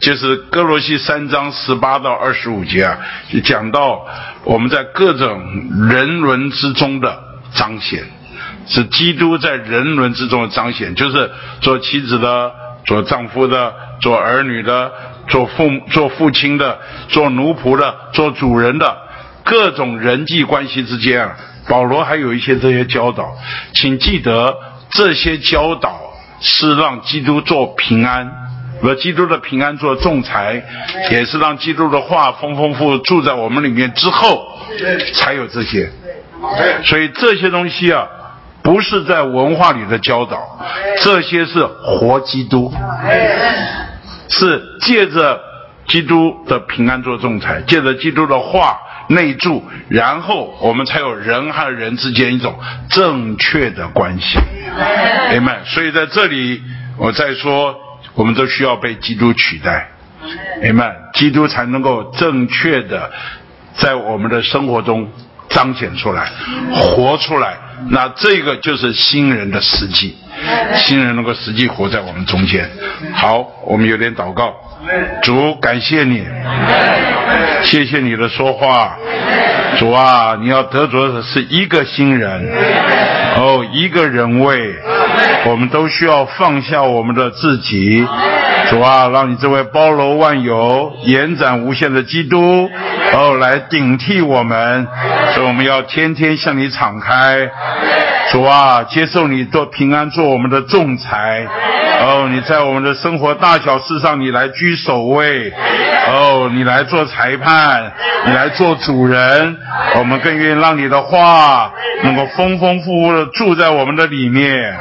[0.00, 2.98] 就是哥罗西三章十八到二十五节啊，
[3.30, 4.04] 就讲到
[4.42, 7.22] 我们在各种人伦之中的
[7.54, 8.02] 彰显，
[8.66, 11.30] 是基督在人伦之中的彰显，就是
[11.60, 12.52] 做妻子的、
[12.84, 14.90] 做丈夫的、做儿女的、
[15.28, 18.96] 做父做父亲的、做奴仆的、做主人的
[19.44, 21.36] 各种人际关系之间啊，
[21.68, 23.36] 保罗还有一些这些教导，
[23.74, 24.56] 请记得
[24.90, 26.08] 这些教导。
[26.44, 28.28] 是让基督做平安，
[28.82, 30.60] 和基督的平安做仲裁，
[31.12, 34.44] 也是让基督的话丰丰富住在我们里面之后，
[35.14, 35.88] 才有这些。
[36.84, 38.08] 所以这些东西啊，
[38.60, 40.58] 不是在文化里的教导，
[41.00, 42.74] 这些是活基督，
[44.28, 45.40] 是借着
[45.86, 52.58] 基督的平安做仲裁，借着基督的话内住，然后我们才有人和人之间一种
[52.88, 54.38] 正确的关系。
[55.30, 56.62] 明白，所以在这里
[56.96, 57.74] 我再说，
[58.14, 59.88] 我们都需要被基督取代，
[60.62, 63.10] 明白，基督才能够正确的
[63.74, 65.10] 在我们的生活中
[65.48, 66.30] 彰显出来、
[66.72, 67.56] 活出来。
[67.88, 70.16] 那这个就是新人的实际，
[70.76, 72.70] 新人能够实际活在我们中间。
[73.12, 74.54] 好，我们有点祷告，
[75.22, 76.26] 主感谢你，
[77.62, 78.96] 谢谢你的说话，
[79.78, 82.48] 主啊，你要得着的是一个新人。
[83.34, 84.74] 哦，一个人为，
[85.46, 88.06] 我们都需要放下我们的自己，
[88.68, 92.68] 主啊，让你这位包罗万有、延展无限的基督，
[93.14, 94.86] 哦，来顶替我们，
[95.34, 97.50] 所以我们要天天向你敞开，
[98.30, 101.46] 主啊，接受你做平安，做我们的仲裁，
[102.00, 105.52] 哦，你在我们的生活大小事上，你来居首位，
[106.08, 107.92] 哦，你来做裁判，
[108.26, 109.56] 你来做主人，
[109.98, 111.72] 我们更愿意让你的话
[112.04, 113.26] 能够丰丰富富的。
[113.26, 114.74] 住在我们的里面，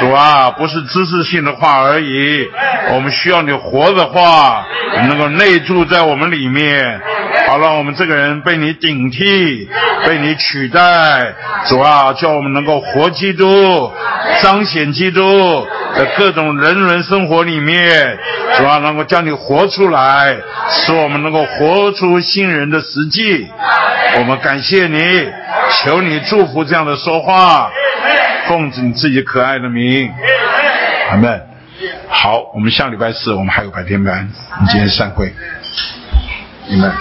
[0.00, 2.48] 主啊，不是知识性的话而已，
[2.92, 4.64] 我们需要你活的话，
[5.08, 7.00] 能够内住在我们里面，
[7.50, 9.68] 好让我们这个人被你顶替，
[10.06, 11.34] 被你取代，
[11.66, 13.90] 主啊，叫我们能够活基督，
[14.40, 15.66] 彰显基督
[15.96, 18.16] 的各种人伦生活里面，
[18.56, 20.36] 主啊，能够叫你活出来，
[20.70, 23.48] 使我们能够活出新人的实际。
[24.18, 25.28] 我们感谢你，
[25.82, 27.68] 求你祝福这样的说话。
[28.46, 30.08] 奉着你自己可爱的名，
[31.10, 31.40] 阿门。
[32.08, 35.34] 好，我们下礼拜四我们还有白天班，我们今天散会，
[36.68, 36.92] 你们。